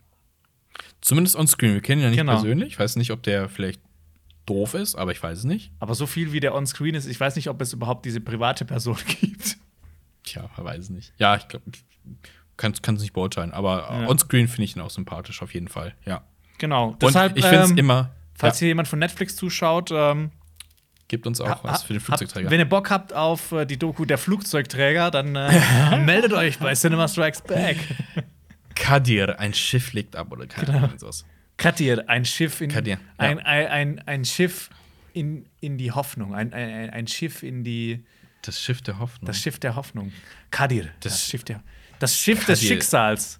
[1.00, 1.74] Zumindest on screen.
[1.74, 2.32] Wir kennen ihn ja nicht Genau.
[2.32, 2.68] persönlich.
[2.74, 3.80] Ich weiß nicht, ob der vielleicht
[4.46, 5.70] doof ist, aber ich weiß es nicht.
[5.78, 8.20] Aber so viel wie der on screen ist, ich weiß nicht, ob es überhaupt diese
[8.20, 9.56] private Person gibt.
[10.24, 11.12] Tja, man weiß es nicht.
[11.18, 11.64] Ja, ich glaube,
[12.56, 14.08] kann es nicht beurteilen, aber Ja.
[14.08, 15.94] on-screen finde ich ihn auch sympathisch, auf jeden Fall.
[16.04, 16.24] Ja.
[16.58, 16.96] Genau.
[17.00, 20.30] Deshalb, und ich finde es ähm, immer, falls ja, hier jemand von Netflix zuschaut, ähm,
[21.12, 22.50] gibt uns auch ha- was für den habt- Flugzeugträger.
[22.50, 26.74] wenn ihr Bock habt auf äh, die Doku der Flugzeugträger, dann äh, meldet euch bei
[26.74, 27.76] Cinema Strikes Back.
[28.74, 30.88] Kadir, ein Schiff legt ab oder keine Genau.
[30.96, 31.24] Sowas.
[31.56, 33.00] Kadir, ein Schiff in Kadir, ja.
[33.18, 34.70] ein, ein, ein, ein Schiff
[35.12, 38.04] in, in die Hoffnung, ein, ein, ein Schiff in die
[38.40, 39.26] Das Schiff der Hoffnung.
[39.26, 40.10] das Schiff der Hoffnung.
[40.50, 41.62] Kadir, das, Das- Schiff der
[42.00, 42.68] das Schiff des Kadir.
[42.68, 43.38] Schicksals.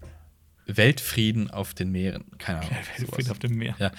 [0.67, 2.25] Weltfrieden auf den Meeren.
[2.39, 2.71] Keine Ahnung.
[2.71, 3.31] Weltfrieden sowas.
[3.31, 3.75] auf dem Meer.
[3.79, 3.91] Ja.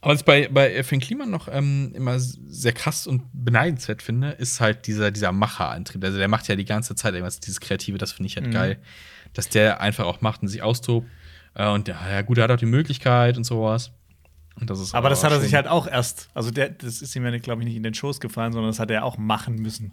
[0.00, 4.30] Aber was ich bei, bei Finn Kliman noch ähm, immer sehr krass und beneidenswert finde,
[4.30, 6.04] ist halt dieser, dieser Macherantrieb.
[6.04, 8.52] Also der macht ja die ganze Zeit irgendwas, dieses Kreative, das finde ich halt Mhm.
[8.52, 8.78] geil.
[9.32, 11.06] Dass der einfach auch macht und sich austobt.
[11.54, 13.90] Äh, und ja, ja, gut, er hat auch die Möglichkeit und sowas.
[14.60, 17.14] Und das ist Aber das hat er sich halt auch erst, also der, das ist
[17.14, 19.56] ihm ja, glaube ich, nicht in den Schoß gefallen, sondern das hat er auch machen
[19.56, 19.92] müssen.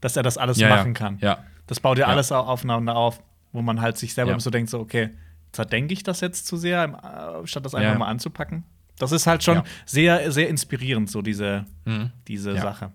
[0.00, 0.76] Dass er das alles Ja, ja.
[0.76, 1.18] machen kann.
[1.20, 1.38] Ja.
[1.66, 2.12] Das baut ja, Ja.
[2.12, 3.20] alles au- aufeinander auf,
[3.52, 4.40] wo man halt sich selber Ja.
[4.40, 5.10] so denkt, so, okay,
[5.52, 7.98] zerdenke ich das jetzt zu sehr, äh, statt das einfach Ja.
[7.98, 8.64] mal anzupacken.
[8.98, 9.64] Das ist halt schon Ja.
[9.86, 12.10] sehr, sehr inspirierend, so diese, Mhm.
[12.28, 12.62] diese Ja.
[12.62, 12.92] Sache.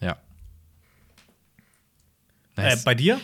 [0.00, 0.16] Ja.
[2.56, 2.84] Äh, Nice.
[2.84, 3.18] bei dir?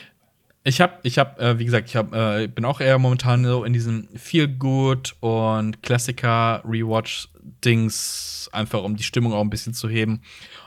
[0.64, 3.64] Ich habe, ich habe, äh, wie gesagt, ich hab, äh, bin auch eher momentan so
[3.64, 7.28] in diesem Feel Good und Klassiker Rewatch
[7.64, 10.14] Dings, einfach um die Stimmung auch ein bisschen zu heben.
[10.16, 10.22] Und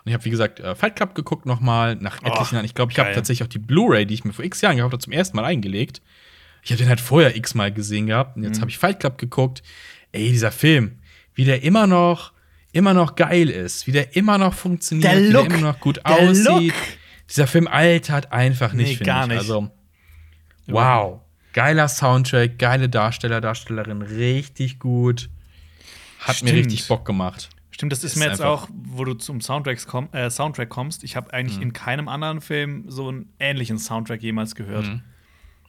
[0.06, 2.66] ich habe, wie gesagt, äh, Fight Club geguckt nochmal nach etlichen Jahren.
[2.66, 4.94] Ich glaube, ich habe tatsächlich auch die Blu-ray, die ich mir vor X Jahren gehabt
[4.94, 6.02] habe, zum ersten Mal eingelegt.
[6.64, 8.62] Ich habe den halt vorher X mal gesehen gehabt und jetzt Mhm.
[8.62, 9.62] habe ich Fight Club geguckt.
[10.12, 11.00] Ey, dieser Film,
[11.42, 12.34] wie der immer noch,
[12.72, 15.80] immer noch geil ist, wie der immer noch funktioniert, Der wie Look, der immer noch
[15.80, 16.46] gut aussieht.
[16.46, 16.74] Look.
[17.28, 19.30] Dieser Film altert einfach nicht, Nee, finde gar ich.
[19.30, 19.38] nicht.
[19.39, 19.72] Also
[20.68, 21.22] Wow.
[21.54, 25.30] Geiler Soundtrack, geile Darsteller, Darstellerin, richtig gut.
[26.20, 26.52] Hat Stimmt.
[26.52, 27.50] mir richtig Bock gemacht.
[27.72, 31.04] Stimmt, das ist, Ist mir jetzt auch, wo du zum Soundtracks komm, äh, Soundtrack kommst.
[31.04, 31.64] Ich habe eigentlich Mhm.
[31.64, 34.86] in keinem anderen Film so einen ähnlichen Soundtrack jemals gehört.
[34.86, 35.02] Mhm.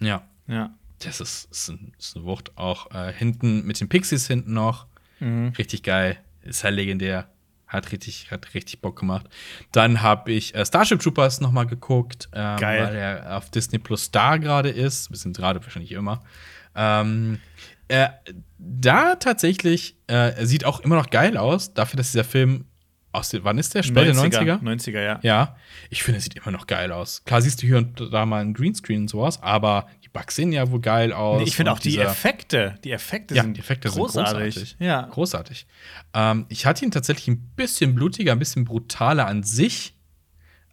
[0.01, 0.71] Ja, Ja.
[1.03, 2.57] das ist, ist, ein, ist eine Wucht.
[2.59, 4.87] Auch äh, hinten mit den Pixies hinten noch.
[5.23, 5.53] Mhm.
[5.57, 6.19] Richtig geil.
[6.43, 7.29] Ist halt legendär.
[7.67, 9.27] Hat richtig, hat richtig Bock gemacht.
[9.71, 12.85] Dann habe ich äh, Starship Troopers noch mal geguckt, ähm, Geil.
[12.85, 15.11] weil er auf Disney Plus da gerade ist.
[15.11, 16.23] Wir sind gerade wahrscheinlich immer.
[16.75, 17.39] Ähm,
[17.89, 18.09] äh,
[18.59, 22.67] da tatsächlich äh, sieht auch immer noch geil aus, dafür, dass dieser Film
[23.13, 23.83] aus den, wann ist der?
[23.83, 24.63] Späte 90er?
[24.63, 25.21] 90er, ja.
[25.23, 25.57] Ja,
[25.91, 27.25] ich finde, er sieht immer noch geil aus.
[27.25, 30.71] Klar siehst du hier und da mal einen Greenscreen und sowas, aber Bugs sehen ja
[30.71, 31.39] wohl geil aus.
[31.39, 34.55] Nee, ich finde auch die Effekte, die Effekte ja, sind die Effekte großartig.
[34.55, 34.77] sind großartig.
[34.79, 35.03] Ja.
[35.03, 35.67] Großartig.
[36.15, 39.95] Ähm, ich hatte ihn tatsächlich ein bisschen blutiger, ein bisschen brutaler an sich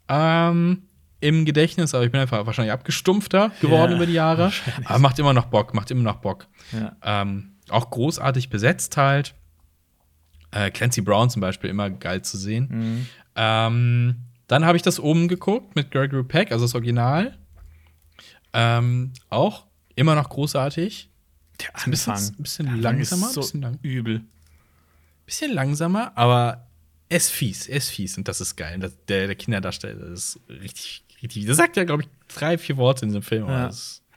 [0.09, 0.83] ähm,
[1.21, 4.51] im Gedächtnis, aber ich bin einfach wahrscheinlich abgestumpfter geworden Ja, über die Jahre.
[4.85, 6.47] Aber macht immer noch Bock, macht immer noch Bock.
[6.71, 6.95] Ja.
[7.03, 9.35] Ähm, auch großartig besetzt halt.
[10.51, 12.67] Äh, Clancy Brown zum Beispiel, immer geil zu sehen.
[12.71, 13.05] Mhm.
[13.35, 14.15] Ähm,
[14.47, 17.37] dann habe ich das oben geguckt mit Gregory Peck, also das Original.
[18.53, 19.65] Ähm, auch
[19.95, 21.09] immer noch großartig.
[21.61, 22.33] Der Ist ein bisschen, Anfang.
[22.39, 24.21] ein bisschen Anfang langsamer, ist so bisschen, lang, übel.
[25.25, 26.65] bisschen langsamer, aber
[27.09, 28.79] er ist fies, ist fies und das ist geil.
[28.79, 31.45] Das, der, der Kinderdarsteller ist richtig, richtig.
[31.45, 33.47] Der sagt ja, glaube ich, drei, vier Worte in diesem Film.
[33.47, 33.69] Ja.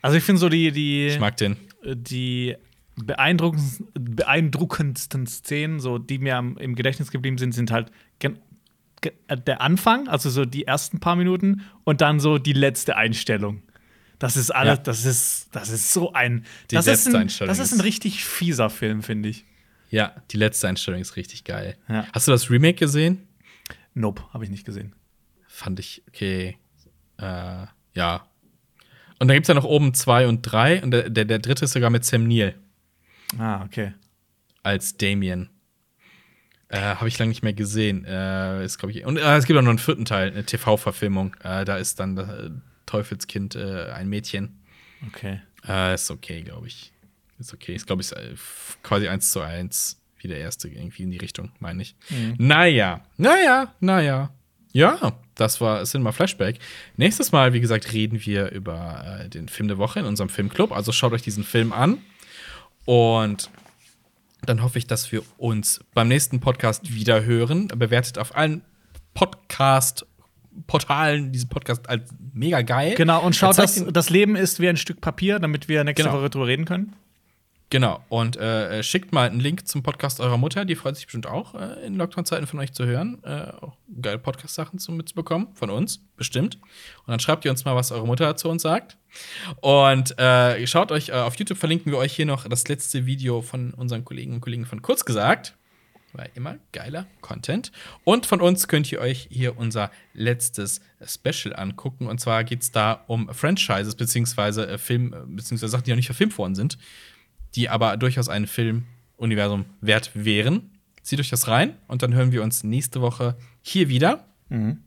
[0.02, 1.56] Also ich finde so die, die, Ich mag den.
[1.84, 2.56] die
[2.96, 7.90] beeindruckendsten, beeindruckendsten Szenen, so, die mir am, im Gedächtnis geblieben sind, sind halt
[9.46, 13.62] der Anfang, also so die ersten paar Minuten und dann so die letzte Einstellung.
[14.22, 14.82] Das ist alles, ja.
[14.84, 16.46] das ist, das ist so ein.
[16.70, 17.48] Die das letzte ist ein, Einstellung.
[17.48, 19.44] Das ist ein richtig fieser Film, finde ich.
[19.90, 21.76] Ja, die letzte Einstellung ist richtig geil.
[21.88, 22.06] Ja.
[22.12, 23.26] Hast du das Remake gesehen?
[23.94, 24.94] Nope, habe ich nicht gesehen.
[25.48, 26.56] Fand ich okay.
[27.18, 28.28] Äh, ja.
[29.18, 31.64] Und dann gibt es ja noch oben zwei und drei und der, der, der dritte
[31.64, 32.54] ist sogar mit Sam Neill.
[33.38, 33.92] Ah, okay.
[34.62, 35.50] Als Damien.
[36.68, 38.04] Äh, Habe ich lange nicht mehr gesehen.
[38.04, 41.34] Äh, ist, ich, und äh, es gibt auch noch einen vierten Teil, eine TV-Verfilmung.
[41.42, 42.50] Äh, da ist dann äh,
[42.92, 44.60] Teufelskind äh, ein Mädchen.
[45.08, 45.40] Okay.
[45.94, 46.92] ist okay, glaube ich.
[47.38, 47.74] Ist okay.
[47.74, 48.12] Ist, glaube ich,
[48.82, 51.96] quasi eins zu eins wie der erste, irgendwie in die Richtung, meine ich.
[52.10, 52.34] Mhm.
[52.36, 54.30] Naja, naja, naja.
[54.72, 56.58] Ja, das war Cinema Flashback.
[56.98, 60.70] Nächstes Mal, wie gesagt, reden wir über den Film der Woche in unserem Filmclub.
[60.70, 61.98] Also schaut euch diesen Film an.
[62.84, 63.48] Und
[64.42, 67.68] dann hoffe ich, dass wir uns beim nächsten Podcast wieder hören.
[67.68, 68.62] Bewertet auf allen
[69.14, 70.06] Podcast
[70.66, 72.94] Portalen diesen Podcast als mega geil.
[72.96, 76.18] Genau, und schaut, dass das Leben ist wie ein Stück Papier, damit wir nächste genau.
[76.18, 76.94] Woche drüber reden können.
[77.72, 81.26] Genau, und äh, schickt mal einen Link zum Podcast eurer Mutter, die freut sich bestimmt
[81.26, 83.24] auch, äh, in Lockdown-Zeiten von euch zu hören.
[83.24, 86.56] Äh, auch geile Podcast-Sachen mitzubekommen, von uns, bestimmt.
[86.56, 88.98] Und dann schreibt ihr uns mal, was eure Mutter zu uns sagt.
[89.62, 93.40] Und äh, schaut euch, äh, auf YouTube verlinken wir euch hier noch das letzte Video
[93.40, 95.56] von unseren Kollegen und Kollegen von Kurz gesagt.
[96.12, 97.72] War immer geiler Content.
[98.04, 102.06] Und von uns könnt ihr euch hier unser letztes Special angucken.
[102.06, 106.06] Und zwar geht es da um Franchises, beziehungsweise äh, Film, beziehungsweise Sachen, die noch nicht
[106.06, 106.78] verfilmt worden sind
[107.54, 110.78] die aber durchaus ein Filmuniversum wert wären.
[111.02, 114.26] Zieht euch das rein und dann hören wir uns nächste Woche hier wieder.
[114.48, 114.82] Mhm.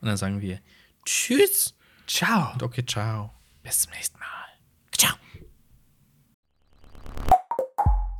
[0.00, 0.60] Und dann sagen wir
[1.04, 1.74] Tschüss.
[2.06, 2.52] Ciao.
[2.54, 3.32] Und okay, ciao.
[3.62, 4.26] Bis zum nächsten Mal.
[4.96, 5.14] Ciao.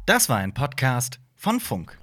[0.06, 1.98] Das war ein Podcast von Funk.